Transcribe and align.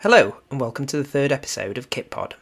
Hello, 0.00 0.36
and 0.50 0.60
welcome 0.60 0.84
to 0.84 0.98
the 0.98 1.04
third 1.04 1.32
episode 1.32 1.78
of 1.78 1.88
KitPod. 1.88 2.34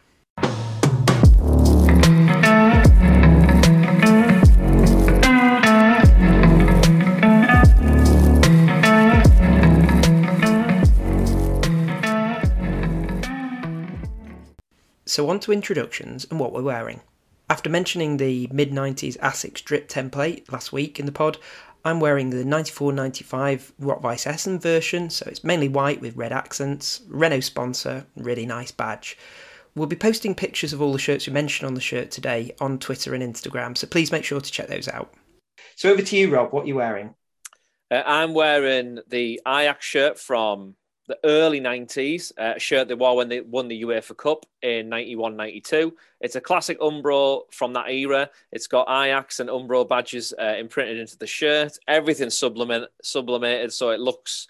So, 15.06 15.30
on 15.30 15.38
to 15.38 15.52
introductions 15.52 16.26
and 16.28 16.40
what 16.40 16.52
we're 16.52 16.60
wearing. 16.60 17.02
After 17.48 17.70
mentioning 17.70 18.16
the 18.16 18.48
mid 18.50 18.72
90s 18.72 19.16
Asics 19.18 19.62
drip 19.62 19.88
template 19.88 20.50
last 20.50 20.72
week 20.72 20.98
in 20.98 21.06
the 21.06 21.12
pod, 21.12 21.38
I'm 21.84 22.00
wearing 22.00 22.30
the 22.30 22.44
9495 22.44 23.74
Rotweiss 23.80 24.26
Essen 24.26 24.58
version, 24.58 25.10
so 25.10 25.26
it's 25.28 25.44
mainly 25.44 25.68
white 25.68 26.00
with 26.00 26.16
red 26.16 26.32
accents, 26.32 27.02
Renault 27.08 27.40
sponsor, 27.40 28.06
really 28.16 28.46
nice 28.46 28.70
badge. 28.70 29.18
We'll 29.74 29.86
be 29.86 29.96
posting 29.96 30.34
pictures 30.34 30.72
of 30.72 30.80
all 30.80 30.92
the 30.92 30.98
shirts 30.98 31.26
we 31.26 31.32
mentioned 31.34 31.66
on 31.66 31.74
the 31.74 31.80
shirt 31.80 32.10
today 32.10 32.54
on 32.58 32.78
Twitter 32.78 33.14
and 33.14 33.22
Instagram, 33.22 33.76
so 33.76 33.86
please 33.86 34.12
make 34.12 34.24
sure 34.24 34.40
to 34.40 34.50
check 34.50 34.68
those 34.68 34.88
out. 34.88 35.12
So 35.76 35.90
over 35.90 36.00
to 36.00 36.16
you, 36.16 36.32
Rob. 36.32 36.52
What 36.52 36.64
are 36.64 36.68
you 36.68 36.76
wearing? 36.76 37.14
Uh, 37.90 38.02
I'm 38.06 38.32
wearing 38.32 39.00
the 39.08 39.42
Ajax 39.46 39.84
shirt 39.84 40.18
from 40.18 40.76
the 41.06 41.18
early 41.24 41.60
90s, 41.60 42.36
uh, 42.38 42.58
shirt 42.58 42.88
they 42.88 42.94
wore 42.94 43.16
when 43.16 43.28
they 43.28 43.40
won 43.40 43.68
the 43.68 43.82
UEFA 43.82 44.16
Cup 44.16 44.46
in 44.62 44.88
91 44.88 45.36
92. 45.36 45.94
It's 46.20 46.36
a 46.36 46.40
classic 46.40 46.80
Umbro 46.80 47.42
from 47.52 47.74
that 47.74 47.90
era. 47.90 48.30
It's 48.52 48.66
got 48.66 48.88
Ajax 48.88 49.40
and 49.40 49.50
Umbro 49.50 49.86
badges 49.86 50.32
uh, 50.40 50.54
imprinted 50.58 50.98
into 50.98 51.18
the 51.18 51.26
shirt. 51.26 51.78
Everything's 51.86 52.38
sublimate, 52.38 52.90
sublimated, 53.02 53.72
so 53.72 53.90
it 53.90 54.00
looks 54.00 54.48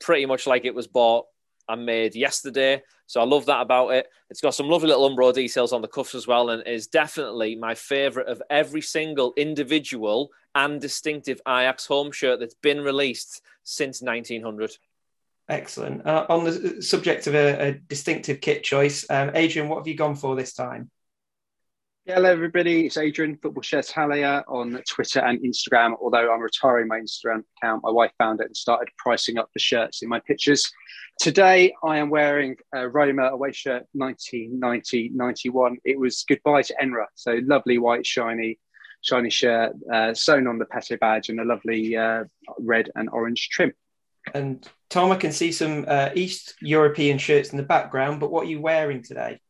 pretty 0.00 0.26
much 0.26 0.46
like 0.46 0.64
it 0.64 0.74
was 0.74 0.88
bought 0.88 1.26
and 1.68 1.86
made 1.86 2.16
yesterday. 2.16 2.82
So 3.06 3.20
I 3.20 3.24
love 3.24 3.46
that 3.46 3.60
about 3.60 3.90
it. 3.90 4.08
It's 4.30 4.40
got 4.40 4.54
some 4.54 4.68
lovely 4.68 4.88
little 4.88 5.08
Umbro 5.08 5.32
details 5.32 5.72
on 5.72 5.82
the 5.82 5.88
cuffs 5.88 6.14
as 6.14 6.26
well, 6.26 6.50
and 6.50 6.66
is 6.66 6.88
definitely 6.88 7.54
my 7.54 7.74
favourite 7.74 8.28
of 8.28 8.42
every 8.50 8.80
single 8.80 9.34
individual 9.36 10.30
and 10.54 10.80
distinctive 10.80 11.40
Ajax 11.46 11.86
home 11.86 12.10
shirt 12.10 12.40
that's 12.40 12.54
been 12.54 12.80
released 12.80 13.42
since 13.62 14.02
1900. 14.02 14.76
Excellent. 15.48 16.06
Uh, 16.06 16.26
on 16.28 16.44
the 16.44 16.82
subject 16.82 17.26
of 17.26 17.34
a, 17.34 17.68
a 17.68 17.72
distinctive 17.72 18.40
kit 18.40 18.62
choice, 18.62 19.04
um, 19.10 19.30
Adrian, 19.34 19.68
what 19.68 19.78
have 19.78 19.88
you 19.88 19.96
gone 19.96 20.14
for 20.14 20.36
this 20.36 20.54
time? 20.54 20.90
Hello 22.04 22.28
everybody. 22.28 22.86
It's 22.86 22.96
Adrian, 22.96 23.36
Football 23.36 23.62
Shirts 23.62 23.90
Italia 23.90 24.42
on 24.48 24.82
Twitter 24.88 25.20
and 25.20 25.38
Instagram. 25.40 25.94
Although 26.00 26.32
I'm 26.32 26.40
retiring 26.40 26.88
my 26.88 26.98
Instagram 26.98 27.44
account, 27.56 27.84
my 27.84 27.92
wife 27.92 28.10
found 28.18 28.40
it 28.40 28.46
and 28.46 28.56
started 28.56 28.88
pricing 28.98 29.38
up 29.38 29.50
the 29.54 29.60
shirts 29.60 30.02
in 30.02 30.08
my 30.08 30.18
pictures. 30.18 30.68
Today, 31.20 31.72
I 31.84 31.98
am 31.98 32.10
wearing 32.10 32.56
a 32.74 32.88
Roma 32.88 33.26
away 33.26 33.52
shirt 33.52 33.84
1990-91. 33.96 35.76
It 35.84 35.96
was 35.96 36.24
goodbye 36.28 36.62
to 36.62 36.74
Ennerre. 36.82 37.06
So 37.14 37.38
lovely 37.44 37.78
white, 37.78 38.04
shiny, 38.04 38.58
shiny 39.02 39.30
shirt, 39.30 39.72
uh, 39.92 40.12
sewn 40.12 40.48
on 40.48 40.58
the 40.58 40.64
Pete 40.64 40.98
badge 40.98 41.28
and 41.28 41.38
a 41.38 41.44
lovely 41.44 41.96
uh, 41.96 42.24
red 42.58 42.90
and 42.96 43.10
orange 43.10 43.48
trim. 43.50 43.72
And 44.34 44.66
Tom, 44.90 45.10
I 45.10 45.16
can 45.16 45.32
see 45.32 45.52
some 45.52 45.84
uh, 45.88 46.10
East 46.14 46.54
European 46.60 47.18
shirts 47.18 47.50
in 47.50 47.56
the 47.56 47.62
background, 47.62 48.20
but 48.20 48.30
what 48.30 48.46
are 48.46 48.50
you 48.50 48.60
wearing 48.60 49.02
today? 49.02 49.40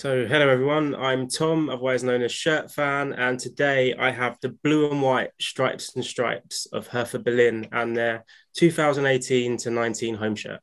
So, 0.00 0.26
hello 0.26 0.48
everyone. 0.48 0.96
I'm 0.96 1.28
Tom, 1.28 1.70
otherwise 1.70 2.02
known 2.02 2.22
as 2.22 2.32
Shirt 2.32 2.72
Fan, 2.72 3.12
and 3.12 3.38
today 3.38 3.94
I 3.94 4.10
have 4.10 4.36
the 4.42 4.48
blue 4.48 4.90
and 4.90 5.00
white 5.00 5.30
stripes 5.40 5.94
and 5.94 6.04
stripes 6.04 6.66
of 6.72 6.88
Hertha 6.88 7.20
Berlin 7.20 7.68
and 7.70 7.96
their 7.96 8.24
2018 8.56 9.58
to 9.58 9.70
19 9.70 10.16
home 10.16 10.34
shirt. 10.34 10.60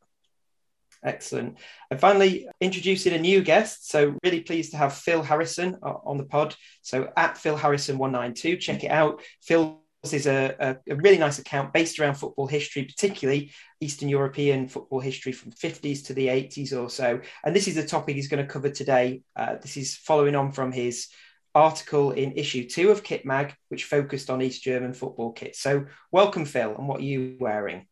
Excellent. 1.01 1.57
And 1.89 1.99
finally, 1.99 2.49
introducing 2.59 3.13
a 3.13 3.17
new 3.17 3.41
guest. 3.41 3.89
So, 3.89 4.17
really 4.25 4.41
pleased 4.41 4.71
to 4.71 4.77
have 4.77 4.93
Phil 4.93 5.23
Harrison 5.23 5.77
uh, 5.81 5.93
on 6.03 6.17
the 6.17 6.25
pod. 6.25 6.55
So, 6.81 7.09
at 7.15 7.37
Phil 7.37 7.55
Harrison 7.55 7.97
192, 7.97 8.57
check 8.57 8.83
it 8.83 8.91
out. 8.91 9.21
Phil 9.41 9.78
is 10.03 10.27
a, 10.27 10.77
a, 10.87 10.95
really 10.95 11.17
nice 11.17 11.39
account 11.39 11.73
based 11.73 11.99
around 11.99 12.15
football 12.15 12.47
history, 12.47 12.83
particularly 12.83 13.51
Eastern 13.81 14.07
European 14.07 14.67
football 14.67 15.01
history 15.01 15.33
from 15.33 15.51
50s 15.51 16.05
to 16.05 16.13
the 16.13 16.27
80s 16.27 16.71
or 16.73 16.89
so. 16.89 17.19
And 17.43 17.55
this 17.55 17.67
is 17.67 17.77
a 17.77 17.85
topic 17.85 18.15
he's 18.15 18.29
going 18.29 18.45
to 18.45 18.51
cover 18.51 18.69
today. 18.69 19.23
Uh, 19.35 19.55
this 19.61 19.75
is 19.75 19.97
following 19.97 20.35
on 20.35 20.51
from 20.51 20.71
his 20.71 21.09
article 21.53 22.11
in 22.11 22.31
issue 22.33 22.67
two 22.67 22.91
of 22.91 23.03
Kit 23.03 23.25
Mag, 23.25 23.55
which 23.67 23.85
focused 23.85 24.29
on 24.29 24.41
East 24.41 24.63
German 24.63 24.93
football 24.93 25.33
kits. 25.33 25.59
So, 25.59 25.85
welcome, 26.11 26.45
Phil. 26.45 26.75
And 26.77 26.87
what 26.87 27.01
are 27.01 27.03
you 27.05 27.35
wearing? 27.39 27.87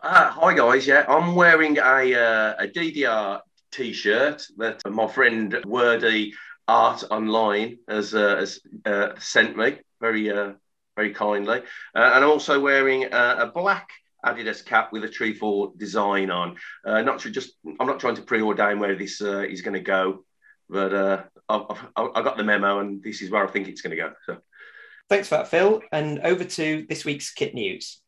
Uh, 0.00 0.30
hi, 0.30 0.54
guys. 0.54 0.86
Yeah, 0.86 1.06
I'm 1.08 1.34
wearing 1.34 1.78
a, 1.78 2.14
uh, 2.14 2.54
a 2.58 2.68
DDR 2.68 3.40
t 3.72 3.92
shirt 3.94 4.46
that 4.58 4.82
my 4.86 5.06
friend 5.06 5.62
Wordy 5.64 6.34
Art 6.68 7.04
Online 7.10 7.78
has, 7.88 8.14
uh, 8.14 8.36
has 8.36 8.60
uh, 8.84 9.12
sent 9.18 9.56
me. 9.56 9.78
Very 10.00 10.30
uh, 10.30 10.52
very 10.96 11.12
kindly. 11.12 11.60
Uh, 11.94 12.12
and 12.14 12.24
also 12.24 12.58
wearing 12.58 13.04
uh, 13.12 13.36
a 13.38 13.46
black 13.46 13.88
Adidas 14.24 14.64
cap 14.64 14.92
with 14.92 15.04
a 15.04 15.08
tree 15.08 15.32
trefoil 15.32 15.72
design 15.76 16.30
on. 16.30 16.56
Uh, 16.84 17.02
not 17.02 17.20
to 17.20 17.30
just, 17.30 17.52
I'm 17.78 17.86
not 17.86 18.00
trying 18.00 18.16
to 18.16 18.22
preordain 18.22 18.80
where 18.80 18.96
this 18.96 19.20
uh, 19.20 19.40
is 19.40 19.62
going 19.62 19.74
to 19.74 19.80
go, 19.80 20.24
but 20.68 20.92
uh, 20.92 21.22
I've, 21.48 21.86
I've, 21.96 22.24
got 22.24 22.36
the 22.36 22.42
memo, 22.42 22.80
and 22.80 23.02
this 23.02 23.22
is 23.22 23.30
where 23.30 23.46
I 23.46 23.50
think 23.50 23.68
it's 23.68 23.82
going 23.82 23.96
to 23.96 24.02
go. 24.02 24.12
So, 24.24 24.38
thanks 25.08 25.28
for 25.28 25.36
that, 25.36 25.48
Phil. 25.48 25.82
And 25.92 26.20
over 26.20 26.42
to 26.42 26.86
this 26.88 27.04
week's 27.04 27.30
kit 27.30 27.54
news. 27.54 28.00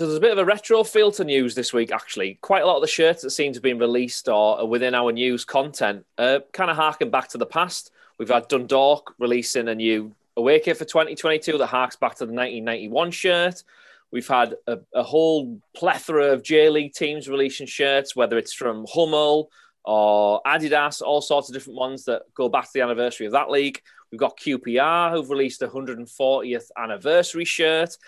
So 0.00 0.06
there's 0.06 0.16
a 0.16 0.20
bit 0.22 0.32
of 0.32 0.38
a 0.38 0.46
retro 0.46 0.82
feel 0.82 1.12
to 1.12 1.24
news 1.24 1.54
this 1.54 1.74
week, 1.74 1.92
actually. 1.92 2.38
Quite 2.40 2.62
a 2.62 2.66
lot 2.66 2.76
of 2.76 2.80
the 2.80 2.88
shirts 2.88 3.20
that 3.20 3.32
seem 3.32 3.52
to 3.52 3.58
have 3.58 3.62
been 3.62 3.78
released 3.78 4.30
or 4.30 4.58
are 4.58 4.64
within 4.64 4.94
our 4.94 5.12
news 5.12 5.44
content 5.44 6.06
uh, 6.16 6.38
kind 6.54 6.70
of 6.70 6.78
harken 6.78 7.10
back 7.10 7.28
to 7.28 7.36
the 7.36 7.44
past. 7.44 7.92
We've 8.16 8.30
had 8.30 8.48
Dundalk 8.48 9.14
releasing 9.18 9.68
a 9.68 9.74
new 9.74 10.14
away 10.38 10.58
kit 10.60 10.78
for 10.78 10.86
2022 10.86 11.58
that 11.58 11.66
harks 11.66 11.96
back 11.96 12.12
to 12.12 12.24
the 12.24 12.32
1991 12.32 13.10
shirt. 13.10 13.62
We've 14.10 14.26
had 14.26 14.54
a, 14.66 14.78
a 14.94 15.02
whole 15.02 15.60
plethora 15.76 16.32
of 16.32 16.42
J 16.42 16.70
League 16.70 16.94
teams 16.94 17.28
releasing 17.28 17.66
shirts, 17.66 18.16
whether 18.16 18.38
it's 18.38 18.54
from 18.54 18.86
Hummel 18.90 19.50
or 19.84 20.40
Adidas, 20.46 21.02
all 21.02 21.20
sorts 21.20 21.50
of 21.50 21.52
different 21.52 21.78
ones 21.78 22.06
that 22.06 22.22
go 22.34 22.48
back 22.48 22.64
to 22.64 22.70
the 22.72 22.80
anniversary 22.80 23.26
of 23.26 23.32
that 23.32 23.50
league. 23.50 23.82
We've 24.10 24.18
got 24.18 24.38
QPR 24.38 25.12
who've 25.12 25.28
released 25.28 25.60
a 25.60 25.68
140th 25.68 26.70
anniversary 26.78 27.44
shirt. 27.44 27.98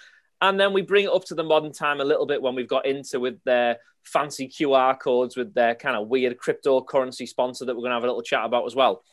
And 0.43 0.59
then 0.59 0.73
we 0.73 0.83
bring 0.83 1.05
it 1.05 1.13
up 1.13 1.25
to 1.27 1.37
the 1.37 1.45
modern 1.45 1.73
time 1.73 2.01
a 2.01 2.05
little 2.05 2.27
bit 2.27 2.43
when 2.43 2.57
we've 2.57 2.69
got 2.69 2.85
Inter 2.85 3.21
with 3.21 3.43
their 3.45 3.79
fancy 4.03 4.49
QR 4.49 4.99
codes 4.99 5.37
with 5.37 5.55
their 5.55 5.77
kind 5.77 5.97
of 5.97 6.09
weird 6.09 6.37
cryptocurrency 6.37 7.29
sponsor 7.29 7.65
that 7.65 7.77
we're 7.77 7.83
going 7.83 7.91
to 7.91 7.95
have 7.95 8.03
a 8.03 8.09
little 8.09 8.23
chat 8.23 8.45
about 8.45 8.67
as 8.67 8.75
well. 8.75 9.05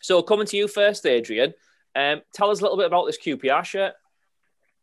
So, 0.00 0.20
coming 0.20 0.46
to 0.46 0.56
you 0.56 0.66
first, 0.66 1.06
Adrian, 1.06 1.54
um, 1.94 2.22
tell 2.34 2.50
us 2.50 2.58
a 2.58 2.62
little 2.64 2.76
bit 2.76 2.86
about 2.86 3.06
this 3.06 3.18
QPR 3.18 3.64
shirt. 3.64 3.94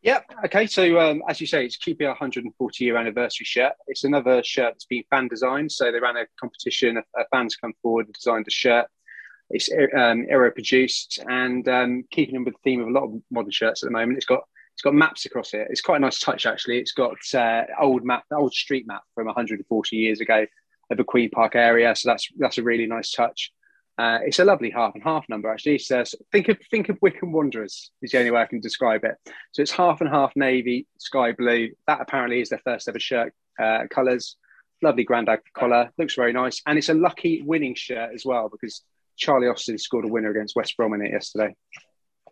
Yeah, 0.02 0.22
okay. 0.46 0.66
So, 0.66 0.98
um, 0.98 1.22
as 1.28 1.42
you 1.42 1.48
say, 1.48 1.66
it's 1.66 1.78
QPR 1.78 2.08
140 2.08 2.86
year 2.86 2.96
anniversary 2.96 3.44
shirt. 3.44 3.74
It's 3.88 4.06
another 4.06 4.42
shirt 4.44 4.76
that's 4.76 4.86
been 4.86 5.04
fan 5.10 5.28
designed. 5.28 5.74
So, 5.74 5.92
they 5.92 6.00
ran 6.00 6.16
a 6.16 6.26
competition, 6.40 6.96
a, 6.96 7.02
a 7.20 7.26
fans 7.34 7.58
come 7.58 7.74
forward 7.82 8.06
and 8.06 8.16
designed 8.16 8.46
a 8.48 8.52
shirt. 8.52 8.88
It's 9.50 9.70
um, 9.72 10.26
Errea 10.32 10.54
produced 10.54 11.20
and 11.28 11.68
um, 11.68 12.04
keeping 12.12 12.36
in 12.36 12.44
with 12.44 12.54
the 12.54 12.60
theme 12.64 12.82
of 12.82 12.88
a 12.88 12.92
lot 12.92 13.04
of 13.04 13.22
modern 13.32 13.52
shirts 13.52 13.84
at 13.84 13.88
the 13.88 13.92
moment. 13.92 14.18
It's 14.18 14.26
got 14.26 14.44
it's 14.74 14.84
got 14.84 14.94
maps 14.94 15.26
across 15.26 15.54
it. 15.54 15.68
It's 15.70 15.82
quite 15.82 15.98
a 15.98 16.00
nice 16.00 16.20
touch 16.20 16.46
actually. 16.46 16.78
It's 16.78 16.94
got 16.94 17.18
uh, 17.34 17.64
old 17.82 18.06
map, 18.06 18.24
old 18.32 18.54
street 18.54 18.88
map 18.88 19.02
from 19.14 19.26
140 19.26 19.96
years 19.96 20.22
ago 20.22 20.46
of 20.90 21.00
a 21.00 21.04
Queen 21.04 21.30
Park 21.30 21.56
area. 21.56 21.96
So 21.96 22.10
that's 22.10 22.30
that's 22.38 22.58
a 22.58 22.64
really 22.64 22.86
nice 22.86 23.12
touch. 23.12 23.52
Uh, 23.98 24.20
it's 24.24 24.40
a 24.40 24.46
lovely 24.46 24.70
half 24.70 24.94
and 24.96 25.04
half 25.04 25.28
number 25.28 25.52
actually. 25.52 25.76
It 25.76 25.82
says 25.82 26.16
think 26.32 26.48
of 26.48 26.58
think 26.72 26.88
of 26.88 26.98
Wycombe 27.02 27.34
Wanderers 27.34 27.92
is 28.02 28.12
the 28.12 28.20
only 28.20 28.32
way 28.32 28.42
I 28.42 28.46
can 28.46 28.62
describe 28.62 29.04
it. 29.04 29.16
So 29.52 29.62
it's 29.62 29.72
half 29.72 30.00
and 30.00 30.10
half 30.10 30.32
navy, 30.36 30.88
sky 30.98 31.34
blue. 31.34 31.72
That 31.88 32.00
apparently 32.00 32.40
is 32.40 32.50
their 32.50 32.62
first 32.64 32.88
ever 32.88 33.00
shirt 33.00 33.34
uh, 33.62 33.84
colours. 33.90 34.38
Lovely 34.82 35.04
grandad 35.04 35.42
collar, 35.54 35.92
looks 35.98 36.16
very 36.16 36.32
nice, 36.32 36.62
and 36.66 36.78
it's 36.78 36.88
a 36.88 36.94
lucky 36.94 37.42
winning 37.42 37.76
shirt 37.76 38.12
as 38.14 38.24
well 38.24 38.48
because 38.48 38.82
Charlie 39.20 39.48
Austin 39.48 39.78
scored 39.78 40.06
a 40.06 40.08
winner 40.08 40.32
against 40.32 40.56
West 40.56 40.76
Brom 40.76 40.94
in 40.94 41.06
it 41.06 41.12
yesterday. 41.12 41.56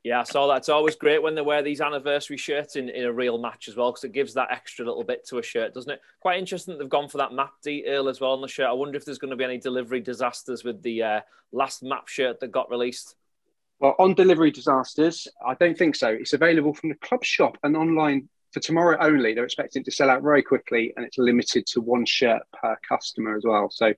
Yeah, 0.04 0.22
I 0.22 0.24
saw 0.24 0.48
that. 0.48 0.58
It's 0.58 0.70
always 0.70 0.96
great 0.96 1.22
when 1.22 1.36
they 1.36 1.42
wear 1.42 1.62
these 1.62 1.82
anniversary 1.82 2.38
shirts 2.38 2.78
in, 2.78 2.88
in 2.88 3.04
a 3.04 3.12
real 3.12 3.38
match 3.38 3.68
as 3.68 3.76
well, 3.76 3.92
because 3.92 4.06
it 4.06 4.14
gives 4.14 4.34
that 4.36 4.52
extra 4.52 4.86
little 4.86 5.04
bit 5.04 5.28
to 5.28 5.40
a 5.40 5.44
shirt, 5.44 5.74
doesn't 5.74 5.92
it? 5.92 6.02
Quite 6.22 6.40
interesting 6.40 6.74
that 6.74 6.80
they've 6.80 6.90
gone 6.90 7.10
for 7.10 7.18
that 7.18 7.34
map 7.34 7.52
detail 7.62 8.08
as 8.08 8.22
well 8.22 8.32
on 8.32 8.42
the 8.42 8.48
shirt. 8.48 8.68
I 8.68 8.74
wonder 8.74 8.98
if 8.98 9.04
there's 9.04 9.18
going 9.18 9.32
to 9.32 9.36
be 9.36 9.44
any 9.44 9.58
delivery 9.58 10.00
disasters 10.00 10.64
with 10.64 10.82
the 10.82 11.04
uh, 11.04 11.22
last 11.52 11.84
map 11.84 12.08
shirt 12.08 12.40
that 12.40 12.52
got 12.52 12.70
released. 12.70 13.16
Well, 13.80 13.96
on 14.00 14.14
delivery 14.14 14.52
disasters, 14.52 15.28
I 15.46 15.56
don't 15.56 15.78
think 15.78 15.96
so. 15.96 16.08
It's 16.08 16.34
available 16.34 16.74
from 16.74 16.90
the 16.90 16.96
club 16.96 17.26
shop 17.26 17.58
and 17.64 17.76
online 17.76 18.30
for 18.54 18.60
tomorrow 18.60 18.98
only. 19.02 19.34
They're 19.34 19.44
expecting 19.44 19.84
to 19.84 19.92
sell 19.92 20.10
out 20.10 20.24
very 20.24 20.42
quickly, 20.42 20.94
and 20.96 21.06
it's 21.06 21.18
limited 21.18 21.66
to 21.68 21.82
one 21.82 22.06
shirt 22.06 22.44
per 22.62 22.78
customer 22.88 23.36
as 23.36 23.44
well. 23.44 23.70
So 23.70 23.94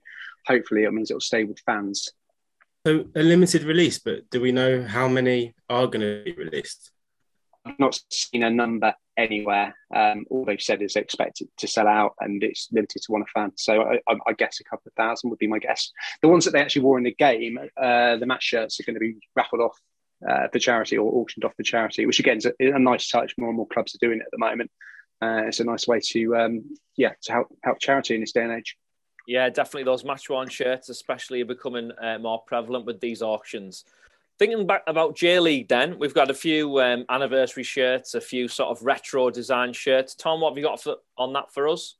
hopefully, 0.47 0.83
it 0.83 0.94
means 0.94 1.12
it 1.12 1.13
will 1.13 1.21
stay 1.21 1.44
with 1.44 1.59
fans. 1.59 2.09
So 2.89 3.06
a 3.15 3.21
limited 3.21 3.65
release, 3.65 4.00
but 4.00 4.27
do 4.31 4.41
we 4.41 4.51
know 4.51 4.81
how 4.81 5.07
many 5.07 5.53
are 5.69 5.86
going 5.86 6.01
to 6.01 6.24
be 6.25 6.31
released? 6.31 6.89
I've 7.63 7.77
not 7.77 8.00
seen 8.09 8.41
a 8.41 8.50
number 8.50 8.95
anywhere. 9.15 9.75
Um, 9.95 10.25
all 10.31 10.44
they've 10.44 10.59
said 10.59 10.81
is 10.81 10.95
they 10.95 11.01
expect 11.01 11.41
it 11.41 11.50
to 11.57 11.68
sell 11.68 11.88
out 11.88 12.15
and 12.19 12.41
it's 12.41 12.68
limited 12.71 13.03
to 13.03 13.12
one 13.12 13.25
fan. 13.31 13.51
So 13.57 13.83
I, 13.83 14.00
I, 14.07 14.18
I, 14.25 14.33
guess 14.33 14.59
a 14.59 14.63
couple 14.63 14.88
of 14.88 14.94
thousand 14.94 15.30
would 15.30 15.38
be 15.38 15.45
my 15.45 15.59
guess. 15.59 15.91
The 16.24 16.30
ones 16.30 16.45
that 16.45 16.51
they 16.51 16.62
actually 16.62 16.81
wore 16.81 16.97
in 16.97 17.03
the 17.03 17.13
game, 17.13 17.59
uh, 17.80 18.18
the 18.18 18.25
match 18.25 18.41
shirts 18.41 18.80
are 18.80 18.83
going 18.83 18.95
to 18.95 19.00
be 19.00 19.18
raffled 19.35 19.62
off 19.62 19.77
uh, 20.27 20.47
for 20.51 20.57
charity 20.57 20.97
or 20.97 21.13
auctioned 21.13 21.45
off 21.45 21.53
for 21.56 21.62
charity, 21.62 22.07
which 22.07 22.19
again 22.19 22.38
is 22.38 22.47
a, 22.47 22.53
a, 22.59 22.80
nice 22.80 23.07
touch. 23.07 23.35
More 23.38 23.50
and 23.50 23.57
more 23.57 23.68
clubs 23.68 23.94
are 23.94 24.03
doing 24.03 24.18
it 24.18 24.25
at 24.25 24.31
the 24.31 24.39
moment. 24.39 24.71
Uh, 25.21 25.44
it's 25.45 25.59
a 25.59 25.63
nice 25.63 25.88
way 25.88 26.00
to, 26.00 26.35
um, 26.38 26.63
yeah, 26.97 27.12
to 27.21 27.33
help 27.33 27.50
help 27.63 27.77
charity 27.80 28.15
in 28.15 28.21
this 28.21 28.31
day 28.31 28.45
and 28.45 28.53
age. 28.53 28.75
Yeah, 29.30 29.48
definitely 29.48 29.84
those 29.84 30.04
match 30.04 30.28
worn 30.28 30.50
shirts, 30.50 30.90
especially, 30.90 31.44
are 31.44 31.46
becoming 31.46 31.92
uh, 32.02 32.18
more 32.18 32.42
prevalent 32.48 32.88
with 32.88 33.00
these 33.00 33.22
auctions. 33.22 33.86
Thinking 34.40 34.66
back 34.66 34.81
about 34.88 35.16
J 35.16 35.40
League, 35.40 35.68
then 35.68 36.00
we've 36.00 36.16
got 36.16 36.31
a 36.31 36.34
few 36.34 36.81
um, 36.81 37.06
anniversary 37.10 37.62
shirts, 37.62 38.16
a 38.16 38.22
few 38.22 38.48
sort 38.48 38.72
of 38.72 38.84
retro 38.84 39.30
design 39.30 39.72
shirts. 39.72 40.16
Tom, 40.16 40.42
what 40.42 40.50
have 40.50 40.58
you 40.58 40.64
got 40.64 40.81
for, 40.81 40.96
on 41.16 41.34
that 41.34 41.54
for 41.54 41.68
us? 41.68 41.98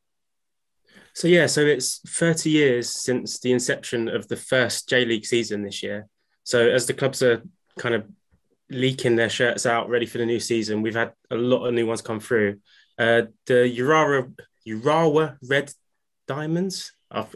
So 1.14 1.28
yeah, 1.28 1.46
so 1.46 1.62
it's 1.62 2.00
30 2.08 2.50
years 2.50 2.90
since 2.90 3.40
the 3.40 3.52
inception 3.52 4.08
of 4.08 4.28
the 4.28 4.36
first 4.36 4.90
J 4.90 5.06
League 5.06 5.28
season 5.28 5.62
this 5.62 5.84
year. 5.84 6.08
So 6.46 6.68
as 6.68 6.88
the 6.88 6.96
clubs 6.96 7.22
are 7.22 7.44
kind 7.78 7.94
of 7.94 8.06
leaking 8.72 9.18
their 9.18 9.30
shirts 9.30 9.68
out, 9.68 9.88
ready 9.88 10.08
for 10.08 10.18
the 10.18 10.26
new 10.26 10.40
season, 10.40 10.82
we've 10.82 10.96
had 10.96 11.14
a 11.30 11.36
lot 11.36 11.68
of 11.68 11.76
new 11.76 11.86
ones 11.86 12.02
come 12.02 12.22
through. 12.22 12.60
Uh, 12.98 13.24
the 13.46 13.72
Urawa 13.78 14.34
Urawa 14.68 15.38
Red 15.44 15.72
Diamonds. 16.28 16.92
I've, 17.12 17.36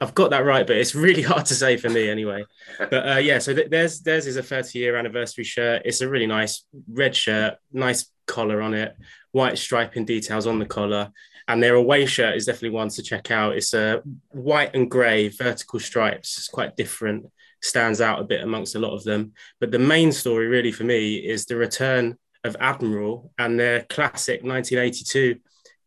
I've 0.00 0.14
got 0.14 0.30
that 0.30 0.44
right, 0.44 0.66
but 0.66 0.76
it's 0.76 0.94
really 0.94 1.22
hard 1.32 1.46
to 1.46 1.54
say 1.54 1.76
for 1.76 1.88
me 1.88 2.08
anyway. 2.08 2.44
But 2.78 3.08
uh, 3.08 3.18
yeah, 3.18 3.38
so 3.38 3.54
th- 3.54 3.70
there's 3.70 4.00
theirs 4.00 4.26
is 4.26 4.36
a 4.36 4.42
30 4.42 4.78
year 4.78 4.96
anniversary 4.96 5.44
shirt. 5.44 5.82
It's 5.84 6.00
a 6.00 6.08
really 6.08 6.26
nice 6.26 6.64
red 6.88 7.14
shirt, 7.14 7.54
nice 7.72 8.06
collar 8.26 8.62
on 8.62 8.74
it, 8.74 8.96
white 9.32 9.58
striping 9.58 10.04
details 10.04 10.46
on 10.46 10.58
the 10.58 10.66
collar, 10.66 11.10
and 11.48 11.62
their 11.62 11.74
away 11.74 12.06
shirt 12.06 12.36
is 12.36 12.46
definitely 12.46 12.70
one 12.70 12.88
to 12.88 13.02
check 13.02 13.30
out. 13.30 13.56
It's 13.56 13.74
a 13.74 14.02
white 14.30 14.74
and 14.74 14.90
grey 14.90 15.28
vertical 15.28 15.80
stripes. 15.80 16.38
It's 16.38 16.48
quite 16.48 16.76
different, 16.76 17.26
stands 17.62 18.00
out 18.00 18.20
a 18.20 18.24
bit 18.24 18.42
amongst 18.42 18.76
a 18.76 18.78
lot 18.78 18.94
of 18.94 19.04
them. 19.04 19.32
But 19.60 19.70
the 19.70 19.78
main 19.78 20.12
story 20.12 20.46
really 20.46 20.72
for 20.72 20.84
me 20.84 21.16
is 21.16 21.44
the 21.44 21.56
return 21.56 22.16
of 22.44 22.56
Admiral 22.60 23.32
and 23.38 23.58
their 23.58 23.82
classic 23.82 24.42
1982 24.42 25.40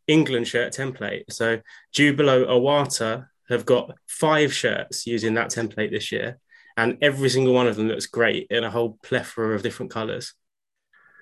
England 0.08 0.48
shirt 0.48 0.72
template. 0.72 1.24
So 1.30 1.60
Jubilo 1.94 2.46
Iwata 2.46 3.28
have 3.48 3.64
got 3.64 3.96
five 4.06 4.52
shirts 4.52 5.06
using 5.06 5.34
that 5.34 5.50
template 5.50 5.90
this 5.90 6.10
year, 6.10 6.38
and 6.76 6.98
every 7.00 7.28
single 7.28 7.54
one 7.54 7.68
of 7.68 7.76
them 7.76 7.88
looks 7.88 8.06
great 8.06 8.48
in 8.50 8.64
a 8.64 8.70
whole 8.70 8.98
plethora 9.02 9.54
of 9.54 9.62
different 9.62 9.92
colours. 9.92 10.34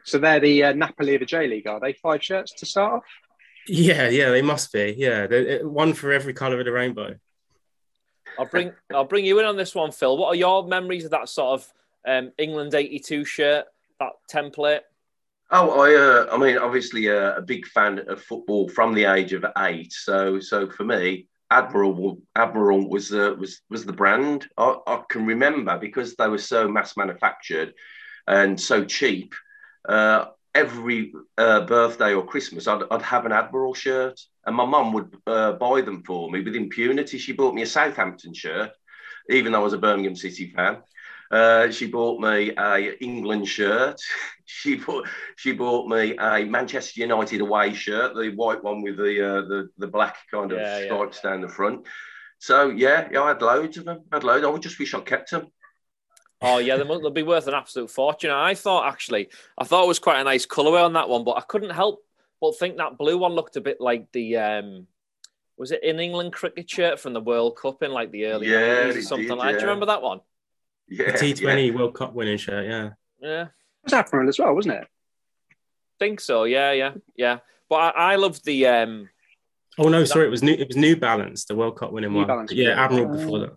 So 0.04 0.18
they're 0.18 0.40
the 0.40 0.64
uh, 0.64 0.72
Napoli 0.72 1.16
of 1.16 1.20
the 1.20 1.26
J 1.26 1.48
League, 1.48 1.66
are 1.66 1.80
they? 1.80 1.92
Five 1.92 2.22
shirts 2.22 2.52
to 2.58 2.66
start 2.66 2.94
off. 2.94 3.04
Yeah, 3.68 4.08
yeah, 4.08 4.30
they 4.30 4.42
must 4.42 4.72
be. 4.72 4.94
Yeah, 4.96 5.58
one 5.62 5.92
for 5.92 6.12
every 6.12 6.32
colour 6.32 6.60
of 6.60 6.64
the 6.64 6.72
rainbow. 6.72 7.16
I'll 8.38 8.46
bring 8.46 8.72
I'll 8.94 9.04
bring 9.04 9.24
you 9.24 9.38
in 9.40 9.46
on 9.46 9.56
this 9.56 9.74
one, 9.74 9.92
Phil. 9.92 10.16
What 10.16 10.28
are 10.28 10.36
your 10.36 10.66
memories 10.66 11.04
of 11.04 11.10
that 11.10 11.28
sort 11.28 11.60
of 11.60 11.72
um, 12.06 12.32
England 12.38 12.74
'82 12.74 13.24
shirt, 13.24 13.66
that 13.98 14.12
template? 14.32 14.82
Oh, 15.50 15.80
I, 15.80 15.94
uh, 15.94 16.34
I 16.34 16.38
mean, 16.38 16.58
obviously 16.58 17.08
uh, 17.08 17.36
a 17.36 17.42
big 17.42 17.66
fan 17.66 18.00
of 18.08 18.20
football 18.20 18.68
from 18.68 18.94
the 18.94 19.04
age 19.04 19.32
of 19.32 19.44
eight. 19.58 19.92
So, 19.92 20.40
so 20.40 20.68
for 20.68 20.84
me, 20.84 21.28
Admiral 21.50 22.18
Admiral 22.34 22.88
was 22.88 23.10
was 23.10 23.60
was 23.70 23.84
the 23.84 23.92
brand. 23.92 24.48
I, 24.58 24.76
I, 24.86 25.02
can 25.08 25.24
remember 25.24 25.78
because 25.78 26.16
they 26.16 26.26
were 26.28 26.38
so 26.38 26.66
mass 26.66 26.96
manufactured 26.96 27.74
and 28.26 28.60
so 28.60 28.84
cheap. 28.84 29.34
Uh, 29.88 30.26
every 30.56 31.12
uh, 31.38 31.60
birthday 31.66 32.14
or 32.14 32.26
Christmas, 32.26 32.66
I'd, 32.66 32.82
I'd, 32.90 33.02
have 33.02 33.26
an 33.26 33.32
Admiral 33.32 33.74
shirt, 33.74 34.18
and 34.46 34.56
my 34.56 34.64
mum 34.64 34.92
would 34.94 35.16
uh, 35.28 35.52
buy 35.52 35.82
them 35.82 36.02
for 36.02 36.28
me 36.30 36.42
with 36.42 36.56
impunity. 36.56 37.18
She 37.18 37.32
bought 37.32 37.54
me 37.54 37.62
a 37.62 37.66
Southampton 37.66 38.34
shirt, 38.34 38.70
even 39.30 39.52
though 39.52 39.60
I 39.60 39.64
was 39.64 39.74
a 39.74 39.78
Birmingham 39.78 40.16
City 40.16 40.50
fan. 40.50 40.78
Uh, 41.30 41.70
she 41.70 41.86
bought 41.86 42.20
me 42.20 42.52
a 42.56 43.02
England 43.02 43.48
shirt. 43.48 44.00
she 44.44 44.76
bought 44.76 45.06
she 45.36 45.52
bought 45.52 45.88
me 45.88 46.16
a 46.16 46.44
Manchester 46.44 47.00
United 47.00 47.40
away 47.40 47.74
shirt, 47.74 48.14
the 48.14 48.30
white 48.30 48.62
one 48.62 48.82
with 48.82 48.96
the 48.96 49.26
uh, 49.26 49.40
the 49.42 49.68
the 49.78 49.88
black 49.88 50.16
kind 50.30 50.52
of 50.52 50.58
yeah, 50.58 50.84
stripes 50.84 51.20
yeah. 51.22 51.30
down 51.30 51.40
the 51.40 51.48
front. 51.48 51.86
So 52.38 52.68
yeah, 52.68 53.08
yeah, 53.10 53.22
I 53.22 53.28
had 53.28 53.42
loads 53.42 53.76
of 53.76 53.84
them. 53.84 54.02
I 54.12 54.16
had 54.16 54.24
loads. 54.24 54.44
I 54.44 54.48
would 54.48 54.62
just 54.62 54.78
wish 54.78 54.94
I 54.94 55.00
kept 55.00 55.30
them. 55.30 55.48
Oh 56.42 56.58
yeah, 56.58 56.76
they'll, 56.76 57.10
be 57.10 57.22
worth 57.22 57.46
an 57.48 57.54
absolute 57.54 57.90
fortune. 57.90 58.30
I 58.30 58.54
thought 58.54 58.86
actually, 58.86 59.30
I 59.56 59.64
thought 59.64 59.84
it 59.84 59.88
was 59.88 59.98
quite 59.98 60.20
a 60.20 60.24
nice 60.24 60.46
colorway 60.46 60.84
on 60.84 60.92
that 60.92 61.08
one, 61.08 61.24
but 61.24 61.38
I 61.38 61.40
couldn't 61.40 61.70
help 61.70 62.02
but 62.40 62.58
think 62.58 62.76
that 62.76 62.98
blue 62.98 63.18
one 63.18 63.32
looked 63.32 63.56
a 63.56 63.60
bit 63.60 63.80
like 63.80 64.12
the 64.12 64.36
um, 64.36 64.86
was 65.56 65.72
it 65.72 65.82
in 65.82 65.98
England 65.98 66.32
cricket 66.32 66.68
shirt 66.68 67.00
from 67.00 67.12
the 67.14 67.20
World 67.20 67.56
Cup 67.56 67.82
in 67.82 67.90
like 67.92 68.10
the 68.10 68.26
early 68.26 68.50
yeah, 68.50 68.84
90s 68.84 68.96
or 68.96 69.02
something 69.02 69.28
did, 69.28 69.38
like. 69.38 69.46
Yeah. 69.46 69.52
Do 69.52 69.58
you 69.60 69.66
remember 69.68 69.86
that 69.86 70.02
one? 70.02 70.20
Yeah, 70.88 71.12
the 71.12 71.18
T20 71.18 71.68
yeah. 71.68 71.74
World 71.74 71.94
Cup 71.94 72.14
winning 72.14 72.38
shirt. 72.38 72.66
Yeah, 72.66 72.90
yeah. 73.20 73.42
It 73.42 73.50
was 73.84 73.92
Admiral 73.92 74.28
as 74.28 74.38
well, 74.38 74.54
wasn't 74.54 74.76
it? 74.76 74.86
Think 75.98 76.20
so. 76.20 76.44
Yeah, 76.44 76.72
yeah, 76.72 76.94
yeah. 77.16 77.38
But 77.68 77.76
I, 77.76 78.12
I 78.12 78.16
love 78.16 78.42
the. 78.44 78.66
um 78.66 79.08
Oh 79.78 79.88
no, 79.88 80.04
sorry, 80.04 80.26
it 80.26 80.30
was 80.30 80.42
new. 80.42 80.52
It 80.52 80.68
was 80.68 80.76
New 80.76 80.96
Balance, 80.96 81.44
the 81.44 81.54
World 81.54 81.76
Cup 81.76 81.92
winning 81.92 82.12
new 82.12 82.18
one. 82.20 82.26
Balance, 82.26 82.52
yeah, 82.52 82.82
Admiral 82.82 83.08
before 83.08 83.38
that. 83.40 83.56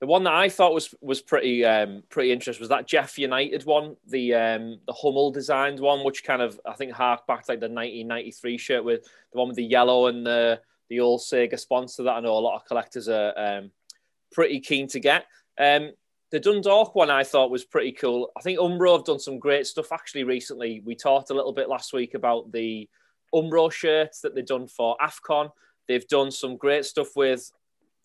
The 0.00 0.06
one 0.06 0.22
that 0.24 0.32
I 0.32 0.48
thought 0.48 0.74
was 0.74 0.94
was 1.00 1.20
pretty 1.20 1.64
um, 1.64 2.04
pretty 2.08 2.30
interesting 2.30 2.62
was 2.62 2.68
that 2.68 2.86
JEF 2.86 3.18
United 3.18 3.64
one, 3.64 3.96
the 4.06 4.32
um, 4.34 4.78
the 4.86 4.92
Hummel 4.92 5.32
designed 5.32 5.80
one, 5.80 6.04
which 6.04 6.22
kind 6.22 6.40
of 6.40 6.58
I 6.64 6.74
think 6.74 6.92
hark 6.92 7.26
back 7.26 7.44
to 7.44 7.52
like 7.52 7.60
the 7.60 7.66
1993 7.66 8.58
shirt 8.58 8.84
with 8.84 9.02
the 9.32 9.38
one 9.38 9.48
with 9.48 9.56
the 9.56 9.64
yellow 9.64 10.06
and 10.06 10.24
the 10.24 10.60
the 10.88 11.00
old 11.00 11.20
Sega 11.20 11.58
sponsor 11.58 12.04
that 12.04 12.12
I 12.12 12.20
know 12.20 12.38
a 12.38 12.38
lot 12.38 12.56
of 12.56 12.64
collectors 12.64 13.08
are 13.08 13.34
um, 13.36 13.72
pretty 14.30 14.60
keen 14.60 14.86
to 14.88 15.00
get. 15.00 15.26
Um, 15.58 15.90
the 16.30 16.40
Dundalk 16.40 16.94
one 16.94 17.10
I 17.10 17.24
thought 17.24 17.50
was 17.50 17.64
pretty 17.64 17.92
cool. 17.92 18.30
I 18.36 18.40
think 18.42 18.58
Umbro 18.58 18.96
have 18.96 19.04
done 19.04 19.18
some 19.18 19.38
great 19.38 19.66
stuff 19.66 19.92
actually 19.92 20.24
recently. 20.24 20.82
We 20.84 20.94
talked 20.94 21.30
a 21.30 21.34
little 21.34 21.52
bit 21.52 21.68
last 21.68 21.92
week 21.92 22.14
about 22.14 22.52
the 22.52 22.88
Umbro 23.34 23.72
shirts 23.72 24.20
that 24.20 24.34
they've 24.34 24.44
done 24.44 24.66
for 24.66 24.96
AFCON. 25.00 25.50
They've 25.86 26.06
done 26.08 26.30
some 26.30 26.56
great 26.56 26.84
stuff 26.84 27.16
with 27.16 27.50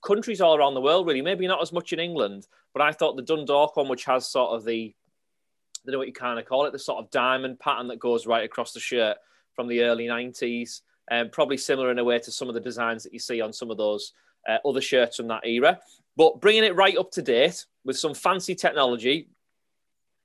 countries 0.06 0.40
all 0.40 0.56
around 0.56 0.74
the 0.74 0.82
world, 0.82 1.06
really. 1.06 1.22
Maybe 1.22 1.48
not 1.48 1.62
as 1.62 1.74
much 1.74 1.92
in 1.92 2.00
England, 2.00 2.48
but 2.74 2.82
I 2.82 2.92
thought 2.92 3.18
the 3.18 3.24
Dundalk 3.24 3.76
one, 3.76 3.90
which 3.90 4.06
has 4.06 4.28
sort 4.28 4.52
of 4.52 4.64
the, 4.64 4.94
I 4.96 5.86
don't 5.86 5.94
know 5.94 5.98
what 6.00 6.08
you 6.08 6.14
kind 6.14 6.40
of 6.40 6.46
call 6.46 6.66
it, 6.66 6.72
the 6.72 6.80
sort 6.80 7.04
of 7.04 7.12
diamond 7.12 7.60
pattern 7.60 7.88
that 7.88 8.00
goes 8.00 8.26
right 8.26 8.46
across 8.46 8.72
the 8.72 8.80
shirt 8.80 9.18
from 9.54 9.68
the 9.68 9.82
early 9.82 10.08
90s, 10.08 10.82
and 11.10 11.26
um, 11.26 11.32
probably 11.32 11.58
similar 11.58 11.92
in 11.92 12.00
a 12.00 12.04
way 12.04 12.20
to 12.20 12.32
some 12.32 12.48
of 12.48 12.54
the 12.54 12.62
designs 12.62 13.04
that 13.04 13.14
you 13.14 13.20
see 13.20 13.42
on 13.42 13.52
some 13.52 13.70
of 13.70 13.78
those 13.78 14.14
uh, 14.48 14.58
other 14.66 14.82
shirts 14.82 15.18
from 15.18 15.28
that 15.28 15.46
era. 15.46 15.78
But 16.16 16.42
bringing 16.42 16.64
it 16.64 16.76
right 16.76 16.98
up 16.98 17.12
to 17.12 17.22
date 17.22 17.66
with 17.84 17.98
some 17.98 18.14
fancy 18.14 18.56
technology, 18.56 19.30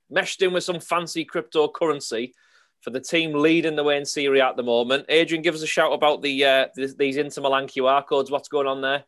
meshed 0.09 0.41
in 0.41 0.53
with 0.53 0.63
some 0.63 0.79
fancy 0.79 1.25
cryptocurrency 1.25 2.33
for 2.81 2.91
the 2.91 2.99
team 2.99 3.33
leading 3.33 3.75
the 3.75 3.83
way 3.83 3.97
in 3.97 4.05
Serie 4.05 4.41
at 4.41 4.55
the 4.55 4.63
moment. 4.63 5.05
Adrian, 5.09 5.41
give 5.41 5.55
us 5.55 5.61
a 5.61 5.67
shout 5.67 5.93
about 5.93 6.21
the 6.21 6.45
uh, 6.45 6.67
these 6.75 7.17
Inter 7.17 7.41
Milan 7.41 7.67
QR 7.67 8.05
codes. 8.05 8.31
What's 8.31 8.47
going 8.47 8.67
on 8.67 8.81
there? 8.81 9.03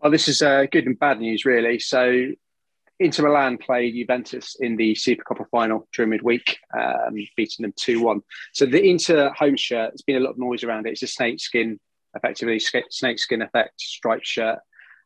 Well, 0.00 0.10
this 0.10 0.28
is 0.28 0.42
uh, 0.42 0.66
good 0.70 0.86
and 0.86 0.98
bad 0.98 1.20
news, 1.20 1.44
really. 1.44 1.78
So, 1.78 2.28
Inter 3.00 3.24
Milan 3.24 3.58
played 3.58 3.94
Juventus 3.94 4.56
in 4.60 4.76
the 4.76 4.94
Supercoppa 4.94 5.48
final 5.50 5.88
during 5.94 6.10
midweek, 6.10 6.58
um, 6.78 7.14
beating 7.36 7.62
them 7.62 7.74
2 7.76 8.02
1. 8.02 8.20
So, 8.52 8.66
the 8.66 8.82
Inter 8.82 9.30
home 9.30 9.56
shirt, 9.56 9.90
there's 9.90 10.02
been 10.02 10.16
a 10.16 10.20
lot 10.20 10.30
of 10.30 10.38
noise 10.38 10.64
around 10.64 10.86
it. 10.86 10.90
It's 10.90 11.02
a 11.02 11.06
snakeskin, 11.06 11.78
effectively, 12.14 12.58
snakeskin 12.58 13.42
effect 13.42 13.80
striped 13.80 14.26
shirt 14.26 14.58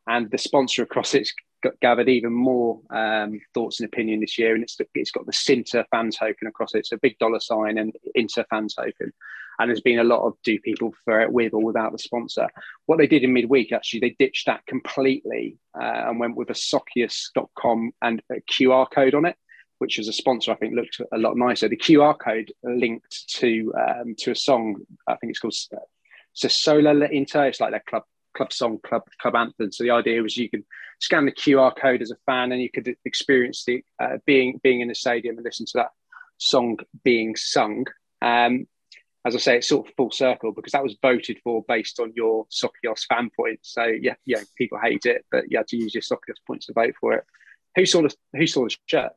and 0.07 0.29
the 0.31 0.37
sponsor 0.37 0.83
across 0.83 1.13
it's 1.13 1.33
gathered 1.81 2.09
even 2.09 2.33
more 2.33 2.81
um, 2.89 3.39
thoughts 3.53 3.79
and 3.79 3.87
opinion 3.87 4.21
this 4.21 4.37
year, 4.37 4.53
and 4.53 4.63
it's 4.63 4.77
it's 4.95 5.11
got 5.11 5.25
the 5.25 5.33
Cinter 5.33 5.85
fan 5.91 6.11
token 6.11 6.47
across 6.47 6.75
it, 6.75 6.85
so 6.85 6.95
a 6.95 6.99
big 6.99 7.17
dollar 7.19 7.39
sign 7.39 7.77
and 7.77 7.95
Inter 8.15 8.45
fan 8.49 8.67
token. 8.67 9.11
And 9.57 9.69
there's 9.69 9.81
been 9.81 9.99
a 9.99 10.05
lot 10.05 10.25
of 10.25 10.35
do 10.43 10.57
people 10.59 10.91
prefer 10.91 11.21
it 11.21 11.33
with 11.33 11.53
or 11.53 11.61
without 11.61 11.91
the 11.91 11.99
sponsor. 11.99 12.47
What 12.85 12.97
they 12.97 13.07
did 13.07 13.23
in 13.23 13.33
midweek, 13.33 13.73
actually, 13.73 13.99
they 13.99 14.15
ditched 14.17 14.45
that 14.45 14.65
completely 14.65 15.57
uh, 15.77 16.05
and 16.07 16.17
went 16.19 16.37
with 16.37 16.49
a 16.49 16.53
Socios.com 16.53 17.91
and 18.01 18.21
a 18.31 18.35
QR 18.49 18.89
code 18.89 19.15
on 19.15 19.25
it, 19.25 19.35
which 19.79 19.99
as 19.99 20.07
a 20.07 20.13
sponsor, 20.13 20.53
I 20.53 20.55
think 20.55 20.75
looked 20.75 21.01
a 21.11 21.17
lot 21.17 21.35
nicer. 21.35 21.67
The 21.67 21.75
QR 21.75 22.17
code 22.17 22.53
linked 22.63 23.27
to 23.35 23.73
um, 23.77 24.15
to 24.19 24.31
a 24.31 24.35
song, 24.35 24.77
I 25.07 25.17
think 25.17 25.31
it's 25.31 25.39
called 25.39 25.55
uh, 25.75 25.79
Sola 26.33 26.93
Inter. 27.11 27.47
It's 27.47 27.59
like 27.59 27.71
their 27.71 27.83
club 27.85 28.03
club 28.35 28.53
song, 28.53 28.79
club 28.85 29.03
club 29.21 29.35
anthem. 29.35 29.71
So 29.71 29.83
the 29.83 29.91
idea 29.91 30.21
was 30.21 30.37
you 30.37 30.49
could 30.49 30.63
scan 30.99 31.25
the 31.25 31.31
QR 31.31 31.75
code 31.75 32.01
as 32.01 32.11
a 32.11 32.17
fan, 32.25 32.51
and 32.51 32.61
you 32.61 32.69
could 32.69 32.95
experience 33.05 33.63
the 33.65 33.83
uh, 33.99 34.17
being 34.25 34.59
being 34.63 34.81
in 34.81 34.87
the 34.87 34.95
stadium 34.95 35.37
and 35.37 35.45
listen 35.45 35.65
to 35.67 35.77
that 35.77 35.91
song 36.37 36.77
being 37.03 37.35
sung. 37.35 37.85
Um, 38.21 38.67
as 39.25 39.35
I 39.35 39.39
say, 39.39 39.57
it's 39.57 39.67
sort 39.67 39.87
of 39.87 39.93
full 39.95 40.11
circle 40.11 40.53
because 40.53 40.71
that 40.71 40.83
was 40.83 40.97
voted 41.01 41.39
for 41.43 41.63
based 41.67 41.99
on 41.99 42.13
your 42.15 42.45
Socios 42.45 43.05
fan 43.07 43.29
points. 43.35 43.73
So 43.73 43.83
yeah, 43.83 44.15
yeah, 44.25 44.41
people 44.57 44.79
hate 44.81 45.05
it, 45.05 45.25
but 45.29 45.51
you 45.51 45.57
had 45.57 45.67
to 45.67 45.77
use 45.77 45.93
your 45.93 46.01
Socios 46.01 46.37
points 46.47 46.67
to 46.67 46.73
vote 46.73 46.95
for 46.99 47.13
it. 47.13 47.25
Who 47.75 47.85
saw 47.85 48.01
the 48.01 48.15
Who 48.33 48.47
saw 48.47 48.63
the 48.63 48.75
shirt? 48.85 49.11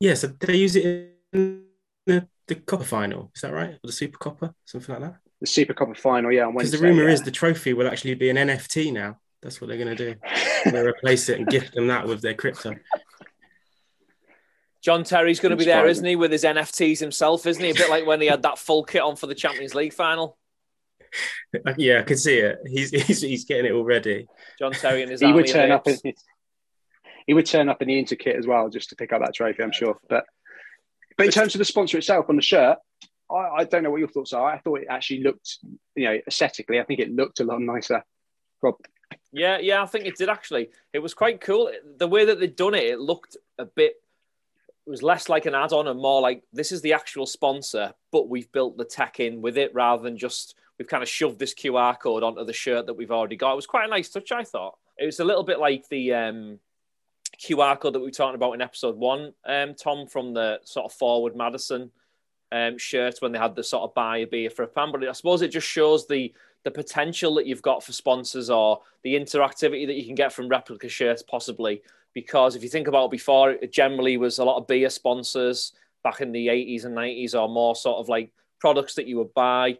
Yeah, 0.00 0.14
so 0.14 0.28
they 0.28 0.56
use 0.56 0.76
it 0.76 0.84
in 1.32 1.64
the, 2.06 2.28
the 2.46 2.56
Coppa 2.56 2.84
final. 2.84 3.30
Is 3.34 3.42
that 3.42 3.52
right? 3.52 3.74
Or 3.74 3.86
the 3.86 3.92
Super 3.92 4.18
Coppa, 4.18 4.54
something 4.64 4.94
like 4.94 5.02
that. 5.02 5.23
The 5.40 5.46
Super 5.46 5.74
Coppa 5.74 5.96
final, 5.96 6.32
yeah, 6.32 6.46
on 6.46 6.54
Because 6.54 6.70
the 6.70 6.78
rumor 6.78 7.04
yeah. 7.04 7.12
is 7.14 7.22
the 7.22 7.30
trophy 7.30 7.72
will 7.74 7.88
actually 7.88 8.14
be 8.14 8.30
an 8.30 8.36
NFT 8.36 8.92
now. 8.92 9.18
That's 9.42 9.60
what 9.60 9.68
they're 9.68 9.76
going 9.76 9.94
to 9.96 10.14
do. 10.14 10.18
They 10.70 10.80
replace 10.80 11.28
it 11.28 11.38
and 11.38 11.46
gift 11.46 11.74
them 11.74 11.88
that 11.88 12.06
with 12.06 12.22
their 12.22 12.32
crypto. 12.32 12.74
John 14.82 15.04
Terry's 15.04 15.40
going 15.40 15.50
to 15.50 15.56
be 15.56 15.66
there, 15.66 15.86
Inspiring. 15.86 15.90
isn't 15.90 16.06
he, 16.06 16.16
with 16.16 16.32
his 16.32 16.44
NFTs 16.44 16.98
himself, 16.98 17.46
isn't 17.46 17.62
he? 17.62 17.70
A 17.70 17.74
bit 17.74 17.90
like 17.90 18.06
when 18.06 18.20
he 18.22 18.26
had 18.26 18.42
that 18.42 18.58
full 18.58 18.82
kit 18.82 19.02
on 19.02 19.16
for 19.16 19.26
the 19.26 19.34
Champions 19.34 19.74
League 19.74 19.92
final. 19.92 20.38
Yeah, 21.76 22.00
I 22.00 22.02
can 22.02 22.16
see 22.16 22.38
it. 22.38 22.58
He's 22.66 22.90
he's, 22.90 23.20
he's 23.20 23.44
getting 23.44 23.66
it 23.66 23.72
already. 23.72 24.26
John 24.58 24.72
Terry 24.72 25.02
and 25.02 25.10
his 25.12 25.20
he 25.20 25.26
army 25.26 25.36
would 25.36 25.46
turn 25.46 25.70
up 25.70 25.86
in 25.86 25.96
apes. 26.04 26.24
he 27.28 27.34
would 27.34 27.46
turn 27.46 27.68
up 27.68 27.80
in 27.80 27.86
the 27.86 27.96
Inter 27.96 28.16
kit 28.16 28.34
as 28.34 28.48
well 28.48 28.68
just 28.68 28.88
to 28.88 28.96
pick 28.96 29.12
up 29.12 29.20
that 29.20 29.32
trophy, 29.32 29.62
I'm 29.62 29.70
sure. 29.70 29.96
But 30.08 30.24
but 31.16 31.26
in 31.26 31.32
terms 31.32 31.54
of 31.54 31.60
the 31.60 31.64
sponsor 31.64 31.98
itself 31.98 32.26
on 32.28 32.34
the 32.34 32.42
shirt, 32.42 32.78
I, 33.34 33.60
I 33.60 33.64
don't 33.64 33.82
know 33.82 33.90
what 33.90 34.00
your 34.00 34.08
thoughts 34.08 34.32
are. 34.32 34.46
I 34.46 34.58
thought 34.58 34.80
it 34.80 34.88
actually 34.88 35.22
looked, 35.22 35.58
you 35.94 36.04
know, 36.04 36.18
aesthetically, 36.26 36.80
I 36.80 36.84
think 36.84 37.00
it 37.00 37.10
looked 37.10 37.40
a 37.40 37.44
lot 37.44 37.60
nicer. 37.60 38.02
Rob, 38.62 38.76
Yeah, 39.32 39.58
yeah, 39.58 39.82
I 39.82 39.86
think 39.86 40.06
it 40.06 40.16
did 40.16 40.28
actually. 40.28 40.70
It 40.92 41.00
was 41.00 41.14
quite 41.14 41.40
cool. 41.40 41.70
The 41.98 42.08
way 42.08 42.24
that 42.24 42.40
they'd 42.40 42.56
done 42.56 42.74
it, 42.74 42.84
it 42.84 43.00
looked 43.00 43.36
a 43.58 43.64
bit. 43.64 43.94
It 44.86 44.90
was 44.90 45.02
less 45.02 45.28
like 45.28 45.46
an 45.46 45.54
add-on 45.54 45.88
and 45.88 46.00
more 46.00 46.20
like 46.20 46.42
this 46.52 46.70
is 46.70 46.82
the 46.82 46.92
actual 46.92 47.26
sponsor, 47.26 47.94
but 48.12 48.28
we've 48.28 48.50
built 48.52 48.76
the 48.76 48.84
tech 48.84 49.18
in 49.18 49.40
with 49.40 49.56
it 49.56 49.74
rather 49.74 50.02
than 50.02 50.18
just 50.18 50.56
we've 50.78 50.88
kind 50.88 51.02
of 51.02 51.08
shoved 51.08 51.38
this 51.38 51.54
QR 51.54 51.98
code 51.98 52.22
onto 52.22 52.44
the 52.44 52.52
shirt 52.52 52.86
that 52.86 52.94
we've 52.94 53.10
already 53.10 53.36
got. 53.36 53.52
It 53.52 53.56
was 53.56 53.66
quite 53.66 53.86
a 53.86 53.90
nice 53.90 54.10
touch, 54.10 54.30
I 54.30 54.44
thought. 54.44 54.76
It 54.98 55.06
was 55.06 55.20
a 55.20 55.24
little 55.24 55.42
bit 55.42 55.58
like 55.58 55.88
the 55.88 56.12
um, 56.12 56.58
QR 57.42 57.80
code 57.80 57.94
that 57.94 58.00
we 58.00 58.06
were 58.06 58.10
talking 58.10 58.34
about 58.34 58.52
in 58.52 58.60
episode 58.60 58.96
one, 58.96 59.32
um, 59.46 59.74
Tom, 59.74 60.06
from 60.06 60.34
the 60.34 60.60
sort 60.64 60.86
of 60.86 60.92
forward 60.92 61.34
Madison 61.34 61.90
um, 62.54 62.78
shirt 62.78 63.16
when 63.18 63.32
they 63.32 63.38
had 63.38 63.56
the 63.56 63.64
sort 63.64 63.82
of 63.82 63.94
buy 63.94 64.18
a 64.18 64.26
beer 64.26 64.48
for 64.48 64.62
a 64.62 64.68
pound. 64.68 64.92
But 64.92 65.06
I 65.06 65.12
suppose 65.12 65.42
it 65.42 65.48
just 65.48 65.66
shows 65.66 66.06
the 66.06 66.32
the 66.62 66.70
potential 66.70 67.34
that 67.34 67.46
you've 67.46 67.60
got 67.60 67.84
for 67.84 67.92
sponsors 67.92 68.48
or 68.48 68.80
the 69.02 69.14
interactivity 69.14 69.86
that 69.86 69.96
you 69.96 70.06
can 70.06 70.14
get 70.14 70.32
from 70.32 70.48
replica 70.48 70.88
shirts, 70.88 71.22
possibly. 71.22 71.82
Because 72.14 72.56
if 72.56 72.62
you 72.62 72.70
think 72.70 72.86
about 72.86 73.06
it 73.06 73.10
before, 73.10 73.50
it 73.50 73.70
generally 73.70 74.16
was 74.16 74.38
a 74.38 74.44
lot 74.44 74.56
of 74.56 74.66
beer 74.66 74.88
sponsors 74.88 75.72
back 76.02 76.22
in 76.22 76.32
the 76.32 76.46
80s 76.46 76.86
and 76.86 76.96
90s, 76.96 77.38
or 77.38 77.48
more 77.48 77.76
sort 77.76 77.98
of 77.98 78.08
like 78.08 78.30
products 78.60 78.94
that 78.94 79.06
you 79.06 79.18
would 79.18 79.34
buy. 79.34 79.76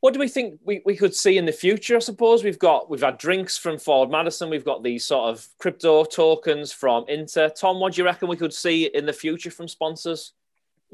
What 0.00 0.14
do 0.14 0.20
we 0.20 0.28
think 0.28 0.60
we, 0.64 0.80
we 0.86 0.96
could 0.96 1.14
see 1.14 1.36
in 1.36 1.44
the 1.44 1.52
future? 1.52 1.96
I 1.96 1.98
suppose 1.98 2.44
we've 2.44 2.58
got 2.58 2.88
we've 2.88 3.02
had 3.02 3.18
drinks 3.18 3.58
from 3.58 3.78
Forward 3.78 4.10
Madison, 4.10 4.48
we've 4.48 4.64
got 4.64 4.84
these 4.84 5.04
sort 5.04 5.30
of 5.30 5.46
crypto 5.58 6.04
tokens 6.04 6.72
from 6.72 7.04
Inter. 7.08 7.48
Tom, 7.48 7.80
what 7.80 7.94
do 7.94 8.00
you 8.00 8.04
reckon 8.06 8.28
we 8.28 8.36
could 8.36 8.54
see 8.54 8.84
in 8.86 9.06
the 9.06 9.12
future 9.12 9.50
from 9.50 9.66
sponsors? 9.66 10.32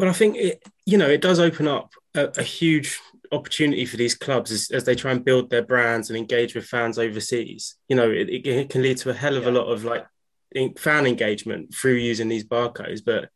Well, 0.00 0.09
I 0.09 0.14
think 0.14 0.38
it, 0.38 0.62
you 0.87 0.97
know, 0.97 1.11
it 1.11 1.21
does 1.21 1.38
open 1.38 1.69
up 1.69 1.92
a, 2.14 2.30
a 2.38 2.42
huge 2.42 2.99
opportunity 3.33 3.85
for 3.85 3.99
these 3.99 4.14
clubs 4.14 4.50
as, 4.50 4.71
as 4.71 4.85
they 4.85 4.95
try 4.95 5.11
and 5.11 5.23
build 5.23 5.50
their 5.50 5.61
brands 5.61 6.09
and 6.09 6.16
engage 6.16 6.54
with 6.54 6.64
fans 6.64 6.99
overseas. 6.99 7.75
You 7.87 7.97
know, 7.97 8.11
it, 8.11 8.30
it, 8.30 8.71
can 8.71 8.80
lead 8.80 8.97
to 8.97 9.11
a 9.11 9.14
hell 9.14 9.37
of 9.37 9.47
a 9.47 9.50
lot 9.50 9.66
of 9.66 9.85
like 9.85 10.07
in- 10.52 10.73
fan 10.73 11.07
engagement 11.07 11.75
through 11.75 11.97
using 11.97 12.30
these 12.30 12.45
barcodes. 12.45 13.02
But 13.04 13.28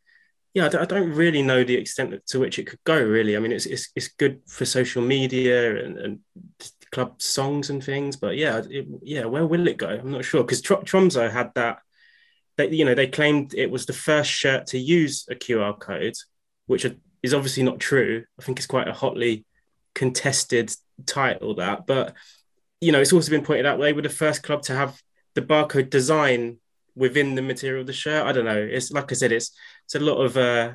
yeah, 0.55 0.65
I 0.65 0.69
don't, 0.69 0.81
I 0.81 0.85
don't 0.87 1.13
really 1.13 1.43
know 1.43 1.65
the 1.65 1.75
extent 1.75 2.15
to 2.29 2.41
which 2.41 2.59
it 2.59 2.67
could 2.67 2.83
go. 2.85 2.99
Really, 2.99 3.37
I 3.37 3.41
mean, 3.41 3.53
it's 3.53 3.67
it's, 3.67 3.91
it's 3.95 4.09
good 4.09 4.41
for 4.49 4.65
social 4.65 5.03
media 5.03 5.85
and, 5.85 5.99
and 5.99 6.19
club 6.93 7.21
songs 7.21 7.69
and 7.69 7.85
things. 7.85 8.17
But 8.17 8.39
yeah, 8.39 8.63
it, 8.71 8.87
yeah, 9.03 9.27
where 9.27 9.47
will 9.47 9.69
it 9.69 9.77
go? 9.77 9.91
I'm 9.91 10.13
not 10.13 10.25
sure 10.25 10.43
because 10.43 10.63
Tr- 10.63 10.83
Tromso 10.87 11.29
had 11.29 11.53
that. 11.57 11.81
They, 12.57 12.71
you 12.71 12.87
know, 12.87 12.95
they 12.95 13.09
claimed 13.09 13.53
it 13.53 13.71
was 13.71 13.85
the 13.85 13.93
first 13.93 14.31
shirt 14.31 14.69
to 14.69 14.79
use 14.79 15.27
a 15.29 15.35
QR 15.35 15.79
code, 15.79 16.15
which 16.67 16.87
is 17.23 17.35
obviously 17.35 17.63
not 17.63 17.81
true. 17.81 18.25
I 18.39 18.43
think 18.43 18.59
it's 18.59 18.67
quite 18.67 18.89
a 18.89 18.93
hotly 18.93 19.45
contested 19.95 20.75
title 21.07 21.55
that, 21.57 21.87
but 21.87 22.15
you 22.81 22.93
know, 22.93 23.01
it's 23.01 23.13
also 23.13 23.31
been 23.31 23.45
pointed 23.45 23.67
out 23.67 23.81
they 23.81 23.93
were 23.93 24.03
the 24.03 24.09
first 24.09 24.43
club 24.43 24.63
to 24.63 24.75
have 24.75 25.01
the 25.35 25.43
barcode 25.43 25.91
design 25.91 26.59
within 26.95 27.35
the 27.35 27.43
material 27.43 27.81
of 27.81 27.87
the 27.87 27.93
shirt. 27.93 28.27
I 28.27 28.33
don't 28.33 28.45
know. 28.45 28.59
It's 28.59 28.91
like 28.91 29.11
I 29.11 29.15
said, 29.15 29.33
it's 29.33 29.51
it's 29.85 29.95
a 29.95 30.01
lot 30.01 30.17
of 30.17 30.37
uh, 30.37 30.75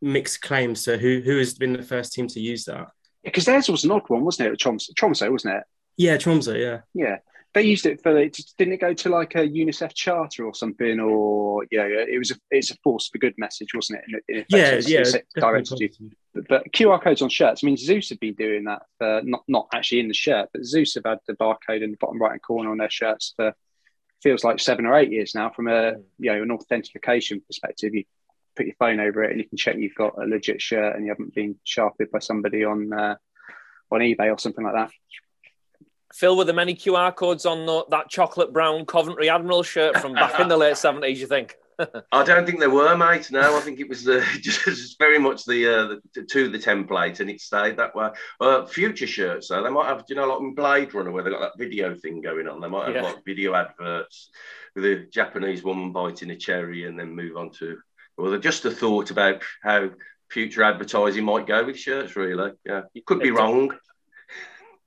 mixed 0.00 0.42
claims 0.42 0.84
to 0.84 0.96
who 0.96 1.20
who 1.24 1.38
has 1.38 1.54
been 1.54 1.72
the 1.72 1.82
first 1.82 2.12
team 2.12 2.28
to 2.28 2.40
use 2.40 2.64
that. 2.64 2.88
because 3.22 3.44
theirs 3.44 3.68
was 3.68 3.84
an 3.84 3.90
odd 3.90 4.08
one, 4.08 4.24
wasn't 4.24 4.52
it? 4.52 4.58
Tromso 4.58 5.30
wasn't 5.30 5.54
it? 5.56 5.62
Yeah, 5.96 6.16
Tromso. 6.18 6.54
Yeah, 6.54 6.80
Yeah, 6.94 7.16
they 7.54 7.62
used 7.62 7.86
it 7.86 8.02
for 8.02 8.12
the. 8.12 8.28
Didn't 8.58 8.74
it 8.74 8.80
go 8.80 8.92
to 8.92 9.08
like 9.08 9.36
a 9.36 9.46
UNICEF 9.46 9.94
charter 9.94 10.44
or 10.44 10.54
something? 10.54 10.98
Or 10.98 11.64
yeah, 11.70 11.86
yeah 11.86 12.04
it 12.08 12.18
was 12.18 12.32
a 12.32 12.34
it's 12.50 12.72
a 12.72 12.76
force 12.82 13.08
for 13.08 13.18
good 13.18 13.34
message, 13.38 13.74
wasn't 13.74 14.00
it? 14.00 14.22
In, 14.28 14.36
in 14.36 14.44
yeah, 14.48 14.80
yeah. 14.84 15.04
directed 15.36 15.70
positive. 15.70 16.16
but, 16.34 16.48
but 16.48 16.72
QR 16.72 17.00
codes 17.00 17.22
on 17.22 17.28
shirts. 17.28 17.62
I 17.62 17.66
mean, 17.66 17.76
Zeus 17.76 18.10
have 18.10 18.18
been 18.18 18.34
doing 18.34 18.64
that. 18.64 18.82
For, 18.98 19.22
not 19.22 19.44
not 19.46 19.68
actually 19.72 20.00
in 20.00 20.08
the 20.08 20.14
shirt, 20.14 20.48
but 20.52 20.64
Zeus 20.64 20.94
have 20.94 21.04
had 21.06 21.20
the 21.28 21.34
barcode 21.34 21.82
in 21.82 21.92
the 21.92 21.96
bottom 22.00 22.20
right 22.20 22.30
hand 22.30 22.42
corner 22.42 22.72
on 22.72 22.78
their 22.78 22.90
shirts 22.90 23.32
for 23.36 23.54
feels 24.20 24.42
like 24.42 24.58
seven 24.58 24.84
or 24.84 24.96
eight 24.96 25.12
years 25.12 25.34
now. 25.36 25.50
From 25.50 25.68
a 25.68 25.92
you 26.18 26.32
know 26.32 26.42
an 26.42 26.50
authentication 26.50 27.40
perspective, 27.40 27.94
you 27.94 28.02
put 28.56 28.66
your 28.66 28.74
phone 28.80 28.98
over 28.98 29.22
it 29.22 29.30
and 29.30 29.40
you 29.40 29.48
can 29.48 29.58
check 29.58 29.76
you've 29.76 29.94
got 29.94 30.20
a 30.20 30.26
legit 30.26 30.60
shirt 30.60 30.96
and 30.96 31.04
you 31.04 31.10
haven't 31.10 31.34
been 31.34 31.56
shafted 31.62 32.10
by 32.10 32.18
somebody 32.18 32.64
on 32.64 32.92
uh, 32.92 33.14
on 33.92 34.00
eBay 34.00 34.32
or 34.32 34.38
something 34.38 34.64
like 34.64 34.74
that. 34.74 34.90
Phil, 36.14 36.36
were 36.36 36.44
there 36.44 36.54
many 36.54 36.76
QR 36.76 37.14
codes 37.14 37.44
on 37.44 37.66
the, 37.66 37.84
that 37.90 38.08
chocolate 38.08 38.52
brown 38.52 38.86
Coventry 38.86 39.28
Admiral 39.28 39.64
shirt 39.64 39.98
from 39.98 40.14
back 40.14 40.38
in 40.38 40.46
the 40.46 40.56
late 40.56 40.74
70s, 40.74 41.16
you 41.16 41.26
think? 41.26 41.56
I 42.12 42.22
don't 42.22 42.46
think 42.46 42.60
there 42.60 42.70
were, 42.70 42.96
mate. 42.96 43.32
No, 43.32 43.56
I 43.56 43.60
think 43.60 43.80
it 43.80 43.88
was 43.88 44.04
the 44.04 44.24
just 44.40 44.96
very 44.96 45.18
much 45.18 45.44
the, 45.44 45.66
uh, 45.66 45.96
the 46.14 46.22
to 46.22 46.48
the 46.48 46.58
template, 46.58 47.18
and 47.18 47.28
it 47.28 47.40
stayed 47.40 47.76
that 47.78 47.96
way. 47.96 48.10
Uh, 48.40 48.64
future 48.64 49.08
shirts, 49.08 49.48
though, 49.48 49.64
they 49.64 49.70
might 49.70 49.88
have, 49.88 50.04
you 50.08 50.14
know, 50.14 50.28
like 50.28 50.38
in 50.40 50.54
Blade 50.54 50.94
Runner, 50.94 51.10
where 51.10 51.24
they 51.24 51.30
got 51.30 51.40
that 51.40 51.58
video 51.58 51.96
thing 51.96 52.20
going 52.20 52.46
on. 52.46 52.60
They 52.60 52.68
might 52.68 52.86
have 52.86 52.94
Yeah. 52.94 53.02
like 53.02 53.24
video 53.24 53.54
adverts 53.54 54.30
with 54.76 54.84
a 54.84 55.06
Japanese 55.12 55.64
woman 55.64 55.90
biting 55.90 56.30
a 56.30 56.36
cherry, 56.36 56.84
and 56.84 56.96
then 56.96 57.10
move 57.16 57.36
on 57.36 57.50
to. 57.58 57.78
Well, 58.16 58.38
just 58.38 58.64
a 58.66 58.70
thought 58.70 59.10
about 59.10 59.42
how 59.64 59.90
future 60.30 60.62
advertising 60.62 61.24
might 61.24 61.48
go 61.48 61.64
with 61.64 61.76
shirts. 61.76 62.14
Really, 62.14 62.52
yeah, 62.64 62.82
you 62.92 63.02
could 63.02 63.18
be 63.18 63.32
wrong. 63.32 63.76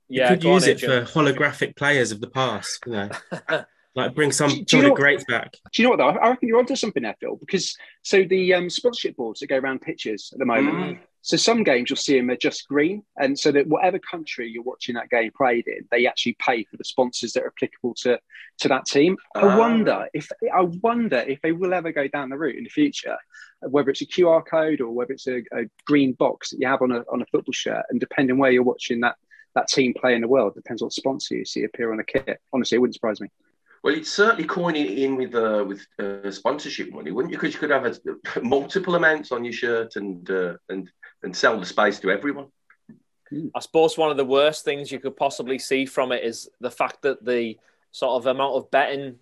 You 0.08 0.22
Yeah, 0.22 0.28
could 0.30 0.42
go 0.42 0.48
on, 0.50 0.54
use 0.56 0.66
it 0.66 0.82
Adrian. 0.82 1.06
for 1.06 1.12
holographic 1.12 1.76
players 1.76 2.12
of 2.12 2.20
the 2.20 2.30
past. 2.30 2.82
You 2.86 2.92
know, 2.92 3.10
like 3.94 4.14
bring 4.14 4.32
some 4.32 4.50
Do- 4.50 4.56
do 4.56 4.64
some 4.68 4.78
you 4.80 4.84
of 4.86 4.88
know- 4.90 4.94
the 4.96 5.00
greats 5.02 5.24
back. 5.28 5.52
Do 5.72 5.82
you 5.82 5.84
know 5.84 5.90
what 5.90 5.98
though? 5.98 6.08
I 6.20 6.30
reckon 6.30 6.48
you're 6.48 6.58
onto 6.58 6.76
something 6.76 7.02
there, 7.02 7.16
Phil. 7.20 7.36
Because 7.36 7.76
so 8.02 8.24
the 8.24 8.54
um, 8.54 8.70
sponsorship 8.70 9.16
boards 9.16 9.40
that 9.40 9.48
go 9.48 9.58
around 9.58 9.80
pitches 9.82 10.30
at 10.32 10.38
the 10.38 10.46
moment. 10.46 10.76
Mm. 10.76 10.98
So 11.20 11.36
some 11.36 11.62
games 11.62 11.90
you'll 11.90 11.96
see 11.98 12.16
them 12.16 12.30
are 12.30 12.36
just 12.36 12.66
green, 12.68 13.02
and 13.18 13.38
so 13.38 13.52
that 13.52 13.66
whatever 13.66 13.98
country 13.98 14.48
you're 14.48 14.62
watching 14.62 14.94
that 14.94 15.10
game 15.10 15.30
played 15.36 15.66
in, 15.66 15.86
they 15.90 16.06
actually 16.06 16.36
pay 16.38 16.64
for 16.64 16.76
the 16.78 16.84
sponsors 16.84 17.32
that 17.32 17.42
are 17.42 17.52
applicable 17.54 17.94
to 18.02 18.18
to 18.60 18.68
that 18.68 18.86
team. 18.86 19.16
I 19.34 19.40
Ah. 19.42 19.58
wonder 19.58 20.08
if 20.14 20.30
I 20.54 20.62
wonder 20.62 21.18
if 21.18 21.42
they 21.42 21.52
will 21.52 21.74
ever 21.74 21.92
go 21.92 22.08
down 22.08 22.30
the 22.30 22.38
route 22.38 22.56
in 22.56 22.64
the 22.64 22.70
future, 22.70 23.16
whether 23.60 23.90
it's 23.90 24.00
a 24.00 24.06
QR 24.06 24.42
code 24.46 24.80
or 24.80 24.90
whether 24.92 25.12
it's 25.12 25.26
a, 25.26 25.38
a 25.52 25.64
green 25.84 26.12
box 26.12 26.50
that 26.50 26.60
you 26.60 26.68
have 26.68 26.80
on 26.80 26.92
a 26.92 27.00
on 27.12 27.20
a 27.20 27.26
football 27.26 27.52
shirt, 27.52 27.84
and 27.90 28.00
depending 28.00 28.38
where 28.38 28.52
you're 28.52 28.62
watching 28.62 29.00
that 29.00 29.16
that 29.58 29.68
team 29.68 29.94
play 29.94 30.14
in 30.14 30.20
the 30.20 30.28
world, 30.28 30.54
depends 30.54 30.82
on 30.82 30.86
what 30.86 30.92
sponsor 30.92 31.36
you 31.36 31.44
see 31.44 31.64
appear 31.64 31.90
on 31.90 31.98
the 31.98 32.04
kit. 32.04 32.40
Honestly, 32.52 32.76
it 32.76 32.78
wouldn't 32.78 32.94
surprise 32.94 33.20
me. 33.20 33.28
Well, 33.82 33.94
it's 33.94 34.10
certainly 34.10 34.44
coining 34.44 34.86
it 34.86 34.98
in 34.98 35.16
with 35.16 35.34
uh, 35.34 35.64
with 35.66 35.86
uh, 35.98 36.30
sponsorship 36.30 36.92
money, 36.92 37.10
wouldn't 37.10 37.32
you? 37.32 37.38
Because 37.38 37.54
you 37.54 37.60
could 37.60 37.70
have 37.70 37.86
a, 37.86 38.40
multiple 38.42 38.96
amounts 38.96 39.30
on 39.32 39.44
your 39.44 39.52
shirt 39.52 39.96
and 39.96 40.28
uh, 40.30 40.54
and 40.68 40.90
and 41.22 41.36
sell 41.36 41.58
the 41.58 41.66
space 41.66 41.98
to 42.00 42.10
everyone. 42.10 42.46
I 43.54 43.60
suppose 43.60 43.98
one 43.98 44.10
of 44.10 44.16
the 44.16 44.24
worst 44.24 44.64
things 44.64 44.90
you 44.90 45.00
could 45.00 45.16
possibly 45.16 45.58
see 45.58 45.84
from 45.84 46.12
it 46.12 46.24
is 46.24 46.48
the 46.60 46.70
fact 46.70 47.02
that 47.02 47.24
the 47.24 47.58
sort 47.92 48.20
of 48.20 48.26
amount 48.26 48.54
of 48.54 48.70
betting 48.70 49.16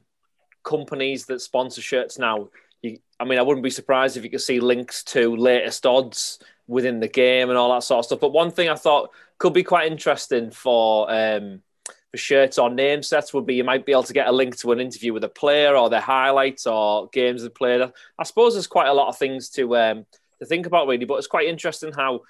companies 0.62 1.26
that 1.26 1.40
sponsor 1.40 1.82
shirts 1.82 2.18
now. 2.18 2.48
You, 2.82 2.98
I 3.18 3.24
mean, 3.24 3.38
I 3.38 3.42
wouldn't 3.42 3.64
be 3.64 3.70
surprised 3.70 4.16
if 4.16 4.24
you 4.24 4.30
could 4.30 4.40
see 4.40 4.60
links 4.60 5.02
to 5.04 5.34
latest 5.34 5.86
odds 5.86 6.38
within 6.68 7.00
the 7.00 7.08
game 7.08 7.48
and 7.48 7.58
all 7.58 7.72
that 7.72 7.82
sort 7.82 8.00
of 8.00 8.04
stuff. 8.06 8.20
But 8.20 8.32
one 8.32 8.50
thing 8.50 8.68
I 8.68 8.74
thought 8.74 9.10
could 9.38 9.52
be 9.52 9.62
quite 9.62 9.90
interesting 9.90 10.50
for 10.50 11.10
um, 11.10 11.62
for 12.10 12.16
shirts 12.16 12.58
or 12.58 12.70
name 12.70 13.02
sets 13.02 13.34
would 13.34 13.46
be 13.46 13.54
you 13.54 13.64
might 13.64 13.86
be 13.86 13.92
able 13.92 14.02
to 14.04 14.12
get 14.12 14.28
a 14.28 14.32
link 14.32 14.56
to 14.58 14.72
an 14.72 14.80
interview 14.80 15.12
with 15.12 15.24
a 15.24 15.28
player 15.28 15.76
or 15.76 15.90
their 15.90 16.00
highlights 16.00 16.66
or 16.66 17.08
games 17.08 17.42
they 17.42 17.48
played. 17.48 17.82
I 18.18 18.24
suppose 18.24 18.54
there's 18.54 18.66
quite 18.66 18.88
a 18.88 18.94
lot 18.94 19.08
of 19.08 19.18
things 19.18 19.50
to 19.50 19.76
um, 19.76 20.06
to 20.38 20.46
think 20.46 20.66
about 20.66 20.86
really, 20.86 21.04
but 21.04 21.16
it's 21.16 21.26
quite 21.26 21.48
interesting 21.48 21.92
how 21.92 22.22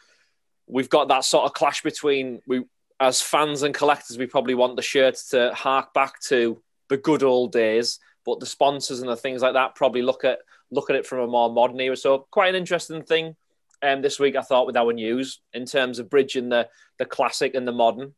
we've 0.67 0.91
got 0.91 1.09
that 1.09 1.25
sort 1.25 1.45
of 1.45 1.53
clash 1.53 1.83
between 1.83 2.41
we 2.47 2.65
as 2.99 3.21
fans 3.21 3.63
and 3.63 3.75
collectors 3.75 4.19
we 4.19 4.27
probably 4.27 4.55
want 4.55 4.77
the 4.77 4.83
shirts 4.83 5.31
to 5.31 5.53
hark 5.55 5.93
back 5.93 6.19
to 6.21 6.61
the 6.89 6.97
good 6.97 7.23
old 7.23 7.53
days 7.53 7.99
but 8.25 8.41
the 8.41 8.47
sponsors 8.47 9.01
and 9.01 9.09
the 9.09 9.17
things 9.17 9.43
like 9.43 9.53
that 9.53 9.75
probably 9.75 10.03
look 10.03 10.25
at 10.25 10.39
look 10.71 10.89
at 10.91 10.97
it 10.97 11.07
from 11.07 11.21
a 11.21 11.27
more 11.27 11.53
modern 11.53 11.79
era 11.79 11.97
so 11.97 12.27
quite 12.31 12.49
an 12.49 12.55
interesting 12.55 13.03
thing 13.03 13.37
um, 13.83 14.03
this 14.03 14.19
week 14.19 14.37
i 14.37 14.43
thought 14.43 14.67
with 14.67 14.77
our 14.77 14.93
news 14.93 15.41
in 15.53 15.65
terms 15.65 15.99
of 15.99 16.11
bridging 16.11 16.49
the 16.49 16.69
the 16.99 17.05
classic 17.05 17.55
and 17.55 17.67
the 17.67 17.73
modern 17.73 18.15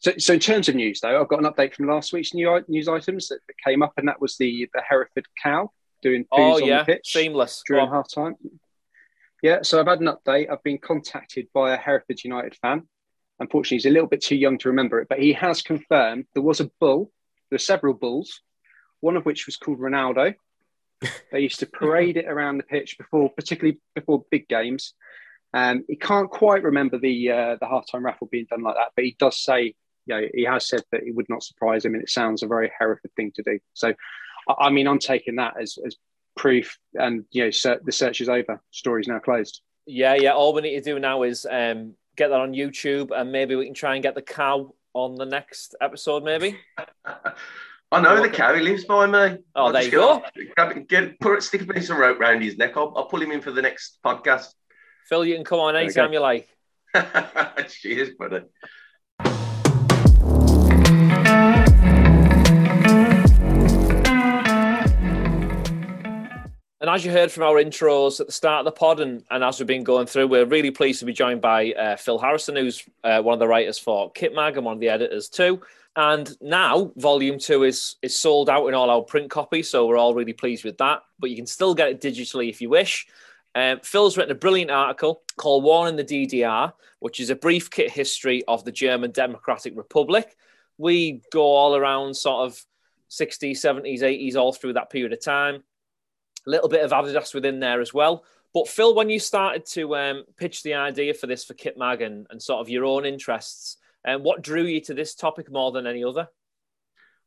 So, 0.00 0.12
so 0.18 0.34
in 0.34 0.40
terms 0.40 0.68
of 0.68 0.74
news, 0.74 1.00
though, 1.00 1.18
I've 1.18 1.28
got 1.28 1.42
an 1.42 1.50
update 1.50 1.72
from 1.74 1.88
last 1.88 2.12
week's 2.12 2.34
new, 2.34 2.62
news 2.68 2.88
items 2.88 3.28
that, 3.28 3.38
that 3.46 3.54
came 3.64 3.82
up, 3.82 3.94
and 3.96 4.06
that 4.08 4.20
was 4.20 4.36
the 4.36 4.68
the 4.74 4.82
Hereford 4.86 5.24
cow 5.42 5.70
doing 6.02 6.26
Oh 6.30 6.36
poos 6.36 6.62
on 6.62 6.68
the 6.68 6.84
pitch 6.84 7.12
seamless. 7.12 7.62
During 7.66 7.88
half 7.88 8.12
time. 8.12 8.34
Yeah, 9.42 9.60
so 9.62 9.80
I've 9.80 9.86
had 9.86 10.00
an 10.00 10.08
update. 10.08 10.50
I've 10.50 10.62
been 10.62 10.78
contacted 10.78 11.48
by 11.54 11.72
a 11.72 11.78
Hereford 11.78 12.22
United 12.22 12.54
fan. 12.56 12.86
Unfortunately, 13.40 13.76
he's 13.76 13.86
a 13.86 13.90
little 13.90 14.08
bit 14.08 14.22
too 14.22 14.36
young 14.36 14.58
to 14.58 14.68
remember 14.68 15.00
it, 15.00 15.08
but 15.08 15.20
he 15.20 15.32
has 15.32 15.62
confirmed 15.62 16.26
there 16.34 16.42
was 16.42 16.60
a 16.60 16.70
bull. 16.80 17.10
There 17.48 17.56
were 17.56 17.58
several 17.58 17.94
bulls, 17.94 18.42
one 19.00 19.16
of 19.16 19.24
which 19.24 19.46
was 19.46 19.56
called 19.56 19.80
Ronaldo. 19.80 20.34
They 21.32 21.40
used 21.40 21.60
to 21.60 21.66
parade 21.66 22.16
it 22.16 22.26
around 22.26 22.58
the 22.58 22.64
pitch 22.64 22.96
before, 22.98 23.30
particularly 23.30 23.78
before 23.94 24.24
big 24.30 24.48
games. 24.48 24.94
Um, 25.52 25.84
he 25.88 25.96
can't 25.96 26.30
quite 26.30 26.64
remember 26.64 26.98
the 26.98 27.30
uh, 27.30 27.56
the 27.60 27.66
halftime 27.66 28.02
raffle 28.02 28.28
being 28.30 28.46
done 28.50 28.62
like 28.62 28.74
that, 28.74 28.90
but 28.96 29.04
he 29.04 29.16
does 29.18 29.42
say, 29.42 29.74
you 30.06 30.14
know, 30.14 30.22
he 30.34 30.44
has 30.44 30.68
said 30.68 30.82
that 30.90 31.02
it 31.04 31.14
would 31.14 31.28
not 31.28 31.44
surprise 31.44 31.84
him, 31.84 31.94
and 31.94 32.02
it 32.02 32.10
sounds 32.10 32.42
a 32.42 32.48
very 32.48 32.72
Hereford 32.76 33.12
thing 33.14 33.32
to 33.36 33.42
do. 33.42 33.58
So, 33.72 33.94
I, 34.48 34.54
I 34.66 34.70
mean, 34.70 34.88
I'm 34.88 34.98
taking 34.98 35.36
that 35.36 35.54
as, 35.60 35.78
as 35.86 35.96
proof, 36.36 36.76
and 36.94 37.24
you 37.30 37.44
know, 37.44 37.50
ser- 37.50 37.80
the 37.84 37.92
search 37.92 38.20
is 38.20 38.28
over. 38.28 38.60
Story's 38.72 39.06
now 39.06 39.20
closed. 39.20 39.62
Yeah, 39.86 40.14
yeah. 40.14 40.32
All 40.32 40.54
we 40.54 40.62
need 40.62 40.74
to 40.74 40.80
do 40.80 40.98
now 40.98 41.22
is 41.22 41.46
um, 41.48 41.94
get 42.16 42.28
that 42.28 42.40
on 42.40 42.52
YouTube, 42.52 43.10
and 43.16 43.30
maybe 43.30 43.54
we 43.54 43.66
can 43.66 43.74
try 43.74 43.94
and 43.94 44.02
get 44.02 44.16
the 44.16 44.22
cow 44.22 44.74
on 44.92 45.14
the 45.14 45.26
next 45.26 45.76
episode. 45.80 46.24
Maybe. 46.24 46.58
I 47.92 48.00
know 48.00 48.20
the 48.20 48.28
cow. 48.28 48.54
He 48.54 48.60
lives 48.62 48.84
by 48.84 49.06
me. 49.06 49.38
Oh, 49.54 49.66
I'll 49.66 49.72
there 49.72 49.82
you 49.82 49.90
go. 49.90 50.22
get- 50.34 50.54
Grab 50.56 50.88
get, 50.88 51.20
put, 51.20 51.42
stick 51.42 51.62
a 51.62 51.66
piece 51.66 51.90
of 51.90 51.96
rope 51.98 52.18
round 52.18 52.42
his 52.42 52.56
neck. 52.56 52.76
I'll, 52.76 52.92
I'll 52.96 53.06
pull 53.06 53.22
him 53.22 53.30
in 53.30 53.40
for 53.40 53.52
the 53.52 53.62
next 53.62 53.98
podcast. 54.04 54.48
Phil, 55.08 55.24
you 55.24 55.34
can 55.36 55.44
come 55.44 55.60
on 55.60 55.76
anytime 55.76 56.12
you 56.12 56.20
like. 56.20 56.48
Cheers, 57.68 58.10
buddy. 58.18 58.40
And 66.80 66.90
as 66.90 67.02
you 67.02 67.10
heard 67.12 67.32
from 67.32 67.44
our 67.44 67.54
intros 67.54 68.20
at 68.20 68.26
the 68.26 68.32
start 68.32 68.58
of 68.60 68.64
the 68.66 68.78
pod, 68.78 69.00
and, 69.00 69.24
and 69.30 69.42
as 69.42 69.58
we've 69.58 69.66
been 69.66 69.84
going 69.84 70.06
through, 70.06 70.26
we're 70.26 70.44
really 70.44 70.70
pleased 70.70 70.98
to 71.00 71.06
be 71.06 71.14
joined 71.14 71.40
by 71.40 71.72
uh, 71.72 71.96
Phil 71.96 72.18
Harrison, 72.18 72.56
who's 72.56 72.84
uh, 73.02 73.22
one 73.22 73.32
of 73.32 73.38
the 73.38 73.48
writers 73.48 73.78
for 73.78 74.10
Kit 74.12 74.34
Mag 74.34 74.58
and 74.58 74.66
one 74.66 74.74
of 74.74 74.80
the 74.80 74.90
editors 74.90 75.30
too. 75.30 75.62
And 75.96 76.36
now 76.40 76.92
Volume 76.96 77.38
Two 77.38 77.62
is 77.62 77.96
is 78.02 78.16
sold 78.16 78.50
out 78.50 78.66
in 78.66 78.74
all 78.74 78.90
our 78.90 79.02
print 79.02 79.30
copies, 79.30 79.70
so 79.70 79.86
we're 79.86 79.96
all 79.96 80.14
really 80.14 80.32
pleased 80.32 80.64
with 80.64 80.78
that. 80.78 81.02
But 81.18 81.30
you 81.30 81.36
can 81.36 81.46
still 81.46 81.74
get 81.74 81.88
it 81.88 82.00
digitally 82.00 82.48
if 82.48 82.60
you 82.60 82.68
wish. 82.68 83.06
Um, 83.54 83.78
Phil's 83.84 84.16
written 84.16 84.32
a 84.32 84.38
brilliant 84.38 84.72
article 84.72 85.22
called 85.36 85.62
"Worn 85.62 85.88
in 85.88 85.96
the 85.96 86.04
DDR," 86.04 86.72
which 86.98 87.20
is 87.20 87.30
a 87.30 87.36
brief 87.36 87.70
kit 87.70 87.90
history 87.90 88.42
of 88.48 88.64
the 88.64 88.72
German 88.72 89.12
Democratic 89.12 89.76
Republic. 89.76 90.36
We 90.78 91.22
go 91.30 91.42
all 91.42 91.76
around 91.76 92.14
sort 92.16 92.46
of 92.46 92.60
60s, 93.08 93.58
70s, 93.58 94.00
80s, 94.00 94.34
all 94.34 94.52
through 94.52 94.72
that 94.72 94.90
period 94.90 95.12
of 95.12 95.22
time 95.22 95.62
a 96.46 96.50
little 96.50 96.68
bit 96.68 96.84
of 96.84 96.90
Adidas 96.90 97.34
within 97.34 97.60
there 97.60 97.80
as 97.80 97.94
well. 97.94 98.24
But 98.52 98.68
Phil, 98.68 98.94
when 98.94 99.10
you 99.10 99.18
started 99.18 99.66
to 99.66 99.96
um, 99.96 100.24
pitch 100.36 100.62
the 100.62 100.74
idea 100.74 101.14
for 101.14 101.26
this 101.26 101.44
for 101.44 101.54
Kit 101.54 101.76
Mag 101.76 102.02
and, 102.02 102.26
and 102.30 102.40
sort 102.40 102.60
of 102.60 102.68
your 102.68 102.84
own 102.84 103.04
interests, 103.04 103.78
and 104.04 104.16
um, 104.16 104.22
what 104.22 104.42
drew 104.42 104.64
you 104.64 104.80
to 104.82 104.94
this 104.94 105.14
topic 105.14 105.50
more 105.50 105.72
than 105.72 105.86
any 105.86 106.04
other? 106.04 106.28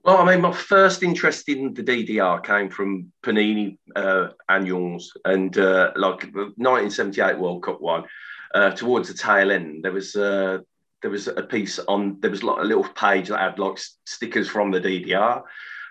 Well, 0.03 0.17
I 0.17 0.25
mean, 0.25 0.41
my 0.41 0.53
first 0.53 1.03
interest 1.03 1.50
in 1.50 1.74
the 1.74 1.84
DDR 1.84 2.43
came 2.43 2.69
from 2.69 3.12
Panini 3.24 3.77
uh, 3.96 4.29
annuals 4.48 5.12
and 5.25 5.57
uh, 5.57 5.91
like 5.96 6.22
the 6.31 6.53
1978 6.55 7.38
World 7.38 7.63
Cup 7.63 7.81
one. 7.81 8.05
Uh, 8.53 8.72
towards 8.72 9.10
the 9.10 9.13
tail 9.13 9.51
end, 9.51 9.84
there 9.84 9.91
was 9.91 10.15
uh, 10.15 10.60
there 11.01 11.12
was 11.12 11.27
a 11.27 11.43
piece 11.43 11.79
on 11.79 12.19
there 12.22 12.31
was 12.31 12.43
like 12.43 12.60
a 12.60 12.65
little 12.65 12.86
page 12.86 13.27
that 13.27 13.39
had 13.39 13.60
like 13.60 13.77
stickers 14.05 14.48
from 14.48 14.72
the 14.72 14.79
DDR. 14.79 15.43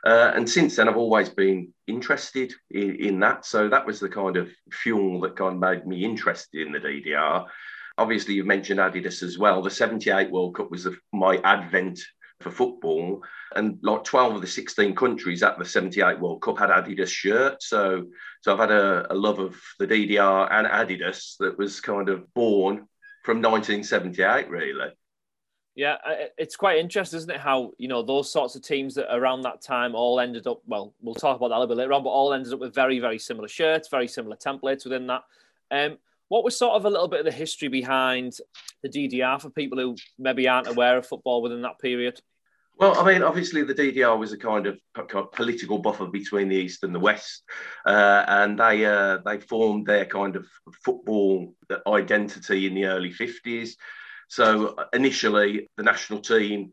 Uh, 0.04 0.32
and 0.34 0.48
since 0.48 0.76
then, 0.76 0.88
I've 0.88 0.96
always 0.96 1.28
been 1.28 1.74
interested 1.86 2.54
in, 2.70 2.94
in, 2.96 3.20
that. 3.20 3.44
So 3.44 3.68
that 3.68 3.84
was 3.84 3.98
the 3.98 4.08
kind 4.08 4.36
of 4.36 4.48
fuel 4.70 5.20
that 5.22 5.36
kind 5.36 5.54
of 5.54 5.60
made 5.60 5.86
me 5.86 6.04
interested 6.04 6.64
in 6.64 6.72
the 6.72 6.78
DDR. 6.78 7.46
Obviously, 7.98 8.34
you've 8.34 8.46
mentioned 8.46 8.80
Adidas 8.80 9.22
as 9.22 9.38
well. 9.38 9.62
The 9.62 9.70
78 9.70 10.30
World 10.30 10.54
Cup 10.54 10.70
was 10.70 10.84
the, 10.84 10.96
my 11.12 11.38
advent 11.44 12.00
for 12.40 12.50
football. 12.50 13.22
And 13.54 13.78
like 13.82 14.04
12 14.04 14.36
of 14.36 14.40
the 14.40 14.46
16 14.46 14.94
countries 14.94 15.42
at 15.42 15.58
the 15.58 15.64
78 15.64 16.20
World 16.20 16.42
Cup 16.42 16.58
had 16.58 16.70
Adidas 16.70 17.08
shirts. 17.08 17.68
So, 17.68 18.06
so 18.42 18.52
I've 18.52 18.58
had 18.58 18.70
a, 18.70 19.12
a 19.12 19.14
love 19.14 19.38
of 19.38 19.56
the 19.78 19.86
DDR 19.86 20.48
and 20.50 20.66
Adidas 20.66 21.36
that 21.38 21.56
was 21.56 21.80
kind 21.80 22.08
of 22.08 22.32
born 22.34 22.86
from 23.24 23.42
1978, 23.42 24.50
really. 24.50 24.90
Yeah, 25.74 25.96
it's 26.38 26.56
quite 26.56 26.78
interesting, 26.78 27.18
isn't 27.18 27.30
it? 27.30 27.38
How 27.38 27.72
you 27.76 27.86
know 27.86 28.02
those 28.02 28.32
sorts 28.32 28.56
of 28.56 28.62
teams 28.62 28.94
that 28.94 29.14
around 29.14 29.42
that 29.42 29.60
time 29.60 29.94
all 29.94 30.20
ended 30.20 30.46
up. 30.46 30.62
Well, 30.66 30.94
we'll 31.02 31.14
talk 31.14 31.36
about 31.36 31.48
that 31.48 31.56
a 31.56 31.60
little 31.60 31.74
bit 31.74 31.76
later 31.76 31.92
on, 31.92 32.02
but 32.02 32.10
all 32.10 32.32
ended 32.32 32.54
up 32.54 32.60
with 32.60 32.74
very, 32.74 32.98
very 32.98 33.18
similar 33.18 33.46
shirts, 33.46 33.88
very 33.90 34.08
similar 34.08 34.36
templates 34.36 34.84
within 34.84 35.06
that. 35.08 35.24
Um, 35.70 35.98
what 36.28 36.44
was 36.44 36.58
sort 36.58 36.74
of 36.74 36.84
a 36.84 36.90
little 36.90 37.08
bit 37.08 37.20
of 37.20 37.26
the 37.26 37.32
history 37.32 37.68
behind 37.68 38.34
the 38.82 38.88
DDR 38.88 39.40
for 39.40 39.50
people 39.50 39.78
who 39.78 39.96
maybe 40.18 40.48
aren't 40.48 40.68
aware 40.68 40.96
of 40.96 41.06
football 41.06 41.42
within 41.42 41.62
that 41.62 41.78
period? 41.78 42.20
Well, 42.78 42.98
I 42.98 43.10
mean, 43.10 43.22
obviously 43.22 43.62
the 43.62 43.74
DDR 43.74 44.18
was 44.18 44.32
a 44.32 44.38
kind 44.38 44.66
of, 44.66 44.78
political 45.32 45.78
buffer 45.78 46.06
between 46.06 46.48
the 46.48 46.56
East 46.56 46.82
and 46.82 46.94
the 46.94 47.00
West, 47.00 47.42
uh, 47.86 48.24
and 48.28 48.58
they 48.58 48.84
uh, 48.84 49.18
they 49.24 49.40
formed 49.40 49.86
their 49.86 50.04
kind 50.04 50.36
of 50.36 50.46
football 50.84 51.54
identity 51.86 52.66
in 52.66 52.74
the 52.74 52.84
early 52.84 53.12
fifties. 53.12 53.76
So 54.28 54.76
initially, 54.92 55.70
the 55.76 55.84
national 55.84 56.20
team 56.20 56.72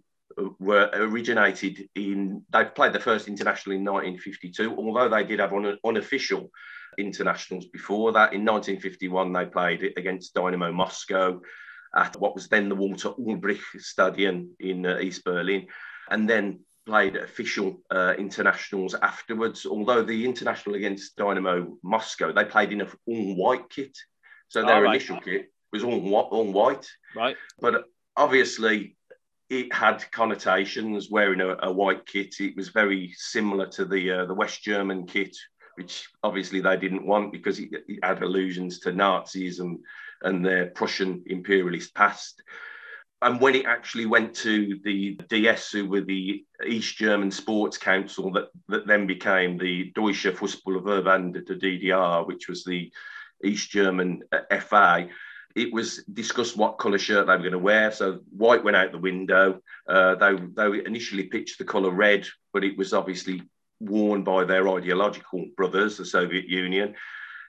were 0.59 0.89
originated 0.93 1.87
in. 1.95 2.43
They 2.51 2.65
played 2.65 2.93
their 2.93 3.01
first 3.01 3.29
international 3.29 3.75
in 3.75 3.85
1952, 3.85 4.75
although 4.75 5.09
they 5.09 5.23
did 5.23 5.39
have 5.39 5.53
an 5.53 5.77
unofficial 5.85 6.49
internationals 6.97 7.65
before 7.65 8.11
that. 8.13 8.33
In 8.33 8.45
1951, 8.45 9.33
they 9.33 9.45
played 9.45 9.93
against 9.97 10.33
Dynamo 10.33 10.71
Moscow 10.71 11.41
at 11.95 12.15
what 12.19 12.35
was 12.35 12.47
then 12.47 12.69
the 12.69 12.75
Walter 12.75 13.09
Ulbricht 13.09 13.79
Stadion 13.79 14.49
in 14.59 14.85
uh, 14.85 14.99
East 14.99 15.23
Berlin, 15.23 15.67
and 16.09 16.29
then 16.29 16.59
played 16.85 17.15
official 17.15 17.81
uh, 17.91 18.13
internationals 18.17 18.95
afterwards. 18.95 19.65
Although 19.65 20.03
the 20.03 20.25
international 20.25 20.75
against 20.75 21.15
Dynamo 21.15 21.77
Moscow, 21.83 22.31
they 22.31 22.45
played 22.45 22.71
in 22.71 22.81
a 22.81 22.87
all 23.07 23.35
white 23.35 23.69
kit, 23.69 23.97
so 24.47 24.65
their 24.65 24.83
right. 24.83 24.95
initial 24.95 25.19
kit 25.19 25.51
was 25.71 25.83
all 25.83 26.13
all 26.15 26.51
white. 26.51 26.87
Right. 27.15 27.37
But 27.59 27.85
obviously, 28.15 28.97
it 29.49 29.73
had 29.73 30.11
connotations 30.11 31.09
wearing 31.09 31.41
a, 31.41 31.57
a 31.61 31.71
white 31.71 32.05
kit. 32.05 32.35
It 32.39 32.55
was 32.55 32.69
very 32.69 33.13
similar 33.15 33.67
to 33.67 33.85
the 33.85 34.11
uh, 34.11 34.25
the 34.25 34.33
West 34.33 34.63
German 34.63 35.05
kit, 35.05 35.35
which 35.75 36.07
obviously 36.23 36.61
they 36.61 36.77
didn't 36.77 37.05
want 37.05 37.31
because 37.31 37.59
it, 37.59 37.69
it 37.87 37.99
had 38.03 38.21
allusions 38.21 38.79
to 38.79 38.91
Nazism 38.91 39.79
and 40.21 40.45
their 40.45 40.67
Prussian 40.67 41.23
imperialist 41.27 41.93
past. 41.95 42.41
And 43.21 43.39
when 43.39 43.55
it 43.55 43.65
actually 43.65 44.05
went 44.05 44.35
to 44.37 44.79
the 44.83 45.17
DS, 45.29 45.71
who 45.71 45.87
were 45.87 46.01
the 46.01 46.43
East 46.67 46.97
German 46.97 47.31
Sports 47.31 47.77
Council, 47.77 48.31
that, 48.33 48.49
that 48.67 48.85
then 48.85 49.07
became 49.07 49.57
the 49.57 49.91
Deutsche 49.95 50.25
Fußballverband 50.25 51.45
der 51.45 51.55
DDR, 51.55 52.27
which 52.27 52.49
was 52.49 52.65
the 52.65 52.91
East 53.43 53.69
German 53.71 54.23
uh, 54.31 54.59
FA, 54.59 55.07
it 55.55 55.71
was 55.71 56.03
discussed 56.05 56.57
what 56.57 56.79
colour 56.79 56.97
shirt 56.97 57.27
they 57.27 57.33
were 57.33 57.39
going 57.39 57.51
to 57.51 57.59
wear. 57.59 57.91
So 57.91 58.19
white 58.35 58.63
went 58.63 58.77
out 58.77 58.91
the 58.91 58.97
window. 58.97 59.59
Uh, 59.87 60.15
they, 60.15 60.35
they 60.35 60.85
initially 60.85 61.23
pitched 61.23 61.59
the 61.59 61.65
colour 61.65 61.91
red, 61.91 62.25
but 62.53 62.63
it 62.63 62.77
was 62.77 62.93
obviously 62.93 63.43
worn 63.89 64.23
by 64.23 64.43
their 64.43 64.69
ideological 64.69 65.45
brothers, 65.55 65.97
the 65.97 66.05
Soviet 66.05 66.45
Union. 66.47 66.95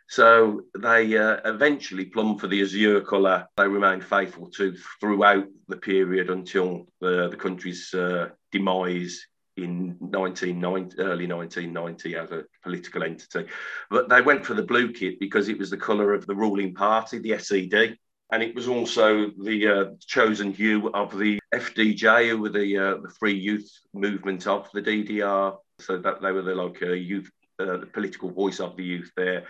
So 0.08 0.62
they 0.78 1.16
uh, 1.16 1.38
eventually 1.44 2.04
plumbed 2.04 2.40
for 2.40 2.46
the 2.46 2.62
azure 2.62 3.00
colour. 3.00 3.46
They 3.56 3.66
remained 3.66 4.04
faithful 4.04 4.50
to 4.50 4.76
throughout 5.00 5.46
the 5.68 5.76
period 5.76 6.30
until 6.30 6.86
the, 7.00 7.28
the 7.30 7.36
country's 7.36 7.92
uh, 7.94 8.28
demise 8.52 9.26
in 9.56 9.96
1990, 10.00 10.98
early 10.98 11.26
1990 11.26 12.16
as 12.16 12.30
a 12.32 12.44
political 12.62 13.02
entity. 13.02 13.46
But 13.88 14.08
they 14.08 14.20
went 14.20 14.44
for 14.44 14.54
the 14.54 14.62
blue 14.62 14.92
kit 14.92 15.20
because 15.20 15.48
it 15.48 15.58
was 15.58 15.70
the 15.70 15.76
colour 15.76 16.12
of 16.12 16.26
the 16.26 16.34
ruling 16.34 16.74
party, 16.74 17.18
the 17.18 17.38
SED. 17.38 17.96
And 18.32 18.42
it 18.42 18.54
was 18.54 18.68
also 18.68 19.30
the 19.42 19.68
uh, 19.68 19.84
chosen 20.06 20.52
hue 20.52 20.90
of 20.92 21.16
the 21.16 21.38
FDJ, 21.54 22.30
who 22.30 22.38
were 22.38 22.48
the, 22.48 22.78
uh, 22.78 22.94
the 23.02 23.12
free 23.18 23.34
youth 23.34 23.70
movement 23.92 24.46
of 24.46 24.68
the 24.74 24.82
DDR. 24.82 25.56
So 25.80 25.98
that 25.98 26.22
they 26.22 26.32
were 26.32 26.42
the 26.42 26.54
like 26.54 26.82
uh, 26.82 26.92
youth, 26.92 27.30
the 27.58 27.88
political 27.92 28.30
voice 28.30 28.60
of 28.60 28.76
the 28.76 28.84
youth 28.84 29.10
there. 29.16 29.44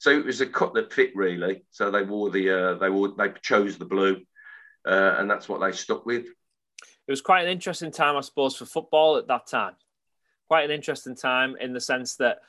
So 0.00 0.10
it 0.10 0.24
was 0.24 0.40
a 0.40 0.46
cut 0.46 0.74
that 0.74 0.92
fit 0.92 1.12
really. 1.14 1.64
So 1.70 1.90
they 1.90 2.02
wore 2.02 2.30
the, 2.30 2.50
uh, 2.50 2.74
they 2.74 2.90
wore, 2.90 3.14
they 3.16 3.32
chose 3.42 3.78
the 3.78 3.84
blue, 3.84 4.20
uh, 4.86 5.16
and 5.18 5.30
that's 5.30 5.48
what 5.48 5.60
they 5.60 5.72
stuck 5.72 6.06
with 6.06 6.26
it 7.08 7.12
was 7.12 7.22
quite 7.22 7.44
an 7.44 7.50
interesting 7.50 7.90
time, 7.90 8.16
I 8.16 8.20
suppose, 8.20 8.54
for 8.54 8.66
football 8.66 9.16
at 9.16 9.26
that 9.28 9.46
time. 9.46 9.72
Quite 10.46 10.66
an 10.66 10.70
interesting 10.70 11.16
time 11.16 11.56
in 11.58 11.72
the 11.72 11.80
sense 11.80 12.16
that 12.16 12.40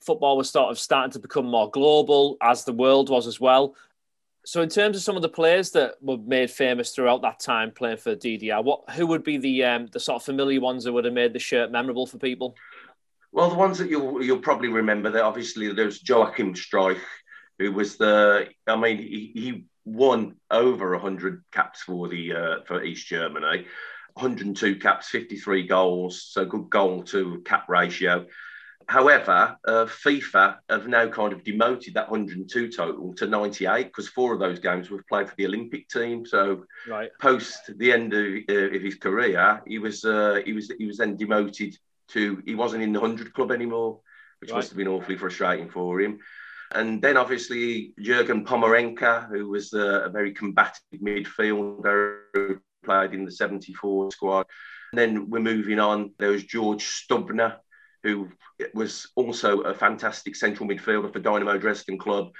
football 0.00 0.36
was 0.36 0.48
sort 0.48 0.70
of 0.70 0.78
starting 0.78 1.10
to 1.12 1.18
become 1.18 1.46
more 1.46 1.68
global, 1.68 2.36
as 2.40 2.64
the 2.64 2.72
world 2.72 3.10
was 3.10 3.26
as 3.26 3.40
well. 3.40 3.74
So, 4.48 4.62
in 4.62 4.70
terms 4.70 4.96
of 4.96 5.02
some 5.02 5.14
of 5.14 5.20
the 5.20 5.28
players 5.28 5.72
that 5.72 5.96
were 6.00 6.16
made 6.16 6.50
famous 6.50 6.92
throughout 6.92 7.20
that 7.20 7.38
time 7.38 7.70
playing 7.70 7.98
for 7.98 8.16
DDR, 8.16 8.64
what 8.64 8.88
who 8.92 9.06
would 9.06 9.22
be 9.22 9.36
the 9.36 9.62
um, 9.64 9.88
the 9.92 10.00
sort 10.00 10.22
of 10.22 10.24
familiar 10.24 10.58
ones 10.58 10.84
that 10.84 10.92
would 10.94 11.04
have 11.04 11.12
made 11.12 11.34
the 11.34 11.38
shirt 11.38 11.70
memorable 11.70 12.06
for 12.06 12.16
people? 12.16 12.56
Well, 13.30 13.50
the 13.50 13.56
ones 13.56 13.76
that 13.76 13.90
you'll 13.90 14.22
you'll 14.22 14.38
probably 14.38 14.68
remember 14.68 15.10
that 15.10 15.22
obviously 15.22 15.70
there's 15.74 16.02
Joachim 16.02 16.54
Streich, 16.54 16.98
who 17.58 17.72
was 17.72 17.98
the 17.98 18.48
I 18.66 18.76
mean 18.76 18.96
he, 18.96 19.32
he 19.34 19.64
won 19.84 20.36
over 20.50 20.92
100 20.92 21.44
caps 21.52 21.82
for 21.82 22.08
the 22.08 22.32
uh, 22.32 22.64
for 22.64 22.82
East 22.82 23.06
Germany, 23.06 23.66
102 24.14 24.76
caps, 24.76 25.10
53 25.10 25.66
goals, 25.66 26.22
so 26.22 26.46
good 26.46 26.70
goal 26.70 27.02
to 27.02 27.42
cap 27.44 27.68
ratio. 27.68 28.24
However, 28.88 29.58
uh, 29.66 29.84
FIFA 29.84 30.56
have 30.70 30.88
now 30.88 31.06
kind 31.08 31.34
of 31.34 31.44
demoted 31.44 31.92
that 31.94 32.10
102 32.10 32.70
total 32.70 33.14
to 33.16 33.26
98 33.26 33.84
because 33.84 34.08
four 34.08 34.32
of 34.32 34.40
those 34.40 34.58
games 34.58 34.88
were 34.88 35.04
played 35.10 35.28
for 35.28 35.34
the 35.36 35.44
Olympic 35.44 35.90
team. 35.90 36.24
So, 36.24 36.64
right. 36.88 37.10
post 37.20 37.70
the 37.76 37.92
end 37.92 38.14
of, 38.14 38.24
uh, 38.48 38.74
of 38.74 38.82
his 38.82 38.94
career, 38.94 39.62
he 39.66 39.78
was 39.78 40.06
uh, 40.06 40.40
he 40.44 40.54
was 40.54 40.72
he 40.78 40.86
was 40.86 40.96
then 40.96 41.16
demoted 41.16 41.76
to 42.08 42.42
he 42.46 42.54
wasn't 42.54 42.82
in 42.82 42.94
the 42.94 43.00
100 43.00 43.34
club 43.34 43.52
anymore, 43.52 44.00
which 44.40 44.50
right. 44.50 44.56
must 44.56 44.70
have 44.70 44.78
been 44.78 44.88
awfully 44.88 45.18
frustrating 45.18 45.68
for 45.68 46.00
him. 46.00 46.18
And 46.72 47.02
then 47.02 47.18
obviously 47.18 47.92
Jurgen 48.00 48.46
Pommerenke, 48.46 49.28
who 49.28 49.50
was 49.50 49.74
uh, 49.74 50.04
a 50.04 50.08
very 50.08 50.32
combative 50.32 50.80
midfielder 50.94 52.20
who 52.32 52.58
played 52.84 53.12
in 53.12 53.26
the 53.26 53.32
74 53.32 54.12
squad. 54.12 54.46
And 54.92 54.98
then 54.98 55.28
we're 55.28 55.40
moving 55.40 55.78
on. 55.78 56.12
There 56.18 56.30
was 56.30 56.44
George 56.44 56.84
Stubner, 56.84 57.56
who 58.08 58.28
was 58.74 59.08
also 59.16 59.60
a 59.60 59.74
fantastic 59.74 60.34
central 60.34 60.68
midfielder 60.68 61.12
for 61.12 61.18
Dynamo 61.18 61.58
Dresden 61.58 61.98
club. 61.98 62.32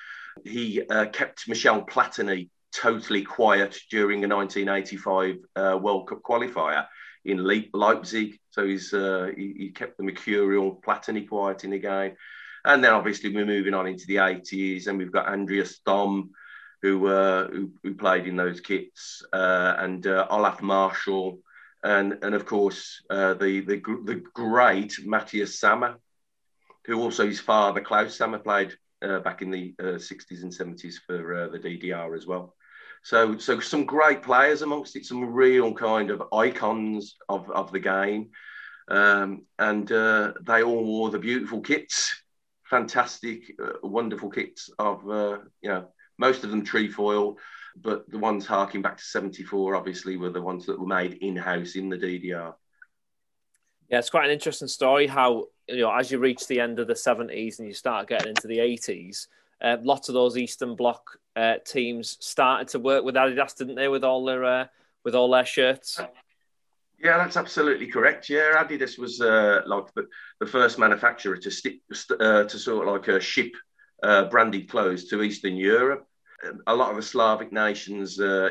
He 0.45 0.83
uh, 0.89 1.07
kept 1.07 1.49
Michel 1.49 1.85
Platini 1.85 2.49
totally 2.73 3.23
quiet 3.23 3.79
during 3.91 4.25
a 4.25 4.29
1985 4.29 5.37
uh, 5.57 5.79
World 5.81 6.09
Cup 6.09 6.23
qualifier 6.23 6.87
in 7.25 7.45
Leipzig. 7.73 8.39
So 8.51 8.67
he's 8.67 8.95
uh, 8.95 9.31
he, 9.37 9.55
he, 9.59 9.71
kept 9.71 9.97
the 9.99 10.05
mercurial 10.05 10.81
Platini 10.87 11.29
quiet 11.29 11.65
in 11.65 11.71
the 11.71 11.79
game. 11.79 12.15
And 12.65 12.83
then 12.83 12.93
obviously 12.93 13.35
we're 13.35 13.47
moving 13.47 13.75
on 13.75 13.87
into 13.87 14.07
the 14.07 14.17
80s, 14.17 14.87
and 14.87 14.99
we've 14.99 15.13
got 15.13 15.29
Andreas 15.29 15.81
Thom, 15.85 16.31
who, 16.83 17.07
uh, 17.07 17.49
who, 17.49 17.71
who 17.83 17.95
played 17.95 18.27
in 18.27 18.37
those 18.37 18.61
kits, 18.61 19.23
uh, 19.33 19.75
and 19.79 20.07
uh, 20.07 20.27
Olaf 20.31 20.61
Marschall, 20.61 21.39
and 21.83 22.19
and 22.23 22.35
of 22.35 22.47
course 22.47 23.03
uh, 23.11 23.35
the, 23.35 23.61
the 23.61 23.81
the 24.05 24.23
great 24.35 24.99
Matthias 25.05 25.59
Sammer, 25.59 25.97
who 26.87 27.01
also 27.01 27.27
his 27.27 27.41
father 27.41 27.81
Klaus 27.81 28.17
Sammer 28.17 28.39
played 28.39 28.77
uh, 29.03 29.21
back 29.21 29.43
in 29.43 29.51
the 29.51 29.75
60s 29.81 30.11
uh, 30.11 30.43
and 30.43 30.53
70s 30.53 30.95
for 31.07 31.49
the 31.53 31.59
DDR 31.59 32.17
as 32.17 32.27
well. 32.27 32.55
So 33.03 33.39
so 33.39 33.61
some 33.61 33.85
great 33.85 34.23
players 34.23 34.63
amongst 34.63 34.97
it, 34.97 35.05
some 35.05 35.33
real 35.33 35.73
kind 35.73 36.11
of 36.11 36.23
icons 36.33 37.17
of, 37.29 37.51
of 37.51 37.73
the 37.73 37.81
game. 37.81 38.31
Um, 38.91 39.45
and 39.59 39.91
uh, 39.93 40.33
they 40.47 40.63
all 40.63 40.85
wore 40.85 41.11
the 41.11 41.19
beautiful 41.19 41.61
kits, 41.61 42.23
fantastic, 42.65 43.53
uh, 43.63 43.73
wonderful 43.83 44.31
kits 44.31 44.71
of, 44.79 45.09
uh, 45.09 45.39
you 45.61 45.69
know, 45.69 45.89
most 46.19 46.43
of 46.43 46.51
them 46.51 46.65
trefoil, 46.65 47.37
but 47.83 48.09
the 48.11 48.19
ones 48.19 48.47
harking 48.47 48.83
back 48.83 48.97
to 48.97 49.05
74 49.05 49.77
obviously 49.77 50.17
were 50.17 50.31
the 50.31 50.43
ones 50.43 50.67
that 50.67 50.79
were 50.79 50.87
made 50.87 51.15
in-house 51.15 51.77
in 51.77 51.89
the 51.89 51.97
DDR. 51.97 52.55
Yeah, 53.89 53.99
it's 53.99 54.11
quite 54.11 54.27
an 54.27 54.33
interesting 54.33 54.69
story 54.69 55.07
how, 55.07 55.47
you 55.67 55.81
know, 55.81 55.93
as 55.93 56.11
you 56.11 56.19
reach 56.19 56.47
the 56.47 56.61
end 56.61 56.79
of 56.79 56.87
the 56.87 56.95
70s 56.95 57.59
and 57.59 57.69
you 57.69 57.75
start 57.75 58.09
getting 58.09 58.29
into 58.29 58.47
the 58.47 58.59
80s, 58.59 59.29
uh, 59.63 59.77
lots 59.83 60.09
of 60.09 60.15
those 60.15 60.37
Eastern 60.37 60.77
Bloc 60.77 61.19
uh, 61.37 61.55
teams 61.65 62.17
started 62.21 62.69
to 62.69 62.79
work 62.79 63.05
with 63.05 63.15
Adidas, 63.15 63.57
didn't 63.57 63.77
they, 63.77 63.89
with 63.89 64.05
all 64.05 64.25
their 64.25 64.45
uh, 64.45 64.67
with 65.05 65.15
all 65.15 65.31
their 65.31 65.45
shirts? 65.45 66.01
Yeah, 66.99 67.19
that's 67.19 67.37
absolutely 67.37 67.87
correct. 67.87 68.29
Yeah, 68.29 68.63
Adidas 68.63 68.99
was 68.99 69.21
uh, 69.21 69.63
like 69.67 69.93
the, 69.95 70.07
the, 70.41 70.47
first 70.47 70.79
manufacturer 70.79 71.37
to 71.37 71.51
stick 71.51 71.81
uh, 72.21 72.45
to 72.45 72.59
sort 72.59 72.87
of 72.87 72.95
like 72.95 73.09
uh, 73.09 73.21
ship 73.21 73.53
branded 74.31 74.69
clothes 74.69 75.07
to 75.07 75.23
Eastern 75.23 75.57
Europe 75.57 76.08
a 76.67 76.75
lot 76.75 76.91
of 76.91 76.97
the 76.97 77.03
Slavic 77.03 77.53
nations 77.53 78.21
uh, 78.21 78.51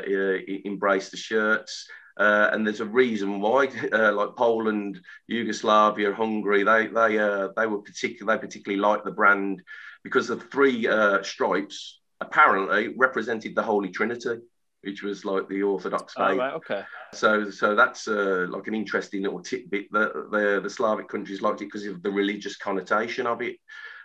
embrace 0.66 1.10
the 1.10 1.18
shirts. 1.18 1.88
Uh, 2.18 2.50
and 2.52 2.66
there's 2.66 2.80
a 2.80 2.86
reason 2.86 3.40
why, 3.40 3.68
uh, 3.94 4.12
like 4.14 4.36
Poland, 4.36 5.00
Yugoslavia, 5.28 6.14
Hungary, 6.14 6.64
they 6.64 6.88
they 6.88 7.20
uh, 7.20 7.50
they 7.56 7.68
were 7.68 7.80
particular 7.80 8.34
they 8.34 8.40
particularly 8.40 8.82
liked 8.82 9.06
the 9.06 9.12
brand 9.12 9.62
because 10.04 10.28
the 10.28 10.38
three 10.38 10.88
uh, 10.88 11.22
stripes 11.22 12.00
apparently 12.20 12.96
represented 12.98 13.54
the 13.54 13.62
Holy 13.62 13.90
Trinity, 13.90 14.40
which 14.82 15.04
was 15.04 15.26
like 15.26 15.48
the 15.48 15.62
Orthodox 15.62 16.14
faith. 16.16 16.26
Oh, 16.26 16.38
right, 16.38 16.54
okay. 16.56 16.84
So 17.14 17.52
so 17.52 17.76
that's 17.76 18.08
uh, 18.08 18.48
like 18.50 18.66
an 18.66 18.74
interesting 18.74 19.22
little 19.22 19.42
tidbit 19.42 19.92
that 19.92 20.14
the 20.32 20.60
the 20.62 20.70
Slavic 20.70 21.08
countries 21.08 21.44
liked 21.44 21.62
it 21.62 21.66
because 21.66 21.86
of 21.86 22.02
the 22.02 22.12
religious 22.12 22.58
connotation 22.58 23.28
of 23.28 23.44
it, 23.44 23.58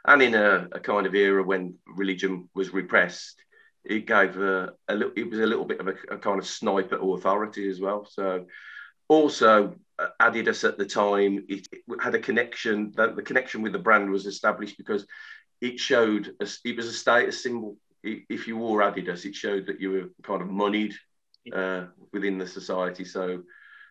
and 0.07 0.21
in 0.21 0.35
a, 0.35 0.69
a 0.73 0.81
kind 0.81 1.07
of 1.07 1.15
era 1.15 1.43
when 1.43 1.77
religion 1.87 2.51
was 2.55 2.75
repressed 2.75 3.43
it 3.85 4.07
gave 4.07 4.37
a, 4.39 4.73
a 4.89 4.95
little, 4.95 5.13
it 5.17 5.29
was 5.29 5.41
a 5.41 5.47
little 5.47 5.65
bit 5.65 5.81
of 5.81 5.89
a, 5.89 5.95
a, 6.11 6.19
kind 6.19 6.39
of 6.39 6.47
sniper 6.47 6.99
authority 7.01 7.69
as 7.69 7.81
well. 7.81 8.07
So 8.09 8.47
also 9.09 9.75
uh, 9.99 10.09
Adidas 10.21 10.67
at 10.69 10.79
the 10.79 10.87
time, 10.87 11.45
it, 11.49 11.67
it 11.73 11.83
had 12.01 12.15
a 12.15 12.21
connection, 12.21 12.93
the, 12.95 13.13
the, 13.13 13.23
connection 13.23 13.63
with 13.63 13.73
the 13.73 13.79
brand 13.79 14.11
was 14.11 14.27
established 14.27 14.79
because 14.79 15.07
it 15.61 15.81
showed, 15.81 16.35
a, 16.41 16.49
it 16.65 16.77
was 16.77 16.87
a 16.87 16.93
status 16.93 17.43
symbol. 17.43 17.77
If 18.05 18.49
you 18.49 18.57
wore 18.57 18.81
Adidas, 18.81 19.25
it 19.25 19.35
showed 19.35 19.67
that 19.67 19.81
you 19.81 19.91
were 19.91 20.09
kind 20.23 20.43
of 20.43 20.49
moneyed 20.49 20.95
uh, 21.53 21.87
within 22.13 22.39
the 22.39 22.47
society. 22.47 23.05
So, 23.05 23.43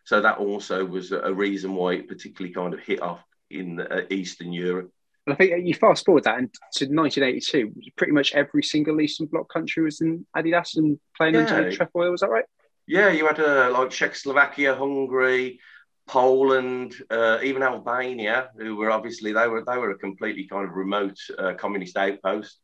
so 0.04 0.20
that 0.20 0.38
also 0.38 0.84
was 0.84 1.12
a 1.12 1.32
reason 1.32 1.74
why 1.74 1.94
it 1.94 2.08
particularly 2.08 2.54
kind 2.54 2.74
of 2.74 2.80
hit 2.80 3.00
off 3.00 3.22
in 3.50 3.80
uh, 3.80 4.02
Eastern 4.10 4.52
Europe. 4.52 4.90
I 5.28 5.34
think 5.34 5.66
you 5.66 5.74
fast 5.74 6.04
forward 6.04 6.24
that 6.24 6.38
and 6.38 6.52
to 6.52 6.86
1982, 6.86 7.72
pretty 7.96 8.12
much 8.12 8.32
every 8.34 8.62
single 8.62 9.00
Eastern 9.00 9.26
Bloc 9.26 9.48
country 9.52 9.82
was 9.84 10.00
in 10.00 10.26
Adidas 10.36 10.76
and 10.76 10.98
playing 11.16 11.34
yeah. 11.34 11.54
under 11.54 11.72
trefoil. 11.72 12.10
Was 12.10 12.22
that 12.22 12.30
right? 12.30 12.44
Yeah, 12.86 13.10
you 13.10 13.26
had 13.26 13.38
uh, 13.38 13.70
like 13.72 13.90
Czechoslovakia, 13.90 14.74
Hungary, 14.74 15.60
Poland, 16.08 16.94
uh, 17.10 17.38
even 17.42 17.62
Albania, 17.62 18.50
who 18.58 18.74
were 18.76 18.90
obviously 18.90 19.32
they 19.32 19.46
were 19.46 19.64
they 19.64 19.78
were 19.78 19.92
a 19.92 19.98
completely 19.98 20.46
kind 20.48 20.68
of 20.68 20.74
remote 20.74 21.18
uh, 21.38 21.54
communist 21.54 21.96
outpost. 21.96 22.58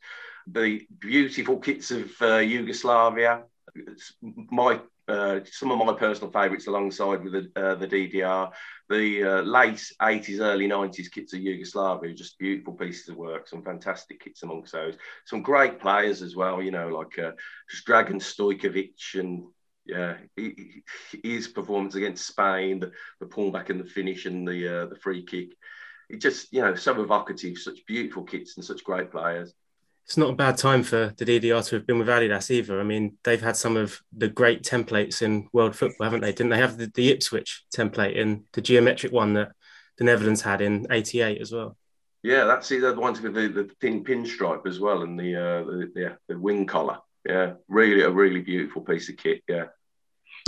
The 0.49 0.87
beautiful 0.99 1.59
kits 1.59 1.91
of 1.93 2.11
uh, 2.21 2.37
Yugoslavia. 2.39 3.45
My 4.51 4.81
uh, 5.09 5.41
some 5.51 5.71
of 5.71 5.79
my 5.79 5.95
personal 5.95 6.31
favourites 6.31 6.67
alongside 6.67 7.25
with 7.25 7.33
the, 7.33 7.51
uh, 7.61 7.75
the 7.75 7.87
DDR, 7.87 8.53
the 8.89 9.25
uh, 9.25 9.43
late 9.43 9.93
80s, 10.01 10.41
early 10.41 10.69
90s 10.69 11.09
kits 11.09 11.33
of 11.33 11.41
Yugoslavia, 11.41 12.15
just 12.15 12.39
beautiful 12.39 12.75
pieces 12.75 13.09
of 13.09 13.17
work, 13.17 13.49
some 13.49 13.63
fantastic 13.63 14.21
kits 14.21 14.43
amongst 14.43 14.73
those. 14.73 14.95
Some 15.25 15.43
great 15.43 15.81
players 15.81 16.23
as 16.23 16.37
well, 16.37 16.63
you 16.63 16.71
know, 16.71 16.89
like 16.89 17.19
uh, 17.19 17.33
Dragan 17.87 18.21
Stojkovic 18.21 19.19
and 19.19 19.47
yeah, 19.87 20.17
his 21.23 21.49
performance 21.49 21.95
against 21.95 22.27
Spain, 22.27 22.81
the, 22.81 22.93
the 23.21 23.27
pullback 23.27 23.71
and 23.71 23.81
the 23.81 23.89
finish 23.89 24.27
and 24.27 24.47
the 24.47 24.83
uh, 24.83 24.87
the 24.87 24.97
free 24.97 25.25
kick. 25.25 25.49
It 26.11 26.21
just, 26.21 26.53
you 26.53 26.61
know, 26.61 26.75
so 26.75 27.01
evocative, 27.01 27.57
such 27.59 27.87
beautiful 27.87 28.25
kits 28.25 28.57
and 28.57 28.65
such 28.65 28.85
great 28.85 29.11
players 29.11 29.55
it's 30.09 30.17
not 30.17 30.31
a 30.31 30.37
bad 30.37 30.57
time 30.57 30.83
for 30.83 31.13
the 31.19 31.25
DDR 31.27 31.63
to 31.69 31.77
have 31.77 31.87
been 31.87 31.99
with 31.99 32.09
Adidas 32.09 32.51
either. 32.51 32.81
I 32.81 32.83
mean, 32.83 33.19
they've 33.25 33.43
had 33.43 33.57
some 33.57 33.77
of 33.77 34.01
the 34.11 34.29
great 34.29 34.63
templates 34.63 35.21
in 35.21 35.51
world 35.53 35.77
football, 35.77 36.07
haven't 36.07 36.23
they? 36.23 36.33
Didn't 36.33 36.49
they 36.49 36.57
have 36.57 36.79
the, 36.79 36.91
the 36.95 37.11
Ipswich 37.11 37.65
template 37.77 38.19
and 38.19 38.45
the 38.55 38.63
geometric 38.63 39.13
one 39.13 39.35
that 39.35 39.53
the 39.99 40.05
Netherlands 40.05 40.41
had 40.41 40.63
in 40.63 40.87
'88 40.91 41.43
as 41.43 41.53
well? 41.53 41.77
Yeah, 42.23 42.45
that's 42.45 42.71
the 42.71 42.89
other 42.89 42.99
ones 42.99 43.21
with 43.21 43.35
the, 43.35 43.49
the 43.49 43.71
thin 43.83 44.03
pinstripe 44.03 44.67
as 44.67 44.81
well 44.81 45.03
and 45.03 45.21
the, 45.21 45.37
uh, 45.37 45.65
the, 45.65 45.93
the 45.95 46.19
the 46.29 46.39
wing 46.39 46.65
collar. 46.65 46.97
Yeah, 47.29 47.53
really 47.69 48.01
a 48.01 48.11
really 48.11 48.41
beautiful 48.41 48.81
piece 48.81 49.11
of 49.11 49.19
kit. 49.19 49.43
Yeah. 49.47 49.67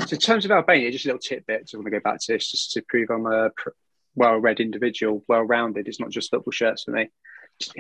So 0.07 0.14
in 0.14 0.20
terms 0.20 0.46
of 0.46 0.53
Albania, 0.53 0.90
just 0.90 1.05
a 1.05 1.09
little 1.09 1.20
tidbit. 1.20 1.68
So 1.68 1.77
I 1.77 1.81
want 1.81 1.87
to 1.92 2.01
go 2.01 2.01
back 2.01 2.18
to 2.20 2.33
this 2.33 2.51
just 2.51 2.73
to 2.73 2.83
prove 2.88 3.11
I'm 3.11 3.27
a 3.27 3.51
well-read 4.14 4.61
individual, 4.61 5.23
well-rounded. 5.29 5.87
It's 5.87 6.01
not 6.01 6.09
just 6.09 6.31
football 6.31 6.51
shirts 6.51 6.85
for 6.85 6.92
me. 6.92 7.11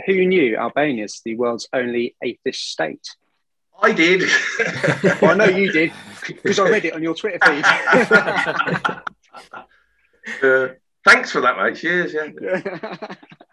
Who 0.06 0.26
knew 0.26 0.56
Albania 0.56 1.04
is 1.04 1.20
the 1.24 1.36
world's 1.36 1.68
only 1.72 2.14
atheist 2.22 2.70
state? 2.70 3.06
I 3.82 3.92
did. 3.92 4.22
well, 5.22 5.32
I 5.32 5.34
know 5.34 5.46
you 5.46 5.72
did 5.72 5.92
because 6.26 6.58
I 6.58 6.68
read 6.68 6.84
it 6.84 6.94
on 6.94 7.02
your 7.02 7.14
Twitter 7.14 7.38
feed. 7.42 7.64
uh, 10.42 10.68
thanks 11.04 11.30
for 11.30 11.40
that, 11.40 11.56
mate. 11.56 11.76
Cheers. 11.76 12.12
Yeah. 12.12 12.28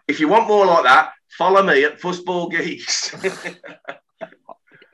if 0.06 0.20
you 0.20 0.28
want 0.28 0.48
more 0.48 0.66
like 0.66 0.84
that, 0.84 1.12
follow 1.36 1.62
me 1.62 1.84
at 1.84 2.00
Fussball 2.00 2.50
Geeks. 2.50 3.14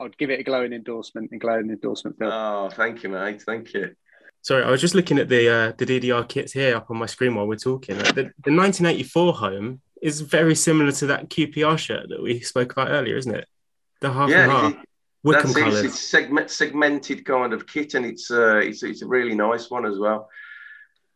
I'd 0.01 0.17
give 0.17 0.29
it 0.29 0.39
a 0.39 0.43
glowing 0.43 0.73
endorsement 0.73 1.31
and 1.31 1.41
glowing 1.41 1.69
endorsement. 1.69 2.17
Phil. 2.17 2.31
Oh, 2.31 2.69
thank 2.71 3.03
you, 3.03 3.09
mate. 3.09 3.41
Thank 3.41 3.73
you. 3.73 3.95
Sorry, 4.41 4.63
I 4.63 4.69
was 4.69 4.79
just 4.79 4.93
looking 4.93 5.17
at 5.17 5.27
the 5.27 5.49
uh, 5.49 5.71
the 5.77 5.85
DDR 5.85 6.27
kits 6.29 6.53
here 6.53 6.75
up 6.75 6.91
on 6.91 6.97
my 6.97 7.07
screen 7.07 7.35
while 7.35 7.47
we're 7.47 7.55
talking. 7.55 7.97
The, 7.97 8.31
the 8.43 8.53
1984 8.53 9.33
home 9.33 9.81
is 10.05 10.21
very 10.21 10.53
similar 10.53 10.91
to 10.91 11.07
that 11.07 11.29
QPR 11.31 11.79
shirt 11.79 12.09
that 12.09 12.21
we 12.21 12.39
spoke 12.39 12.71
about 12.71 12.89
earlier, 12.89 13.17
isn't 13.17 13.33
it? 13.33 13.47
The 14.01 14.13
half 14.13 14.29
yeah, 14.29 14.43
and 14.43 14.51
half. 14.51 14.85
Wycombe 15.23 15.53
That's 15.53 15.77
it. 15.77 15.85
It's 15.85 15.99
segment, 15.99 16.51
segmented 16.51 17.25
kind 17.25 17.53
of 17.53 17.65
kit, 17.65 17.95
and 17.95 18.05
it's 18.05 18.29
uh, 18.29 18.57
it's 18.57 18.83
it's 18.83 19.01
a 19.01 19.07
really 19.07 19.33
nice 19.33 19.71
one 19.71 19.83
as 19.87 19.97
well. 19.97 20.29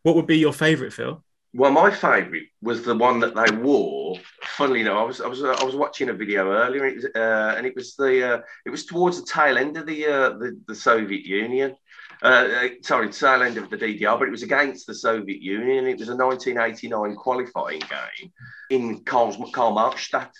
What 0.02 0.16
would 0.16 0.26
be 0.26 0.38
your 0.38 0.52
favourite, 0.52 0.92
Phil? 0.92 1.22
Well, 1.54 1.70
my 1.70 1.92
favourite 1.92 2.48
was 2.60 2.82
the 2.82 2.96
one 2.96 3.20
that 3.20 3.36
they 3.36 3.54
wore. 3.54 4.16
Funnily 4.42 4.80
enough, 4.80 4.96
I 4.96 5.04
was 5.04 5.20
I 5.20 5.28
was 5.28 5.44
I 5.44 5.64
was 5.64 5.76
watching 5.76 6.08
a 6.08 6.12
video 6.12 6.50
earlier, 6.50 6.84
and 6.84 6.92
it 6.92 6.96
was, 6.96 7.04
uh, 7.14 7.54
and 7.56 7.66
it 7.66 7.76
was 7.76 7.94
the 7.94 8.34
uh, 8.34 8.40
it 8.66 8.70
was 8.70 8.86
towards 8.86 9.20
the 9.20 9.26
tail 9.26 9.56
end 9.56 9.76
of 9.76 9.86
the 9.86 10.04
uh, 10.04 10.30
the, 10.30 10.58
the 10.66 10.74
Soviet 10.74 11.24
Union. 11.24 11.76
Uh, 12.22 12.26
uh, 12.26 12.68
sorry, 12.82 13.08
tail 13.08 13.42
end 13.42 13.56
of 13.56 13.70
the 13.70 13.76
DDR, 13.76 14.18
but 14.18 14.28
it 14.28 14.30
was 14.30 14.42
against 14.42 14.86
the 14.86 14.94
Soviet 14.94 15.40
Union. 15.40 15.86
It 15.86 15.98
was 15.98 16.08
a 16.08 16.16
1989 16.16 17.16
qualifying 17.16 17.80
game 17.80 18.32
in 18.68 19.02
Karl, 19.04 19.32
Karl-Marxstadt. 19.52 20.32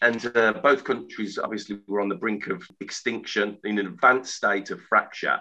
And 0.00 0.32
uh, 0.34 0.54
both 0.54 0.84
countries 0.84 1.38
obviously 1.38 1.80
were 1.86 2.00
on 2.00 2.08
the 2.08 2.14
brink 2.14 2.46
of 2.46 2.66
extinction 2.80 3.58
in 3.64 3.78
an 3.78 3.86
advanced 3.86 4.34
state 4.34 4.70
of 4.70 4.80
fracture. 4.82 5.38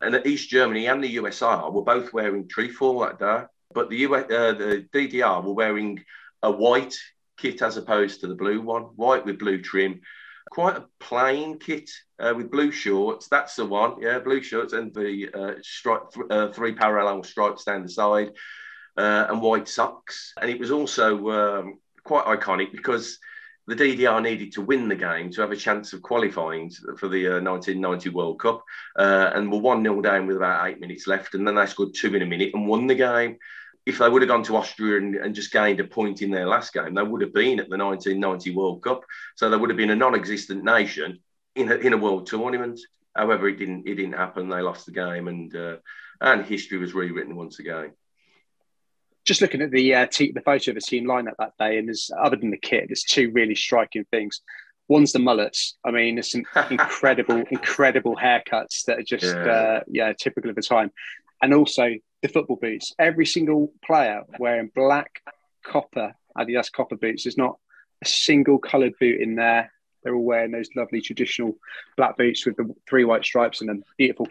And 0.00 0.26
East 0.26 0.50
Germany 0.50 0.86
and 0.86 1.02
the 1.02 1.16
USSR 1.16 1.72
were 1.72 1.84
both 1.84 2.12
wearing 2.12 2.48
trefoil 2.48 3.00
that 3.00 3.18
day, 3.20 3.44
but 3.72 3.88
the, 3.88 3.98
US, 3.98 4.24
uh, 4.24 4.52
the 4.52 4.86
DDR 4.92 5.42
were 5.42 5.54
wearing 5.54 6.04
a 6.42 6.50
white 6.50 6.94
kit 7.38 7.62
as 7.62 7.76
opposed 7.76 8.20
to 8.20 8.26
the 8.26 8.34
blue 8.34 8.60
one, 8.60 8.82
white 8.96 9.24
with 9.24 9.38
blue 9.38 9.62
trim. 9.62 10.00
Quite 10.50 10.76
a 10.76 10.86
plain 11.00 11.58
kit 11.58 11.90
uh, 12.18 12.32
with 12.36 12.50
blue 12.50 12.70
shorts. 12.70 13.28
That's 13.28 13.56
the 13.56 13.66
one, 13.66 14.00
yeah, 14.00 14.18
blue 14.18 14.42
shorts 14.42 14.72
and 14.72 14.94
the 14.94 15.28
uh, 15.34 15.54
stripe, 15.62 16.06
uh, 16.30 16.52
three 16.52 16.72
parallel 16.72 17.22
stripes 17.24 17.64
down 17.64 17.82
the 17.82 17.88
side, 17.88 18.32
uh, 18.96 19.26
and 19.28 19.42
white 19.42 19.68
socks. 19.68 20.32
And 20.40 20.50
it 20.50 20.60
was 20.60 20.70
also 20.70 21.28
um, 21.30 21.78
quite 22.04 22.26
iconic 22.26 22.72
because 22.72 23.18
the 23.66 23.74
DDR 23.74 24.22
needed 24.22 24.52
to 24.52 24.62
win 24.62 24.88
the 24.88 24.94
game 24.94 25.30
to 25.32 25.40
have 25.40 25.50
a 25.50 25.56
chance 25.56 25.92
of 25.92 26.02
qualifying 26.02 26.70
for 26.98 27.08
the 27.08 27.26
uh, 27.26 27.40
1990 27.40 28.10
World 28.10 28.38
Cup, 28.40 28.62
uh, 28.96 29.30
and 29.34 29.50
were 29.50 29.58
one 29.58 29.82
0 29.82 30.00
down 30.02 30.26
with 30.26 30.36
about 30.36 30.68
eight 30.68 30.80
minutes 30.80 31.06
left, 31.06 31.34
and 31.34 31.46
then 31.46 31.56
they 31.56 31.66
scored 31.66 31.94
two 31.94 32.14
in 32.14 32.22
a 32.22 32.26
minute 32.26 32.52
and 32.54 32.68
won 32.68 32.86
the 32.86 32.94
game. 32.94 33.36
If 33.86 33.98
they 33.98 34.08
would 34.08 34.22
have 34.22 34.28
gone 34.28 34.42
to 34.44 34.56
Austria 34.56 34.98
and, 34.98 35.14
and 35.14 35.34
just 35.34 35.52
gained 35.52 35.78
a 35.78 35.84
point 35.84 36.20
in 36.20 36.30
their 36.30 36.46
last 36.46 36.74
game, 36.74 36.94
they 36.94 37.02
would 37.02 37.22
have 37.22 37.32
been 37.32 37.60
at 37.60 37.70
the 37.70 37.78
1990 37.78 38.50
World 38.50 38.82
Cup. 38.82 39.04
So 39.36 39.48
they 39.48 39.56
would 39.56 39.70
have 39.70 39.76
been 39.76 39.90
a 39.90 39.96
non-existent 39.96 40.64
nation 40.64 41.20
in 41.54 41.70
a, 41.70 41.76
in 41.76 41.92
a 41.92 41.96
world 41.96 42.26
tournament. 42.26 42.80
However, 43.14 43.48
it 43.48 43.58
didn't 43.58 43.86
it 43.86 43.94
didn't 43.94 44.14
happen. 44.14 44.48
They 44.48 44.60
lost 44.60 44.86
the 44.86 44.92
game, 44.92 45.28
and 45.28 45.54
uh, 45.54 45.76
and 46.20 46.44
history 46.44 46.78
was 46.78 46.94
rewritten 46.94 47.36
once 47.36 47.60
again 47.60 47.92
just 49.26 49.42
looking 49.42 49.60
at 49.60 49.72
the 49.72 49.94
uh, 49.94 50.06
te- 50.06 50.32
the 50.32 50.40
photo 50.40 50.70
of 50.70 50.76
the 50.76 50.80
team 50.80 51.04
lineup 51.04 51.34
that 51.38 51.52
day, 51.58 51.78
and 51.78 51.88
there's 51.88 52.10
other 52.18 52.36
than 52.36 52.50
the 52.50 52.56
kit, 52.56 52.84
there's 52.88 53.02
two 53.02 53.30
really 53.32 53.54
striking 53.54 54.04
things. 54.10 54.40
One's 54.88 55.12
the 55.12 55.18
mullets. 55.18 55.76
I 55.84 55.90
mean, 55.90 56.14
there's 56.14 56.30
some 56.30 56.44
incredible, 56.70 57.42
incredible 57.50 58.16
haircuts 58.16 58.84
that 58.86 59.00
are 59.00 59.02
just 59.02 59.24
yeah. 59.24 59.50
Uh, 59.50 59.80
yeah 59.88 60.12
typical 60.12 60.48
of 60.48 60.56
the 60.56 60.62
time, 60.62 60.92
and 61.42 61.52
also 61.52 61.90
the 62.26 62.32
football 62.32 62.56
boots. 62.56 62.92
Every 62.98 63.26
single 63.26 63.72
player 63.84 64.22
wearing 64.38 64.70
black 64.74 65.22
Copa 65.64 66.14
Adidas 66.36 66.72
Copa 66.72 66.96
boots. 66.96 67.24
There's 67.24 67.38
not 67.38 67.58
a 68.02 68.06
single 68.06 68.58
coloured 68.58 68.94
boot 69.00 69.20
in 69.20 69.36
there. 69.36 69.72
They're 70.02 70.14
all 70.14 70.24
wearing 70.24 70.52
those 70.52 70.68
lovely 70.76 71.00
traditional 71.00 71.56
black 71.96 72.16
boots 72.16 72.46
with 72.46 72.56
the 72.56 72.72
three 72.88 73.04
white 73.04 73.24
stripes 73.24 73.60
in 73.60 73.66
them. 73.66 73.82
Beautiful. 73.98 74.28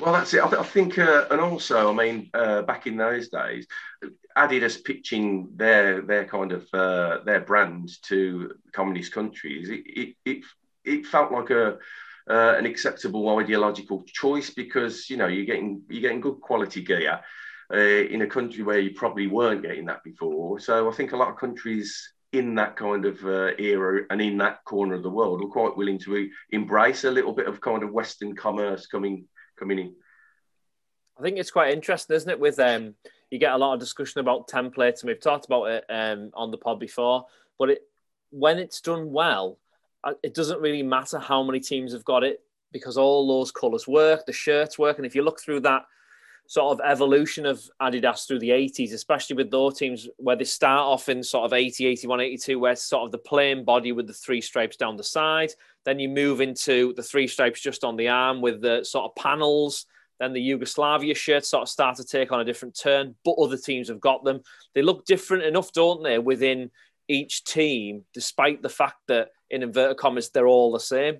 Well, 0.00 0.12
that's 0.14 0.34
it. 0.34 0.42
I, 0.42 0.48
th- 0.48 0.60
I 0.60 0.64
think, 0.64 0.98
uh, 0.98 1.26
and 1.30 1.40
also, 1.40 1.92
I 1.92 1.94
mean, 1.94 2.30
uh, 2.32 2.62
back 2.62 2.86
in 2.86 2.96
those 2.96 3.28
days, 3.28 3.66
Adidas 4.36 4.82
pitching 4.82 5.50
their 5.54 6.00
their 6.00 6.24
kind 6.24 6.50
of 6.50 6.66
uh, 6.72 7.18
their 7.24 7.40
brand 7.40 7.90
to 8.04 8.54
communist 8.72 9.12
countries, 9.12 9.68
it 9.68 9.82
it 9.86 10.16
it, 10.24 10.44
it 10.84 11.06
felt 11.06 11.30
like 11.30 11.50
a 11.50 11.78
uh, 12.28 12.54
an 12.56 12.66
acceptable 12.66 13.38
ideological 13.38 14.04
choice 14.06 14.50
because 14.50 15.10
you 15.10 15.16
know 15.16 15.26
you're 15.26 15.44
getting 15.44 15.82
you're 15.88 16.02
getting 16.02 16.20
good 16.20 16.40
quality 16.40 16.82
gear 16.82 17.20
uh, 17.72 17.76
in 17.76 18.22
a 18.22 18.26
country 18.26 18.62
where 18.62 18.78
you 18.78 18.92
probably 18.92 19.26
weren't 19.26 19.62
getting 19.62 19.86
that 19.86 20.04
before. 20.04 20.58
So 20.60 20.90
I 20.90 20.92
think 20.94 21.12
a 21.12 21.16
lot 21.16 21.30
of 21.30 21.36
countries 21.36 22.12
in 22.32 22.54
that 22.54 22.76
kind 22.76 23.04
of 23.04 23.22
uh, 23.24 23.50
era 23.58 24.02
and 24.10 24.20
in 24.20 24.38
that 24.38 24.64
corner 24.64 24.94
of 24.94 25.02
the 25.02 25.10
world 25.10 25.42
were 25.42 25.50
quite 25.50 25.76
willing 25.76 25.98
to 25.98 26.28
embrace 26.50 27.04
a 27.04 27.10
little 27.10 27.32
bit 27.32 27.46
of 27.46 27.60
kind 27.60 27.82
of 27.82 27.92
Western 27.92 28.34
commerce 28.34 28.86
coming 28.86 29.26
coming 29.58 29.78
in. 29.78 29.94
I 31.18 31.22
think 31.22 31.38
it's 31.38 31.50
quite 31.50 31.72
interesting, 31.72 32.16
isn't 32.16 32.30
it? 32.30 32.40
With 32.40 32.58
um, 32.58 32.94
you 33.30 33.38
get 33.38 33.52
a 33.52 33.58
lot 33.58 33.74
of 33.74 33.80
discussion 33.80 34.20
about 34.20 34.48
templates, 34.48 35.00
and 35.00 35.08
we've 35.08 35.20
talked 35.20 35.44
about 35.44 35.64
it 35.64 35.84
um, 35.88 36.30
on 36.34 36.50
the 36.50 36.58
pod 36.58 36.80
before. 36.80 37.26
But 37.58 37.70
it, 37.70 37.82
when 38.30 38.58
it's 38.58 38.80
done 38.80 39.12
well, 39.12 39.58
it 40.22 40.34
doesn't 40.34 40.60
really 40.60 40.82
matter 40.82 41.18
how 41.18 41.42
many 41.42 41.60
teams 41.60 41.92
have 41.92 42.04
got 42.04 42.24
it 42.24 42.40
because 42.72 42.96
all 42.96 43.26
those 43.28 43.52
colours 43.52 43.86
work, 43.86 44.26
the 44.26 44.32
shirts 44.32 44.78
work, 44.78 44.96
and 44.96 45.06
if 45.06 45.14
you 45.14 45.22
look 45.22 45.40
through 45.40 45.60
that 45.60 45.84
sort 46.46 46.72
of 46.72 46.84
evolution 46.84 47.46
of 47.46 47.62
Adidas 47.80 48.26
through 48.26 48.40
the 48.40 48.50
80s, 48.50 48.92
especially 48.92 49.36
with 49.36 49.50
those 49.50 49.78
teams 49.78 50.08
where 50.18 50.36
they 50.36 50.44
start 50.44 50.80
off 50.80 51.08
in 51.08 51.22
sort 51.22 51.44
of 51.44 51.52
80, 51.52 51.86
81, 51.86 52.20
82, 52.20 52.58
where 52.58 52.76
sort 52.76 53.04
of 53.04 53.12
the 53.12 53.18
plain 53.18 53.64
body 53.64 53.92
with 53.92 54.06
the 54.06 54.12
three 54.12 54.40
stripes 54.40 54.76
down 54.76 54.96
the 54.96 55.04
side. 55.04 55.52
Then 55.84 55.98
you 55.98 56.08
move 56.08 56.40
into 56.40 56.92
the 56.94 57.02
three 57.02 57.26
stripes 57.26 57.60
just 57.60 57.84
on 57.84 57.96
the 57.96 58.08
arm 58.08 58.40
with 58.40 58.60
the 58.60 58.84
sort 58.84 59.06
of 59.06 59.14
panels. 59.22 59.86
Then 60.20 60.32
the 60.32 60.42
Yugoslavia 60.42 61.14
shirts 61.14 61.48
sort 61.48 61.62
of 61.62 61.68
start 61.68 61.96
to 61.96 62.04
take 62.04 62.32
on 62.32 62.40
a 62.40 62.44
different 62.44 62.78
turn, 62.78 63.14
but 63.24 63.38
other 63.38 63.56
teams 63.56 63.88
have 63.88 64.00
got 64.00 64.24
them. 64.24 64.42
They 64.74 64.82
look 64.82 65.04
different 65.04 65.44
enough, 65.44 65.72
don't 65.72 66.02
they, 66.02 66.18
within 66.18 66.70
each 67.08 67.44
team, 67.44 68.04
despite 68.14 68.62
the 68.62 68.68
fact 68.68 68.96
that 69.08 69.30
in 69.52 69.62
inverted 69.62 69.98
commas 69.98 70.30
they're 70.30 70.48
all 70.48 70.72
the 70.72 70.80
same. 70.80 71.18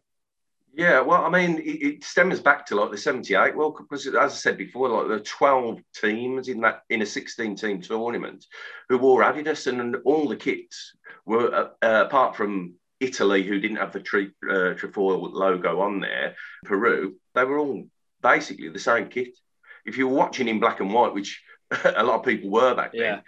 Yeah, 0.74 1.00
well, 1.02 1.22
I 1.22 1.28
mean, 1.28 1.58
it, 1.58 1.82
it, 1.82 2.04
stems 2.04 2.40
back 2.40 2.64
to 2.66 2.76
like 2.76 2.90
the 2.90 2.96
'78 2.96 3.54
World 3.54 3.76
Cup, 3.76 3.86
because 3.90 4.06
as 4.06 4.14
I 4.14 4.28
said 4.28 4.56
before, 4.56 4.88
like 4.88 5.08
the 5.08 5.20
12 5.20 5.78
teams 5.94 6.48
in 6.48 6.62
that 6.62 6.80
in 6.88 7.02
a 7.02 7.04
16-team 7.04 7.82
tournament 7.82 8.46
who 8.88 8.96
wore 8.96 9.22
Adidas, 9.22 9.66
and 9.66 9.96
all 10.06 10.26
the 10.26 10.36
kits 10.36 10.96
were 11.26 11.54
uh, 11.54 11.68
uh, 11.84 12.04
apart 12.06 12.36
from 12.36 12.74
Italy, 13.00 13.42
who 13.42 13.60
didn't 13.60 13.76
have 13.76 13.92
the 13.92 14.00
tre- 14.00 14.32
uh, 14.50 14.72
trefoil 14.72 15.20
logo 15.30 15.80
on 15.80 16.00
there, 16.00 16.36
Peru, 16.64 17.16
they 17.34 17.44
were 17.44 17.58
all 17.58 17.84
basically 18.22 18.70
the 18.70 18.78
same 18.78 19.08
kit. 19.08 19.36
If 19.84 19.98
you 19.98 20.08
were 20.08 20.16
watching 20.16 20.48
in 20.48 20.58
black 20.58 20.80
and 20.80 20.94
white, 20.94 21.12
which 21.12 21.42
a 21.84 22.02
lot 22.02 22.20
of 22.20 22.24
people 22.24 22.50
were 22.50 22.74
back 22.74 22.92
yeah. 22.94 23.20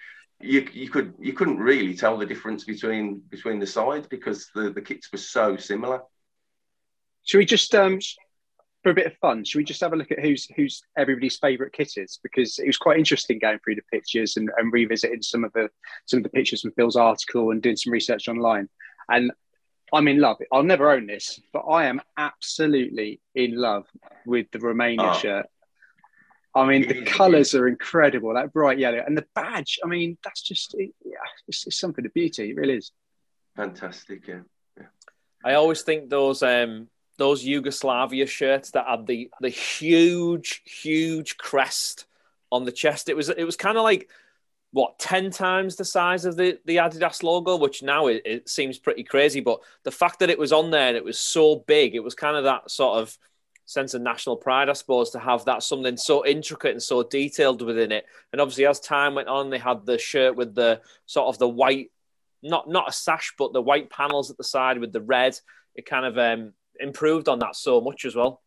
You, 0.44 0.68
you 0.72 0.90
could 0.90 1.14
you 1.18 1.32
couldn't 1.32 1.58
really 1.58 1.94
tell 1.94 2.16
the 2.18 2.26
difference 2.26 2.64
between 2.64 3.20
between 3.30 3.58
the 3.58 3.66
sides 3.66 4.06
because 4.06 4.50
the, 4.54 4.70
the 4.70 4.82
kits 4.82 5.10
were 5.10 5.18
so 5.18 5.56
similar. 5.56 6.02
Should 7.24 7.38
we 7.38 7.46
just 7.46 7.74
um, 7.74 7.98
for 8.82 8.90
a 8.90 8.94
bit 8.94 9.06
of 9.06 9.16
fun? 9.16 9.44
Should 9.44 9.58
we 9.58 9.64
just 9.64 9.80
have 9.80 9.94
a 9.94 9.96
look 9.96 10.12
at 10.12 10.20
who's 10.20 10.46
who's 10.56 10.82
everybody's 10.96 11.38
favourite 11.38 11.72
kit 11.72 11.92
is? 11.96 12.20
Because 12.22 12.58
it 12.58 12.66
was 12.66 12.76
quite 12.76 12.98
interesting 12.98 13.38
going 13.38 13.58
through 13.60 13.76
the 13.76 13.82
pictures 13.90 14.36
and, 14.36 14.50
and 14.58 14.72
revisiting 14.72 15.22
some 15.22 15.44
of 15.44 15.52
the 15.54 15.68
some 16.04 16.18
of 16.18 16.24
the 16.24 16.28
pictures 16.28 16.60
from 16.60 16.72
Phil's 16.72 16.96
article 16.96 17.50
and 17.50 17.62
doing 17.62 17.76
some 17.76 17.92
research 17.92 18.28
online. 18.28 18.68
And 19.08 19.32
I'm 19.92 20.08
in 20.08 20.20
love. 20.20 20.38
I'll 20.52 20.62
never 20.62 20.90
own 20.90 21.06
this, 21.06 21.40
but 21.52 21.60
I 21.60 21.86
am 21.86 22.00
absolutely 22.16 23.20
in 23.34 23.56
love 23.56 23.86
with 24.26 24.50
the 24.50 24.58
Romania 24.58 25.10
oh. 25.10 25.14
shirt. 25.14 25.46
I 26.54 26.66
mean, 26.66 26.86
the 26.86 27.02
colours 27.04 27.54
are 27.54 27.66
incredible. 27.66 28.34
That 28.34 28.52
bright 28.52 28.78
yellow 28.78 29.02
and 29.04 29.16
the 29.18 29.26
badge. 29.34 29.78
I 29.84 29.88
mean, 29.88 30.16
that's 30.22 30.42
just 30.42 30.74
yeah, 30.78 31.16
it's, 31.48 31.66
it's 31.66 31.78
something 31.78 32.06
of 32.06 32.14
beauty. 32.14 32.50
It 32.50 32.56
really 32.56 32.74
is. 32.74 32.92
Fantastic. 33.56 34.26
Yeah. 34.28 34.40
yeah. 34.76 34.86
I 35.44 35.54
always 35.54 35.82
think 35.82 36.10
those 36.10 36.42
um, 36.42 36.88
those 37.18 37.44
Yugoslavia 37.44 38.26
shirts 38.26 38.70
that 38.72 38.86
had 38.86 39.06
the 39.06 39.30
the 39.40 39.48
huge, 39.48 40.62
huge 40.64 41.36
crest 41.36 42.06
on 42.52 42.64
the 42.64 42.72
chest. 42.72 43.08
It 43.08 43.16
was 43.16 43.28
it 43.30 43.44
was 43.44 43.56
kind 43.56 43.76
of 43.76 43.82
like 43.82 44.08
what 44.74 44.98
10 44.98 45.30
times 45.30 45.76
the 45.76 45.84
size 45.84 46.24
of 46.24 46.36
the, 46.36 46.58
the 46.64 46.78
Adidas 46.78 47.22
logo, 47.22 47.54
which 47.54 47.84
now 47.84 48.08
it, 48.08 48.22
it, 48.24 48.48
seems 48.48 48.76
pretty 48.76 49.04
crazy. 49.04 49.38
But 49.38 49.60
the 49.84 49.92
fact 49.92 50.18
that 50.18 50.30
it 50.30 50.38
was 50.38 50.52
on 50.52 50.72
there 50.72 50.88
and 50.88 50.96
it 50.96 51.04
was 51.04 51.16
so 51.16 51.62
big, 51.68 51.94
it 51.94 52.02
was 52.02 52.16
kind 52.16 52.36
of 52.36 52.42
that 52.42 52.68
sort 52.68 52.98
of 52.98 53.16
sense 53.66 53.94
of 53.94 54.02
national 54.02 54.36
pride, 54.36 54.68
I 54.68 54.74
suppose, 54.74 55.10
to 55.10 55.18
have 55.18 55.44
that 55.46 55.62
something 55.62 55.96
so 55.96 56.26
intricate 56.26 56.72
and 56.72 56.82
so 56.82 57.02
detailed 57.02 57.62
within 57.62 57.92
it. 57.92 58.06
And 58.32 58.40
obviously, 58.40 58.66
as 58.66 58.80
time 58.80 59.14
went 59.14 59.28
on, 59.28 59.50
they 59.50 59.58
had 59.58 59.86
the 59.86 59.98
shirt 59.98 60.36
with 60.36 60.54
the 60.54 60.80
sort 61.06 61.28
of 61.28 61.38
the 61.38 61.48
white, 61.48 61.90
not 62.42 62.68
not 62.68 62.88
a 62.88 62.92
sash, 62.92 63.34
but 63.38 63.52
the 63.52 63.62
white 63.62 63.90
panels 63.90 64.30
at 64.30 64.36
the 64.36 64.44
side 64.44 64.78
with 64.78 64.92
the 64.92 65.00
red. 65.00 65.38
It 65.74 65.86
kind 65.86 66.06
of 66.06 66.18
um, 66.18 66.52
improved 66.78 67.28
on 67.28 67.40
that 67.40 67.56
so 67.56 67.80
much 67.80 68.04
as 68.04 68.14
well. 68.14 68.42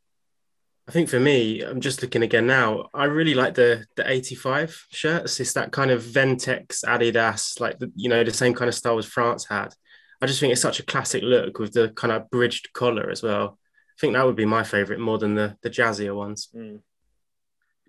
I 0.87 0.93
think 0.93 1.09
for 1.09 1.19
me, 1.19 1.61
I'm 1.61 1.81
just 1.81 2.01
looking 2.01 2.23
again 2.23 2.47
now. 2.47 2.89
I 2.93 3.05
really 3.05 3.33
like 3.33 3.55
the 3.55 3.85
the 3.97 4.09
85 4.09 4.87
shirts. 4.89 5.39
It's 5.39 5.53
that 5.53 5.71
kind 5.71 5.91
of 5.91 6.01
Ventex 6.01 6.85
Adidas, 6.85 7.59
like 7.59 7.79
the, 7.79 7.91
you 7.95 8.07
know 8.07 8.23
the 8.23 8.31
same 8.31 8.53
kind 8.53 8.69
of 8.69 8.75
style 8.75 8.97
as 8.97 9.05
France 9.05 9.45
had. 9.45 9.73
I 10.21 10.25
just 10.25 10.39
think 10.39 10.51
it's 10.51 10.61
such 10.61 10.79
a 10.79 10.85
classic 10.85 11.23
look 11.23 11.59
with 11.59 11.73
the 11.73 11.89
kind 11.89 12.11
of 12.11 12.29
bridged 12.29 12.71
collar 12.73 13.09
as 13.09 13.21
well. 13.21 13.59
I 13.97 13.99
think 13.99 14.13
that 14.13 14.25
would 14.25 14.35
be 14.35 14.45
my 14.45 14.63
favorite 14.63 14.99
more 14.99 15.17
than 15.17 15.33
the 15.33 15.57
the 15.61 15.69
jazzier 15.69 16.15
ones. 16.15 16.49
Mm. 16.55 16.81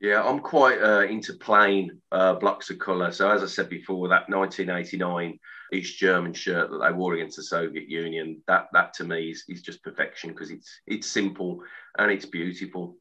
Yeah, 0.00 0.22
I'm 0.22 0.38
quite 0.38 0.80
uh, 0.80 1.02
into 1.02 1.34
plain 1.34 2.00
uh, 2.12 2.34
blocks 2.34 2.70
of 2.70 2.78
colour. 2.78 3.10
So 3.10 3.28
as 3.30 3.42
I 3.42 3.46
said 3.46 3.68
before, 3.68 4.08
that 4.08 4.30
1989 4.30 5.38
East 5.72 5.98
German 5.98 6.32
shirt 6.32 6.70
that 6.70 6.78
they 6.78 6.92
wore 6.92 7.14
against 7.14 7.36
the 7.36 7.42
Soviet 7.42 7.88
Union. 7.88 8.40
That 8.46 8.68
that 8.72 8.94
to 8.94 9.04
me 9.04 9.30
is, 9.30 9.44
is 9.48 9.60
just 9.60 9.82
perfection 9.82 10.30
because 10.30 10.50
it's 10.50 10.80
it's 10.86 11.06
simple 11.06 11.62
and 11.98 12.10
it's 12.10 12.26
beautiful. 12.26 12.96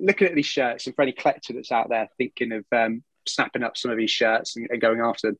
Looking 0.00 0.28
at 0.28 0.34
these 0.34 0.46
shirts, 0.46 0.86
and 0.86 0.94
for 0.94 1.02
any 1.02 1.12
collector 1.12 1.52
that's 1.52 1.72
out 1.72 1.88
there 1.88 2.08
thinking 2.16 2.52
of 2.52 2.64
um, 2.72 3.02
snapping 3.26 3.62
up 3.62 3.76
some 3.76 3.90
of 3.90 3.96
these 3.96 4.10
shirts 4.10 4.56
and, 4.56 4.66
and 4.70 4.80
going 4.80 5.00
after 5.00 5.28
them, 5.28 5.38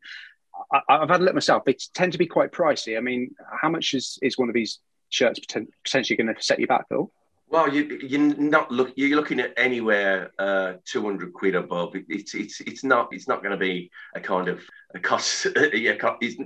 I, 0.73 0.99
have 1.01 1.09
had 1.09 1.21
a 1.21 1.25
look 1.25 1.35
myself. 1.35 1.65
They 1.65 1.77
tend 1.95 2.13
to 2.13 2.19
be 2.19 2.27
quite 2.27 2.53
pricey. 2.53 2.97
I 2.97 3.01
mean, 3.01 3.35
how 3.61 3.69
much 3.69 3.95
is, 3.95 4.19
is 4.23 4.39
one 4.39 4.49
of 4.49 4.55
these 4.55 4.81
shirts 5.11 5.41
potentially 5.85 6.17
going 6.17 6.35
to 6.35 6.43
set 6.43 6.59
you 6.59 6.67
back, 6.67 6.89
Phil? 6.89 7.11
Well, 7.51 7.73
you, 7.73 7.99
you're 8.03 8.21
not 8.21 8.71
look. 8.71 8.93
You're 8.97 9.17
looking 9.17 9.41
at 9.41 9.55
anywhere 9.57 10.33
uh, 10.39 10.75
200 10.85 11.33
quid 11.33 11.55
above. 11.55 11.95
It's 11.95 12.35
it's 12.35 12.61
it's 12.61 12.85
not 12.85 13.09
it's 13.13 13.27
not 13.27 13.43
going 13.43 13.53
to 13.53 13.57
be 13.59 13.91
a 14.15 14.21
kind 14.21 14.49
of 14.49 14.61
a 14.95 14.99
cost. 14.99 15.47
it's, 15.57 16.37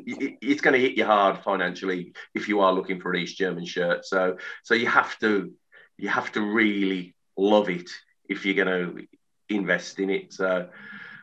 it's 0.40 0.60
going 0.60 0.74
to 0.74 0.80
hit 0.80 0.96
you 0.96 1.04
hard 1.04 1.42
financially 1.42 2.12
if 2.34 2.48
you 2.48 2.60
are 2.60 2.72
looking 2.72 3.00
for 3.00 3.12
an 3.12 3.20
East 3.20 3.36
German 3.36 3.64
shirt. 3.64 4.04
So 4.04 4.36
so 4.62 4.74
you 4.74 4.86
have 4.86 5.18
to 5.18 5.52
you 5.98 6.08
have 6.08 6.30
to 6.32 6.40
really 6.40 7.14
love 7.36 7.68
it 7.68 7.90
if 8.28 8.46
you're 8.46 8.64
going 8.64 8.68
to 8.96 9.06
invest 9.48 9.98
in 9.98 10.08
it. 10.08 10.32
So 10.32 10.68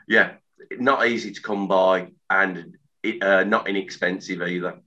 yeah, 0.09 0.33
not 0.77 1.07
easy 1.07 1.31
to 1.31 1.41
come 1.41 1.69
by 1.69 2.11
and 2.29 2.77
it, 3.01 3.23
uh, 3.23 3.45
not 3.45 3.69
inexpensive 3.69 4.41
either 4.41 4.79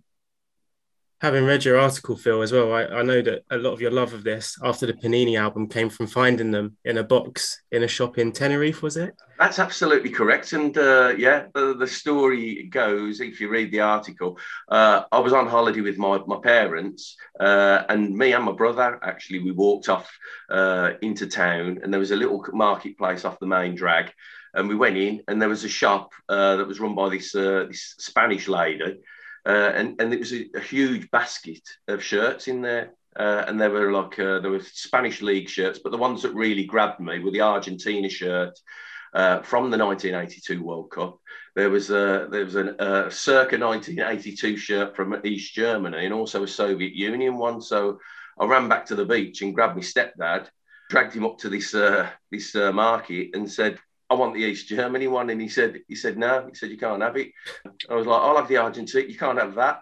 having 1.23 1.45
read 1.45 1.65
your 1.65 1.79
article, 1.79 2.17
Phil, 2.17 2.43
as 2.43 2.51
well, 2.51 2.73
I, 2.73 2.83
I, 2.83 3.03
know 3.03 3.23
that 3.23 3.45
a 3.53 3.57
lot 3.57 3.73
of 3.73 3.81
your 3.81 3.93
love 3.93 4.13
of 4.13 4.25
this 4.25 4.59
after 4.65 4.87
the 4.87 4.93
Panini 4.93 5.39
album 5.39 5.69
came 5.69 5.89
from 5.89 6.09
finding 6.09 6.51
them 6.51 6.77
in 6.85 6.99
a 6.99 7.05
box 7.05 7.63
in 7.71 7.85
a 7.85 7.89
shop 7.89 8.19
in 8.19 8.33
Tenerife, 8.33 8.83
was 8.83 8.97
it? 8.97 9.15
That's 9.39 9.61
absolutely 9.61 10.11
correct. 10.11 10.53
And 10.53 10.77
uh, 10.77 11.15
yeah, 11.17 11.47
the, 11.55 11.77
the, 11.77 11.87
story 11.87 12.65
goes, 12.65 13.21
if 13.21 13.41
you 13.41 13.49
read 13.49 13.71
the 13.71 13.83
article, 13.83 14.37
uh, 14.69 15.03
I 15.13 15.21
was 15.21 15.33
on 15.33 15.47
holiday 15.47 15.81
with 15.81 15.97
my, 15.97 16.19
my 16.27 16.41
parents, 16.43 17.17
uh, 17.39 17.85
and 17.89 18.17
me 18.17 18.33
and 18.33 18.45
my 18.45 18.53
brother 18.53 18.99
actually, 19.05 19.39
we 19.39 19.53
walked 19.53 19.89
off 19.89 20.11
uh, 20.51 20.95
into 21.03 21.29
town, 21.29 21.79
and 21.85 21.93
there 21.93 22.01
was 22.01 22.11
a 22.11 22.17
little 22.17 22.45
marketplace 22.53 23.25
off 23.25 23.39
the 23.39 23.47
main 23.47 23.77
drag. 23.77 24.13
And 24.55 24.69
we 24.69 24.75
went 24.75 24.99
in, 24.99 25.23
and 25.29 25.41
there 25.41 25.49
was 25.49 25.65
a 25.65 25.69
shop 25.69 26.11
uh, 26.29 26.57
that 26.57 26.67
was 26.67 26.81
run 26.81 26.95
by 26.95 27.09
this 27.09 27.35
uh, 27.35 27.67
this 27.69 27.95
Spanish 27.99 28.49
lady, 28.49 28.99
uh, 29.47 29.73
and 29.75 30.01
and 30.01 30.13
it 30.13 30.21
was 30.21 30.33
a, 30.33 30.47
a, 30.55 30.61
huge 30.61 31.11
basket 31.11 31.63
of 31.89 32.03
shirts 32.03 32.49
in 32.49 32.63
there. 32.63 32.93
Uh, 33.15 33.45
and 33.47 33.61
there 33.61 33.71
were 33.71 33.93
like 33.93 34.19
uh, 34.19 34.39
there 34.39 34.51
were 34.51 34.61
Spanish 34.61 35.21
league 35.21 35.49
shirts, 35.49 35.81
but 35.83 35.91
the 35.91 35.99
ones 35.99 36.23
that 36.23 36.35
really 36.35 36.65
grabbed 36.65 37.01
me 37.01 37.19
were 37.19 37.31
the 37.31 37.41
Argentina 37.41 38.09
shirt 38.09 38.59
uh, 39.15 39.43
from 39.43 39.71
the 39.71 39.77
1982 39.77 40.63
World 40.63 40.91
Cup. 40.91 41.19
There 41.55 41.71
was 41.71 41.91
a 41.91 42.29
there 42.31 42.45
was 42.45 42.57
a, 42.57 43.11
circa 43.11 43.59
1982 43.59 44.57
shirt 44.57 44.97
from 44.97 45.21
East 45.25 45.55
Germany, 45.55 46.07
and 46.07 46.15
also 46.15 46.45
a 46.45 46.49
Soviet 46.49 46.95
Union 46.95 47.37
one. 47.37 47.61
So 47.61 47.99
I 48.39 48.47
ran 48.47 48.69
back 48.69 48.87
to 48.87 48.95
the 48.95 49.05
beach 49.05 49.43
and 49.43 49.55
grabbed 49.55 49.77
my 49.77 49.83
stepdad, 49.83 50.49
dragged 50.89 51.15
him 51.15 51.27
up 51.27 51.39
to 51.39 51.49
this 51.49 51.75
uh, 51.75 52.09
this 52.31 52.55
uh, 52.55 52.73
market, 52.73 53.31
and 53.35 53.51
said, 53.51 53.79
I 54.13 54.15
want 54.15 54.35
the 54.35 54.41
East 54.41 54.69
Germany 54.69 55.09
one. 55.09 55.31
And 55.31 55.41
he 55.41 55.49
said, 55.49 55.81
he 55.89 55.95
said, 55.95 56.19
no, 56.19 56.47
he 56.47 56.55
said, 56.55 56.71
you 56.71 56.77
can't 56.77 57.01
have 57.01 57.17
it. 57.17 57.33
I 57.89 57.95
was 57.95 58.07
like, 58.07 58.21
I'll 58.21 58.37
have 58.37 58.49
the 58.49 58.59
Argentina. 58.59 59.09
You 59.09 59.17
can't 59.17 59.39
have 59.39 59.55
that. 59.55 59.81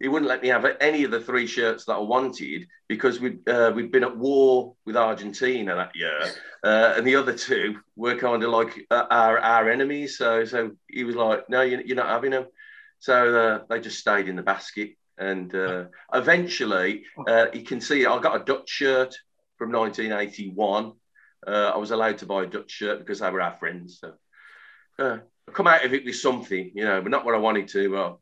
He 0.00 0.08
wouldn't 0.08 0.28
let 0.28 0.42
me 0.42 0.48
have 0.48 0.66
any 0.80 1.04
of 1.04 1.12
the 1.12 1.20
three 1.20 1.46
shirts 1.46 1.84
that 1.84 1.94
I 1.94 2.00
wanted 2.00 2.66
because 2.88 3.20
we'd, 3.20 3.48
uh, 3.48 3.72
we'd 3.74 3.92
been 3.92 4.02
at 4.02 4.16
war 4.16 4.74
with 4.84 4.96
Argentina 4.96 5.76
that 5.76 5.94
year. 5.94 6.22
Uh, 6.64 6.94
and 6.96 7.06
the 7.06 7.14
other 7.14 7.34
two 7.34 7.78
were 7.94 8.16
kind 8.16 8.42
of 8.42 8.50
like 8.50 8.84
uh, 8.90 9.06
our, 9.10 9.38
our 9.38 9.70
enemies. 9.70 10.18
So, 10.18 10.44
so 10.44 10.72
he 10.88 11.04
was 11.04 11.14
like, 11.14 11.48
no, 11.48 11.62
you're, 11.62 11.82
you're 11.82 11.96
not 11.96 12.08
having 12.08 12.32
them. 12.32 12.46
So 12.98 13.36
uh, 13.36 13.64
they 13.70 13.80
just 13.80 14.00
stayed 14.00 14.28
in 14.28 14.34
the 14.34 14.42
basket. 14.42 14.96
And 15.18 15.54
uh, 15.54 15.84
eventually, 16.12 17.04
uh, 17.28 17.46
you 17.52 17.62
can 17.62 17.80
see 17.80 18.06
I 18.06 18.18
got 18.18 18.40
a 18.40 18.44
Dutch 18.44 18.68
shirt 18.68 19.16
from 19.56 19.70
1981 19.70 20.92
uh, 21.46 21.72
I 21.74 21.76
was 21.76 21.90
allowed 21.90 22.18
to 22.18 22.26
buy 22.26 22.44
a 22.44 22.46
Dutch 22.46 22.70
shirt 22.70 22.98
because 22.98 23.20
they 23.20 23.30
were 23.30 23.40
our 23.40 23.54
friends. 23.54 24.00
So 24.00 24.12
uh, 24.98 25.18
I 25.48 25.52
come 25.52 25.66
out 25.66 25.84
of 25.84 25.94
it 25.94 26.04
with 26.04 26.16
something, 26.16 26.72
you 26.74 26.84
know, 26.84 27.00
but 27.00 27.10
not 27.10 27.24
what 27.24 27.34
I 27.34 27.38
wanted 27.38 27.68
to. 27.68 27.88
Well, 27.88 28.20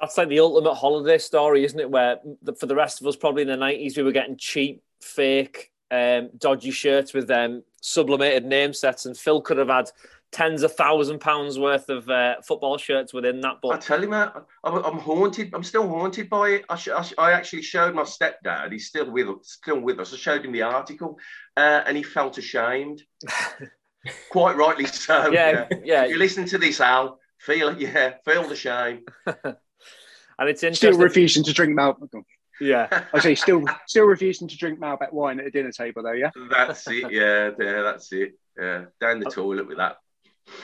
that's 0.00 0.18
like 0.18 0.28
the 0.28 0.40
ultimate 0.40 0.74
holiday 0.74 1.18
story, 1.18 1.64
isn't 1.64 1.78
it? 1.78 1.90
Where 1.90 2.18
the, 2.42 2.54
for 2.54 2.66
the 2.66 2.74
rest 2.74 3.00
of 3.00 3.06
us, 3.06 3.16
probably 3.16 3.42
in 3.42 3.48
the 3.48 3.56
nineties, 3.56 3.96
we 3.96 4.02
were 4.02 4.12
getting 4.12 4.36
cheap, 4.36 4.82
fake, 5.00 5.70
um, 5.90 6.30
dodgy 6.38 6.70
shirts 6.70 7.14
with 7.14 7.30
um, 7.30 7.62
sublimated 7.80 8.44
name 8.44 8.72
sets, 8.72 9.06
and 9.06 9.16
Phil 9.16 9.40
could 9.40 9.58
have 9.58 9.68
had 9.68 9.90
tens 10.32 10.62
of 10.62 10.72
thousand 10.74 11.20
pounds 11.20 11.58
worth 11.58 11.88
of 11.90 12.08
uh, 12.08 12.36
football 12.42 12.78
shirts 12.78 13.12
within 13.12 13.40
that 13.42 13.60
book. 13.60 13.74
I 13.74 13.78
tell 13.78 14.02
you, 14.02 14.08
man, 14.08 14.30
I'm, 14.64 14.82
I'm 14.84 14.98
haunted. 14.98 15.50
I'm 15.54 15.62
still 15.62 15.86
haunted 15.88 16.28
by 16.28 16.48
it. 16.50 16.64
I, 16.68 16.76
sh- 16.76 16.88
I, 16.88 17.02
sh- 17.02 17.14
I, 17.18 17.32
actually 17.32 17.62
showed 17.62 17.94
my 17.94 18.02
stepdad. 18.02 18.72
He's 18.72 18.86
still 18.86 19.10
with 19.10 19.28
still 19.44 19.80
with 19.80 20.00
us. 20.00 20.12
I 20.12 20.16
showed 20.16 20.44
him 20.44 20.52
the 20.52 20.62
article, 20.62 21.18
uh, 21.56 21.82
and 21.86 21.96
he 21.96 22.02
felt 22.02 22.38
ashamed. 22.38 23.02
Quite 24.30 24.56
rightly 24.56 24.86
so. 24.86 25.30
Yeah, 25.30 25.66
yeah. 25.70 25.78
yeah. 25.84 26.04
you 26.06 26.18
listen 26.18 26.46
to 26.46 26.58
this, 26.58 26.80
Al. 26.80 27.20
Feel 27.38 27.68
it, 27.68 27.80
yeah. 27.80 28.14
Feel 28.24 28.48
the 28.48 28.56
shame. 28.56 29.04
and 29.26 29.56
it's 30.40 30.62
interesting. 30.62 30.92
Still 30.92 30.98
refusing 30.98 31.44
to 31.44 31.52
drink 31.52 31.74
milk. 31.74 31.98
Yeah, 32.60 33.04
I 33.12 33.18
say 33.18 33.34
still 33.34 33.64
still 33.86 34.04
refusing 34.04 34.48
to 34.48 34.56
drink 34.56 34.78
Malbec 34.78 35.12
wine 35.12 35.40
at 35.40 35.46
a 35.46 35.50
dinner 35.50 35.72
table, 35.72 36.02
though. 36.02 36.12
Yeah, 36.12 36.30
that's 36.50 36.86
it. 36.88 37.10
Yeah, 37.12 37.50
yeah, 37.58 37.82
that's 37.82 38.12
it. 38.12 38.32
Yeah, 38.58 38.84
down 39.00 39.20
the 39.20 39.30
toilet 39.30 39.66
with 39.66 39.78
that. 39.78 39.96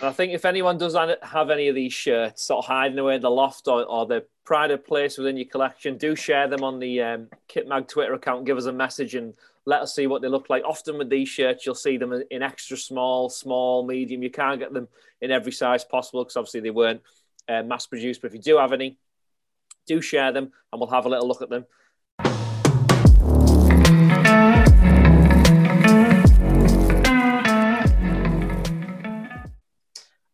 And 0.00 0.08
I 0.08 0.12
think 0.12 0.32
if 0.32 0.44
anyone 0.44 0.78
does 0.78 0.94
have 1.22 1.50
any 1.50 1.68
of 1.68 1.74
these 1.74 1.92
shirts 1.92 2.44
sort 2.44 2.64
of 2.64 2.68
hiding 2.68 2.98
away 2.98 3.16
in 3.16 3.22
the 3.22 3.30
loft 3.30 3.66
or, 3.66 3.84
or 3.84 4.06
the 4.06 4.24
pride 4.44 4.70
of 4.70 4.86
place 4.86 5.18
within 5.18 5.36
your 5.36 5.46
collection, 5.46 5.98
do 5.98 6.14
share 6.14 6.46
them 6.46 6.62
on 6.62 6.78
the 6.78 7.02
um, 7.02 7.28
Kitmag 7.48 7.88
Twitter 7.88 8.14
account. 8.14 8.46
Give 8.46 8.56
us 8.56 8.66
a 8.66 8.72
message 8.72 9.14
and 9.14 9.34
let 9.66 9.82
us 9.82 9.94
see 9.94 10.06
what 10.06 10.22
they 10.22 10.28
look 10.28 10.48
like. 10.48 10.62
Often 10.64 10.98
with 10.98 11.10
these 11.10 11.28
shirts, 11.28 11.66
you'll 11.66 11.74
see 11.74 11.96
them 11.96 12.22
in 12.30 12.42
extra 12.42 12.76
small, 12.76 13.28
small, 13.28 13.84
medium. 13.84 14.22
You 14.22 14.30
can't 14.30 14.60
get 14.60 14.72
them 14.72 14.88
in 15.20 15.30
every 15.30 15.52
size 15.52 15.84
possible 15.84 16.24
because 16.24 16.36
obviously 16.36 16.60
they 16.60 16.70
weren't 16.70 17.02
uh, 17.48 17.62
mass 17.64 17.86
produced. 17.86 18.22
But 18.22 18.28
if 18.28 18.34
you 18.34 18.40
do 18.40 18.56
have 18.58 18.72
any, 18.72 18.96
do 19.86 20.00
share 20.00 20.32
them 20.32 20.52
and 20.72 20.80
we'll 20.80 20.90
have 20.90 21.06
a 21.06 21.08
little 21.08 21.26
look 21.26 21.42
at 21.42 21.50
them. 21.50 21.66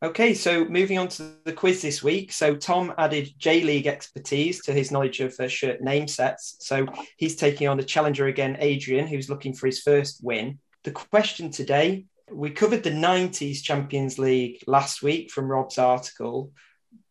Okay, 0.04 0.34
so 0.34 0.66
moving 0.66 0.98
on 0.98 1.08
to 1.08 1.32
the 1.44 1.52
quiz 1.54 1.80
this 1.80 2.02
week. 2.02 2.30
So 2.30 2.54
Tom 2.54 2.92
added 2.98 3.32
J 3.38 3.62
League 3.62 3.86
expertise 3.86 4.60
to 4.64 4.72
his 4.74 4.90
knowledge 4.90 5.20
of 5.20 5.34
uh, 5.40 5.48
shirt 5.48 5.80
name 5.80 6.08
sets. 6.08 6.56
So 6.60 6.86
he's 7.16 7.36
taking 7.36 7.68
on 7.68 7.78
the 7.78 7.84
challenger 7.84 8.26
again, 8.26 8.58
Adrian, 8.60 9.06
who's 9.06 9.30
looking 9.30 9.54
for 9.54 9.64
his 9.64 9.80
first 9.80 10.22
win. 10.22 10.58
The 10.82 10.90
question 10.90 11.50
today 11.50 12.04
we 12.30 12.50
covered 12.50 12.82
the 12.82 12.90
90s 12.90 13.62
Champions 13.62 14.18
League 14.18 14.62
last 14.66 15.02
week 15.02 15.30
from 15.30 15.50
Rob's 15.50 15.78
article, 15.78 16.52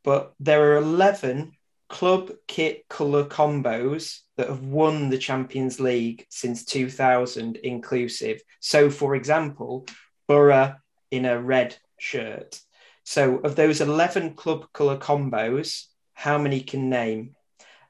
but 0.03 0.35
there 0.39 0.73
are 0.73 0.77
11 0.77 1.53
club 1.89 2.29
kit 2.47 2.87
color 2.89 3.25
combos 3.25 4.19
that 4.37 4.49
have 4.49 4.65
won 4.65 5.09
the 5.09 5.17
Champions 5.17 5.79
League 5.79 6.27
since 6.29 6.63
2000 6.63 7.55
inclusive. 7.57 8.39
So, 8.59 8.91
for 8.91 9.15
example, 9.15 9.87
Borough 10.27 10.75
in 11.09 11.25
a 11.25 11.41
red 11.41 11.75
shirt. 11.97 12.59
So, 13.03 13.37
of 13.39 13.55
those 13.55 13.81
11 13.81 14.35
club 14.35 14.71
colour 14.71 14.97
combos, 14.97 15.85
how 16.13 16.37
many 16.37 16.61
can 16.61 16.89
name? 16.89 17.35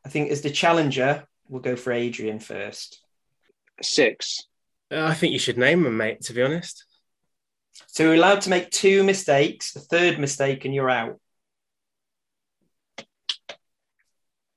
I 0.05 0.09
think 0.09 0.31
as 0.31 0.41
the 0.41 0.49
challenger, 0.49 1.27
we'll 1.47 1.61
go 1.61 1.75
for 1.75 1.91
Adrian 1.91 2.39
first. 2.39 3.01
Six. 3.81 4.47
Uh, 4.91 5.05
I 5.05 5.13
think 5.13 5.33
you 5.33 5.39
should 5.39 5.57
name 5.57 5.83
them, 5.83 5.97
mate, 5.97 6.21
to 6.21 6.33
be 6.33 6.41
honest. 6.41 6.85
So, 7.87 8.05
we're 8.05 8.15
allowed 8.15 8.41
to 8.41 8.49
make 8.49 8.71
two 8.71 9.03
mistakes, 9.03 9.75
a 9.75 9.79
third 9.79 10.19
mistake, 10.19 10.65
and 10.65 10.73
you're 10.73 10.89
out. 10.89 11.19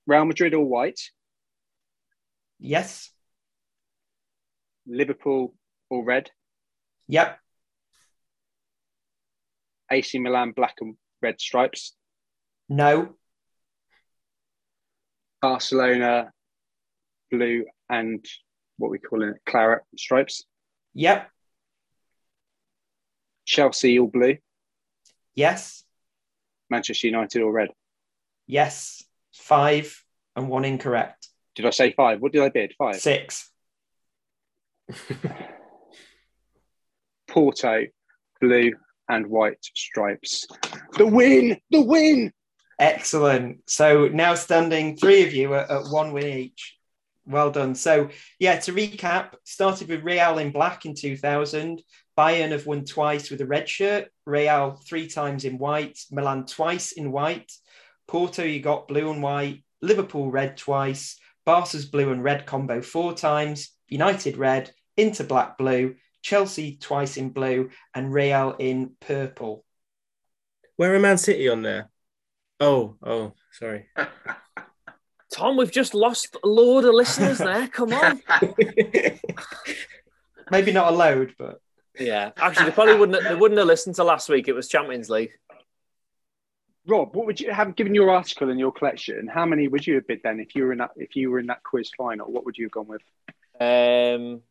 Real 0.07 0.25
Madrid 0.25 0.55
or 0.55 0.65
white? 0.65 1.01
Yes. 2.59 3.11
Liverpool 4.87 5.55
or 5.91 6.05
red? 6.05 6.31
Yep. 7.09 7.39
AC 9.91 10.19
Milan 10.19 10.53
black 10.53 10.77
and 10.81 10.97
red 11.23 11.41
stripes? 11.41 11.95
No. 12.69 13.15
Barcelona 15.41 16.33
blue 17.31 17.65
and 17.89 18.25
what 18.79 18.91
we 18.91 18.99
call 18.99 19.23
it 19.23 19.37
claret 19.47 19.83
stripes? 19.97 20.45
Yep. 20.95 21.31
Chelsea 23.45 23.99
all 23.99 24.09
blue? 24.09 24.37
Yes. 25.35 25.85
Manchester 26.69 27.07
United 27.07 27.43
all 27.43 27.53
red? 27.53 27.69
Yes. 28.47 29.05
Five 29.33 30.03
and 30.35 30.49
one 30.49 30.65
incorrect. 30.65 31.29
Did 31.55 31.67
I 31.67 31.71
say 31.71 31.93
five? 31.93 32.21
What 32.21 32.33
did 32.33 32.43
I 32.43 32.49
bid? 32.49 32.75
Five? 32.77 32.97
Six. 32.97 33.51
Porto 37.29 37.85
blue 38.41 38.73
and 39.09 39.27
white 39.27 39.65
stripes. 39.75 40.47
The 40.97 41.07
win! 41.07 41.59
The 41.71 41.83
win! 41.83 42.33
Excellent. 42.79 43.69
So 43.69 44.09
now 44.09 44.35
standing 44.35 44.97
three 44.97 45.25
of 45.25 45.33
you 45.33 45.55
at, 45.55 45.69
one 45.91 46.13
win 46.13 46.27
each. 46.27 46.77
Well 47.27 47.51
done. 47.51 47.75
So 47.75 48.11
yeah, 48.39 48.59
to 48.61 48.73
recap, 48.73 49.35
started 49.45 49.89
with 49.89 50.05
Real 50.05 50.39
in 50.39 50.53
black 50.53 50.85
in 50.85 50.95
2000. 50.95 51.83
Bayern 52.17 52.53
have 52.53 52.67
won 52.67 52.85
twice 52.85 53.31
with 53.31 53.41
a 53.41 53.47
red 53.47 53.69
shirt. 53.69 54.09
Real 54.25 54.81
three 54.87 55.09
times 55.09 55.45
in 55.45 55.59
white. 55.59 55.99
Milan 56.11 56.47
twice 56.47 56.93
in 56.93 57.13
white. 57.13 57.51
Porto, 58.07 58.43
you 58.45 58.61
got 58.61 58.89
blue 58.89 59.11
and 59.11 59.23
white. 59.23 59.65
Liverpool 59.83 60.31
red 60.31 60.57
twice. 60.57 61.19
Barca's 61.45 61.87
blue 61.87 62.13
and 62.13 62.23
red 62.23 62.47
combo 62.47 62.81
four 62.83 63.15
times. 63.15 63.71
United 63.89 64.37
red. 64.37 64.73
Inter 64.97 65.25
black 65.25 65.59
blue. 65.59 65.95
Chelsea 66.27 66.77
twice 66.81 67.19
in 67.19 67.29
blue 67.29 67.71
and 67.95 68.13
Real 68.13 68.57
in 68.59 68.97
purple. 68.99 69.65
Where 70.75 70.93
are 70.93 70.99
Man 70.99 71.19
City 71.19 71.49
on 71.49 71.63
there? 71.63 71.89
Oh, 72.59 72.97
oh, 73.01 73.35
sorry. 73.53 73.87
Tom, 75.33 75.57
we've 75.57 75.71
just 75.71 75.95
lost 75.95 76.37
a 76.43 76.49
load 76.49 76.85
of 76.85 76.95
listeners 76.95 77.39
there. 77.39 77.69
Come 77.69 77.93
on. 77.93 78.21
Maybe 80.51 80.73
not 80.73 80.93
a 80.93 80.97
load, 80.97 81.37
but 81.39 81.61
yeah. 81.97 82.33
Actually, 82.37 82.67
they 82.67 82.73
probably 82.73 82.97
wouldn't. 82.97 83.23
They 83.23 83.37
wouldn't 83.37 83.59
have 83.59 83.69
listened 83.69 83.95
to 83.97 84.05
last 84.05 84.29
week. 84.29 84.49
It 84.49 84.53
was 84.53 84.67
Champions 84.67 85.09
League. 85.09 85.31
Rob, 86.89 87.15
what 87.15 87.27
would 87.27 87.41
you 87.41 87.53
have 87.53 87.77
given 87.77 87.95
your 87.95 88.11
article 88.11 88.51
in 88.51 88.59
your 88.59 88.73
collection? 88.73 89.29
How 89.29 89.47
many 89.47 89.69
would 89.69 89.87
you 89.87 89.95
have 89.95 90.09
bid 90.09 90.23
then 90.25 90.41
if 90.41 90.57
you 90.57 90.65
were 90.65 90.73
in 90.73 90.79
that 90.79 90.91
if 90.97 91.15
you 91.15 91.31
were 91.31 91.39
in 91.39 91.47
that 91.47 91.63
quiz 91.63 91.93
final? 91.97 92.33
What 92.33 92.45
would 92.45 92.59
you 92.59 92.65
have 92.65 92.73
gone 92.73 92.89
with? 92.89 93.03
Um, 93.61 94.43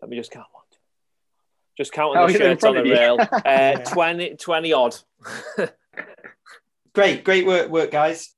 let 0.00 0.08
me 0.08 0.16
just 0.16 0.30
count 0.30 0.46
one. 0.52 0.63
Just 1.76 1.92
counting 1.92 2.22
oh, 2.22 2.28
the 2.28 2.34
shirts 2.34 2.64
on 2.64 2.76
the 2.76 2.82
rail. 2.82 3.18
Uh, 3.32 3.40
yeah. 3.44 3.78
20, 3.78 4.36
20 4.36 4.72
odd. 4.72 4.96
great, 6.94 7.24
great 7.24 7.46
work, 7.46 7.68
work, 7.68 7.90
guys. 7.90 8.32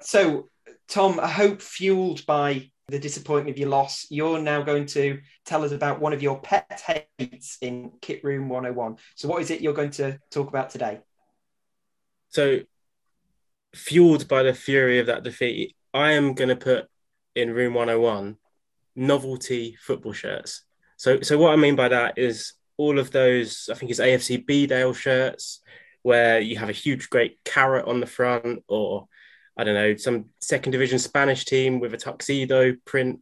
So, 0.00 0.48
Tom, 0.88 1.20
I 1.20 1.28
hope 1.28 1.60
fueled 1.60 2.24
by 2.26 2.70
the 2.88 2.98
disappointment 2.98 3.54
of 3.54 3.58
your 3.58 3.68
loss, 3.68 4.06
you're 4.08 4.40
now 4.40 4.62
going 4.62 4.86
to 4.86 5.18
tell 5.44 5.64
us 5.64 5.72
about 5.72 6.00
one 6.00 6.12
of 6.12 6.22
your 6.22 6.40
pet 6.40 6.82
hates 6.86 7.58
in 7.60 7.92
Kit 8.00 8.24
Room 8.24 8.48
101. 8.48 8.96
So, 9.14 9.28
what 9.28 9.42
is 9.42 9.50
it 9.50 9.60
you're 9.60 9.74
going 9.74 9.90
to 9.92 10.18
talk 10.30 10.48
about 10.48 10.70
today? 10.70 11.00
So, 12.30 12.60
fueled 13.76 14.28
by 14.28 14.42
the 14.42 14.54
fury 14.54 14.98
of 14.98 15.06
that 15.06 15.22
defeat, 15.22 15.76
I 15.92 16.12
am 16.12 16.34
going 16.34 16.48
to 16.48 16.56
put 16.56 16.86
in 17.34 17.52
Room 17.52 17.74
101 17.74 18.36
novelty 18.96 19.76
football 19.80 20.12
shirts. 20.12 20.62
So, 20.96 21.20
so 21.20 21.38
what 21.38 21.52
I 21.52 21.56
mean 21.56 21.76
by 21.76 21.88
that 21.88 22.18
is 22.18 22.54
all 22.78 22.98
of 22.98 23.10
those, 23.10 23.68
I 23.70 23.74
think 23.74 23.90
it's 23.90 24.00
AFC 24.00 24.68
Dale 24.68 24.94
shirts 24.94 25.60
where 26.02 26.40
you 26.40 26.56
have 26.56 26.68
a 26.68 26.72
huge, 26.72 27.10
great 27.10 27.38
carrot 27.44 27.86
on 27.86 28.00
the 28.00 28.06
front, 28.06 28.62
or 28.68 29.06
I 29.56 29.64
don't 29.64 29.74
know, 29.74 29.96
some 29.96 30.26
second 30.40 30.72
division 30.72 30.98
Spanish 30.98 31.44
team 31.44 31.80
with 31.80 31.94
a 31.94 31.98
tuxedo 31.98 32.74
print. 32.84 33.20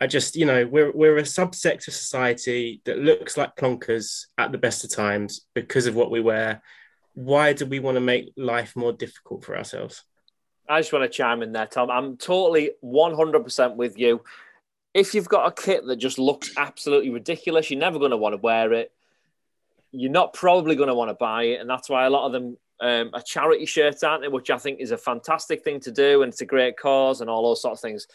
I 0.00 0.06
just, 0.06 0.36
you 0.36 0.44
know, 0.44 0.66
we're, 0.66 0.92
we're 0.92 1.18
a 1.18 1.22
subsect 1.22 1.88
of 1.88 1.94
society 1.94 2.82
that 2.84 2.98
looks 2.98 3.36
like 3.36 3.56
plonkers 3.56 4.26
at 4.36 4.52
the 4.52 4.58
best 4.58 4.84
of 4.84 4.90
times 4.92 5.46
because 5.54 5.86
of 5.86 5.94
what 5.94 6.10
we 6.10 6.20
wear. 6.20 6.62
Why 7.14 7.52
do 7.52 7.66
we 7.66 7.78
want 7.78 7.96
to 7.96 8.00
make 8.00 8.32
life 8.36 8.74
more 8.74 8.92
difficult 8.92 9.44
for 9.44 9.56
ourselves? 9.56 10.04
I 10.68 10.80
just 10.80 10.92
want 10.92 11.04
to 11.04 11.08
chime 11.08 11.42
in 11.42 11.52
there, 11.52 11.66
Tom. 11.66 11.90
I'm 11.90 12.16
totally 12.16 12.70
100% 12.82 13.76
with 13.76 13.98
you. 13.98 14.22
If 14.94 15.14
you've 15.14 15.28
got 15.28 15.46
a 15.46 15.62
kit 15.62 15.86
that 15.86 15.96
just 15.96 16.18
looks 16.18 16.52
absolutely 16.56 17.10
ridiculous, 17.10 17.70
you're 17.70 17.80
never 17.80 17.98
going 17.98 18.10
to 18.10 18.16
want 18.16 18.34
to 18.34 18.38
wear 18.38 18.72
it. 18.72 18.92
You're 19.90 20.10
not 20.10 20.32
probably 20.32 20.76
going 20.76 20.88
to 20.88 20.94
want 20.94 21.10
to 21.10 21.14
buy 21.14 21.44
it. 21.44 21.60
And 21.60 21.68
that's 21.68 21.90
why 21.90 22.06
a 22.06 22.10
lot 22.10 22.26
of 22.26 22.32
them 22.32 22.56
um, 22.80 23.10
are 23.12 23.22
charity 23.22 23.66
shirts, 23.66 24.02
aren't 24.02 24.22
they? 24.22 24.28
Which 24.28 24.50
I 24.50 24.58
think 24.58 24.80
is 24.80 24.90
a 24.90 24.98
fantastic 24.98 25.64
thing 25.64 25.80
to 25.80 25.90
do. 25.90 26.22
And 26.22 26.32
it's 26.32 26.40
a 26.40 26.46
great 26.46 26.78
cause 26.78 27.20
and 27.20 27.28
all 27.28 27.42
those 27.42 27.60
sort 27.60 27.74
of 27.74 27.80
things. 27.80 28.06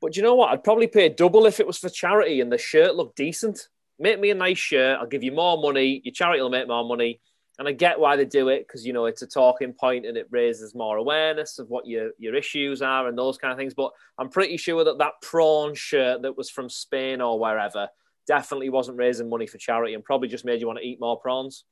But 0.00 0.16
you 0.16 0.22
know 0.22 0.34
what? 0.34 0.52
I'd 0.52 0.64
probably 0.64 0.86
pay 0.86 1.08
double 1.08 1.46
if 1.46 1.60
it 1.60 1.66
was 1.66 1.78
for 1.78 1.88
charity 1.88 2.40
and 2.40 2.52
the 2.52 2.58
shirt 2.58 2.94
looked 2.94 3.16
decent. 3.16 3.68
Make 3.98 4.20
me 4.20 4.30
a 4.30 4.34
nice 4.34 4.58
shirt. 4.58 4.98
I'll 5.00 5.06
give 5.06 5.22
you 5.22 5.32
more 5.32 5.60
money. 5.60 6.00
Your 6.04 6.12
charity 6.12 6.42
will 6.42 6.50
make 6.50 6.68
more 6.68 6.86
money 6.86 7.20
and 7.58 7.66
I 7.66 7.72
get 7.72 7.98
why 7.98 8.16
they 8.16 8.24
do 8.24 8.48
it 8.48 8.66
because 8.66 8.86
you 8.86 8.92
know 8.92 9.06
it's 9.06 9.22
a 9.22 9.26
talking 9.26 9.72
point 9.72 10.06
and 10.06 10.16
it 10.16 10.28
raises 10.30 10.74
more 10.74 10.96
awareness 10.96 11.58
of 11.58 11.68
what 11.68 11.86
your 11.86 12.10
your 12.18 12.34
issues 12.34 12.82
are 12.82 13.08
and 13.08 13.16
those 13.16 13.38
kind 13.38 13.52
of 13.52 13.58
things. 13.58 13.74
But 13.74 13.92
I'm 14.18 14.28
pretty 14.28 14.56
sure 14.56 14.84
that 14.84 14.98
that 14.98 15.12
prawn 15.22 15.74
shirt 15.74 16.22
that 16.22 16.36
was 16.36 16.50
from 16.50 16.68
Spain 16.68 17.20
or 17.20 17.38
wherever 17.38 17.88
definitely 18.26 18.70
wasn't 18.70 18.98
raising 18.98 19.30
money 19.30 19.46
for 19.46 19.58
charity 19.58 19.94
and 19.94 20.04
probably 20.04 20.28
just 20.28 20.44
made 20.44 20.60
you 20.60 20.66
want 20.66 20.78
to 20.78 20.86
eat 20.86 21.00
more 21.00 21.18
prawns. 21.18 21.64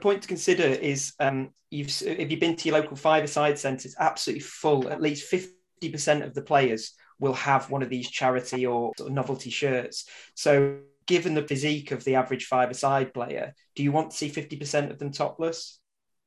Point 0.00 0.22
to 0.22 0.28
consider 0.28 0.62
is 0.62 1.12
um, 1.20 1.50
you've 1.70 1.88
if 2.02 2.30
you've 2.30 2.40
been 2.40 2.56
to 2.56 2.68
your 2.68 2.78
local 2.78 2.96
five-a-side 2.96 3.58
centre, 3.58 3.86
it's 3.86 3.96
absolutely 3.98 4.40
full. 4.40 4.88
At 4.88 5.02
least 5.02 5.28
fifty 5.28 5.90
percent 5.90 6.22
of 6.22 6.34
the 6.34 6.42
players 6.42 6.92
will 7.18 7.34
have 7.34 7.70
one 7.70 7.82
of 7.82 7.88
these 7.88 8.10
charity 8.10 8.66
or 8.66 8.92
sort 8.96 9.10
of 9.10 9.14
novelty 9.14 9.50
shirts. 9.50 10.06
So 10.34 10.78
given 11.06 11.34
the 11.34 11.42
physique 11.42 11.90
of 11.90 12.04
the 12.04 12.16
average 12.16 12.46
five-a-side 12.46 13.14
player, 13.14 13.54
do 13.74 13.82
you 13.82 13.92
want 13.92 14.10
to 14.10 14.16
see 14.16 14.30
50% 14.30 14.90
of 14.90 14.98
them 14.98 15.12
topless? 15.12 15.78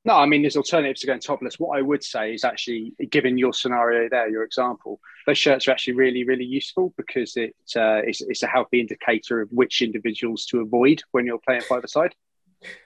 No, 0.06 0.16
I 0.16 0.26
mean, 0.26 0.42
there's 0.42 0.56
alternatives 0.56 1.02
to 1.02 1.08
going 1.08 1.20
topless. 1.20 1.60
What 1.60 1.78
I 1.78 1.82
would 1.82 2.02
say 2.04 2.34
is 2.34 2.46
actually, 2.46 2.94
given 3.10 3.38
your 3.38 3.52
scenario 3.52 4.08
there, 4.10 4.30
your 4.30 4.44
example, 4.44 5.02
those 5.26 5.38
shirts 5.38 5.68
are 5.68 5.72
actually 5.72 5.96
really, 5.96 6.24
really 6.24 6.46
useful 6.46 6.94
because 6.96 7.36
it, 7.36 7.56
uh, 7.76 8.02
it's, 8.06 8.22
it's 8.22 8.44
a 8.44 8.48
healthy 8.48 8.80
indicator 8.80 9.42
of 9.42 9.50
which 9.52 9.82
individuals 9.82 10.46
to 10.46 10.62
avoid 10.62 11.02
when 11.12 11.26
you're 11.26 11.40
playing 11.40 11.62
five-a-side. 11.62 12.16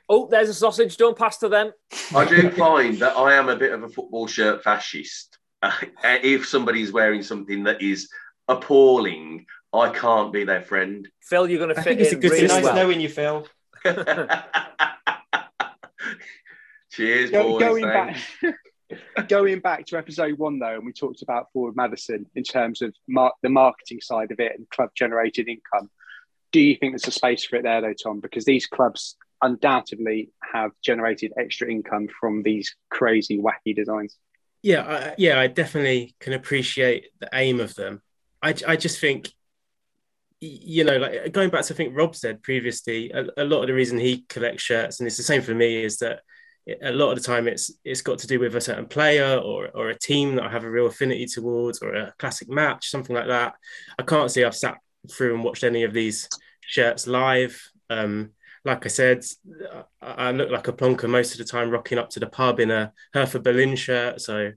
Oh, 0.10 0.28
there's 0.28 0.50
a 0.50 0.54
sausage. 0.54 0.98
Don't 0.98 1.18
pass 1.18 1.38
to 1.38 1.50
them. 1.50 1.72
I 2.16 2.26
do 2.26 2.50
find 2.52 2.98
that 2.98 3.16
I 3.16 3.36
am 3.36 3.50
a 3.50 3.56
bit 3.56 3.72
of 3.72 3.84
a 3.84 3.89
football 3.89 4.28
shirt 4.28 4.64
fascist. 4.64 5.38
Uh, 5.62 5.72
if 6.04 6.48
somebody's 6.48 6.92
wearing 6.92 7.22
something 7.22 7.64
that 7.66 7.82
is 7.82 8.10
appalling, 8.48 9.46
I 9.74 9.90
can't 9.90 10.34
be 10.34 10.44
their 10.44 10.62
friend. 10.62 11.08
Phil, 11.22 11.50
you're 11.50 11.60
going 11.60 11.74
to 11.76 11.82
fit 11.82 12.00
in. 12.00 12.06
It's 12.06 12.14
really 12.14 12.48
nice 12.48 12.64
well. 12.64 12.76
knowing 12.76 13.00
you, 13.00 13.10
Phil. 13.10 13.48
Cheers, 16.92 17.32
Go, 17.32 17.44
boys. 17.44 17.60
Going 17.62 17.84
back, 17.84 18.18
going 19.30 19.60
back 19.62 19.86
to 19.88 19.98
episode 19.98 20.38
one, 20.38 20.60
though, 20.60 20.76
and 20.76 20.86
we 20.86 20.92
talked 20.92 21.22
about 21.22 21.48
Forward 21.54 21.78
Madison 21.78 22.26
in 22.36 22.44
terms 22.44 22.82
of 22.82 22.94
mar- 23.08 23.34
the 23.42 23.50
marketing 23.50 24.02
side 24.02 24.32
of 24.32 24.42
it 24.42 24.52
and 24.58 24.70
club 24.70 24.90
generated 24.94 25.48
income. 25.48 25.90
Do 26.52 26.60
you 26.60 26.76
think 26.76 26.92
there's 26.92 27.08
a 27.08 27.12
space 27.12 27.46
for 27.46 27.56
it 27.56 27.64
there, 27.64 27.80
though, 27.80 27.94
Tom? 27.94 28.20
Because 28.20 28.44
these 28.44 28.68
clubs 28.68 29.16
undoubtedly 29.42 30.32
have 30.54 30.72
generated 30.84 31.32
extra 31.38 31.72
income 31.72 32.10
from 32.20 32.44
these 32.44 32.76
crazy, 32.90 33.40
wacky 33.40 33.74
designs. 33.74 34.18
Yeah, 34.62 34.82
I, 34.82 35.16
yeah, 35.18 35.40
I 35.40 35.48
definitely 35.48 36.14
can 36.20 36.34
appreciate 36.34 37.08
the 37.20 37.30
aim 37.34 37.62
of 37.62 37.74
them. 37.76 38.02
I, 38.44 38.54
I 38.68 38.76
just 38.76 39.00
think 39.00 39.32
you 40.42 40.84
know, 40.84 40.98
like 40.98 41.32
going 41.32 41.52
back 41.52 41.64
to 41.66 41.74
I 41.74 41.78
think 41.78 41.96
Rob 41.96 42.16
said 42.16 42.42
previously, 42.42 43.12
a, 43.12 43.26
a, 43.38 43.46
lot 43.46 43.62
of 43.62 43.68
the 43.68 43.74
reason 43.74 44.00
he 44.00 44.26
collects 44.28 44.64
shirts, 44.64 45.00
and 45.00 45.08
it's 45.08 45.18
the 45.18 45.24
same 45.24 45.44
for 45.44 45.54
me, 45.54 45.84
is 45.84 45.98
that 45.98 46.22
a 46.82 46.92
lot 46.92 47.12
of 47.12 47.18
the 47.18 47.24
time 47.24 47.48
it's 47.48 47.72
it's 47.84 48.02
got 48.02 48.20
to 48.20 48.28
do 48.28 48.39
with 48.39 48.56
a 48.56 48.62
certain 48.62 48.88
player 48.88 49.38
or 49.38 49.70
or 49.76 49.89
a 49.89 49.98
team 49.98 50.36
that 50.36 50.46
I 50.46 50.50
have 50.50 50.64
a 50.64 50.70
real 50.70 50.88
affinity 50.88 51.28
towards, 51.28 51.80
or 51.80 51.94
a 51.94 52.14
classic 52.18 52.50
match, 52.50 52.89
something 52.89 53.16
like 53.16 53.28
that. 53.28 53.54
I 54.00 54.04
can't 54.04 54.32
say 54.32 54.44
I've 54.44 54.56
sat 54.56 54.80
through 55.12 55.36
and 55.36 55.44
watched 55.44 55.64
any 55.64 55.84
of 55.84 55.94
these 55.94 56.28
shirts 56.62 57.06
live. 57.06 57.62
Um, 57.92 58.32
like 58.66 58.86
I 58.86 58.89
said, 58.89 59.24
I 60.02 60.32
look 60.32 60.50
like 60.50 60.68
a 60.68 60.74
plonker 60.74 61.10
most 61.10 61.34
of 61.34 61.38
the 61.38 61.46
time, 61.46 61.70
rocking 61.70 61.98
up 61.98 62.10
to 62.12 62.20
the 62.20 62.28
pub 62.28 62.60
in 62.60 62.72
a 62.72 62.94
Hertha 63.14 63.39
Berlin 63.39 63.76
shirt. 63.76 64.22
So, 64.22 64.52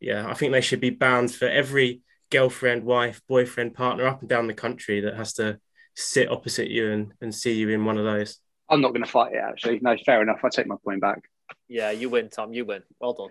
yeah, 0.00 0.28
I 0.28 0.34
think 0.34 0.52
they 0.52 0.60
should 0.60 0.80
be 0.80 0.90
banned 0.90 1.34
for 1.34 1.46
every 1.46 2.02
girlfriend, 2.32 2.82
wife, 2.82 3.20
boyfriend, 3.28 3.74
partner 3.74 4.06
up 4.06 4.20
and 4.20 4.28
down 4.28 4.48
the 4.48 4.54
country 4.54 5.02
that 5.02 5.14
has 5.14 5.34
to 5.34 5.58
sit 5.94 6.30
opposite 6.30 6.68
you 6.68 6.90
and, 6.90 7.12
and 7.20 7.32
see 7.34 7.52
you 7.52 7.68
in 7.68 7.84
one 7.84 7.98
of 7.98 8.04
those. 8.04 8.38
I'm 8.68 8.80
not 8.80 8.88
going 8.88 9.04
to 9.04 9.10
fight 9.10 9.34
it, 9.34 9.42
actually. 9.46 9.78
No, 9.80 9.96
fair 10.04 10.22
enough. 10.22 10.40
I 10.42 10.48
take 10.48 10.66
my 10.66 10.76
point 10.82 11.00
back. 11.00 11.22
Yeah, 11.68 11.90
you 11.90 12.08
win, 12.08 12.30
Tom. 12.30 12.52
You 12.52 12.64
win. 12.64 12.82
Well 12.98 13.12
done. 13.12 13.28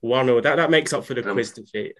One 0.00 0.30
or 0.30 0.40
that, 0.40 0.56
that 0.56 0.70
makes 0.70 0.92
up 0.92 1.04
for 1.04 1.14
the 1.14 1.28
um, 1.28 1.32
quiz 1.32 1.50
defeat. 1.50 1.94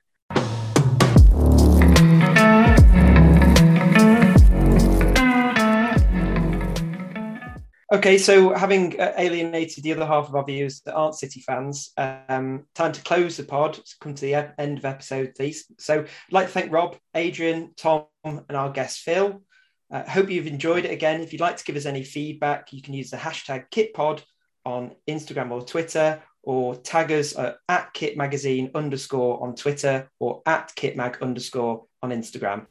Okay, 7.91 8.19
so 8.19 8.53
having 8.53 9.01
uh, 9.01 9.15
alienated 9.17 9.83
the 9.83 9.95
other 9.95 10.05
half 10.05 10.29
of 10.29 10.35
our 10.35 10.45
viewers 10.45 10.83
that 10.83 10.95
aren't 10.95 11.15
City 11.15 11.41
fans, 11.41 11.91
um, 11.97 12.67
time 12.75 12.93
to 12.93 13.03
close 13.03 13.39
the 13.39 13.45
pod. 13.45 13.81
come 13.99 14.15
to 14.15 14.21
the 14.21 14.35
end 14.59 14.77
of 14.77 14.85
episode, 14.85 15.33
please. 15.35 15.65
So, 15.79 16.01
I'd 16.01 16.33
like 16.33 16.49
to 16.49 16.53
thank 16.53 16.71
Rob, 16.71 16.99
Adrian, 17.15 17.73
Tom, 17.79 18.05
and 18.25 18.43
our 18.51 18.71
guest 18.71 19.01
Phil. 19.01 19.43
Uh, 19.91 20.03
hope 20.07 20.29
you've 20.29 20.47
enjoyed 20.47 20.85
it 20.85 20.91
again. 20.91 21.23
If 21.23 21.33
you'd 21.33 21.41
like 21.41 21.57
to 21.57 21.65
give 21.65 21.77
us 21.77 21.87
any 21.87 22.05
feedback, 22.05 22.75
you 22.75 22.83
can 22.83 22.93
use 22.93 23.09
the 23.09 23.17
hashtag 23.17 23.71
KitPod 23.71 24.23
on 24.67 24.95
Instagram 25.09 25.51
or 25.51 25.63
Twitter, 25.63 26.23
or 26.43 26.77
tag 26.77 27.11
us 27.11 27.35
at 27.37 27.95
Kit 27.95 28.19
Magazine 28.19 28.71
underscore 28.75 29.43
on 29.43 29.55
Twitter 29.55 30.11
or 30.19 30.43
at 30.45 30.75
KitMag 30.77 31.23
underscore 31.23 31.87
on 32.03 32.11
Instagram. 32.11 32.67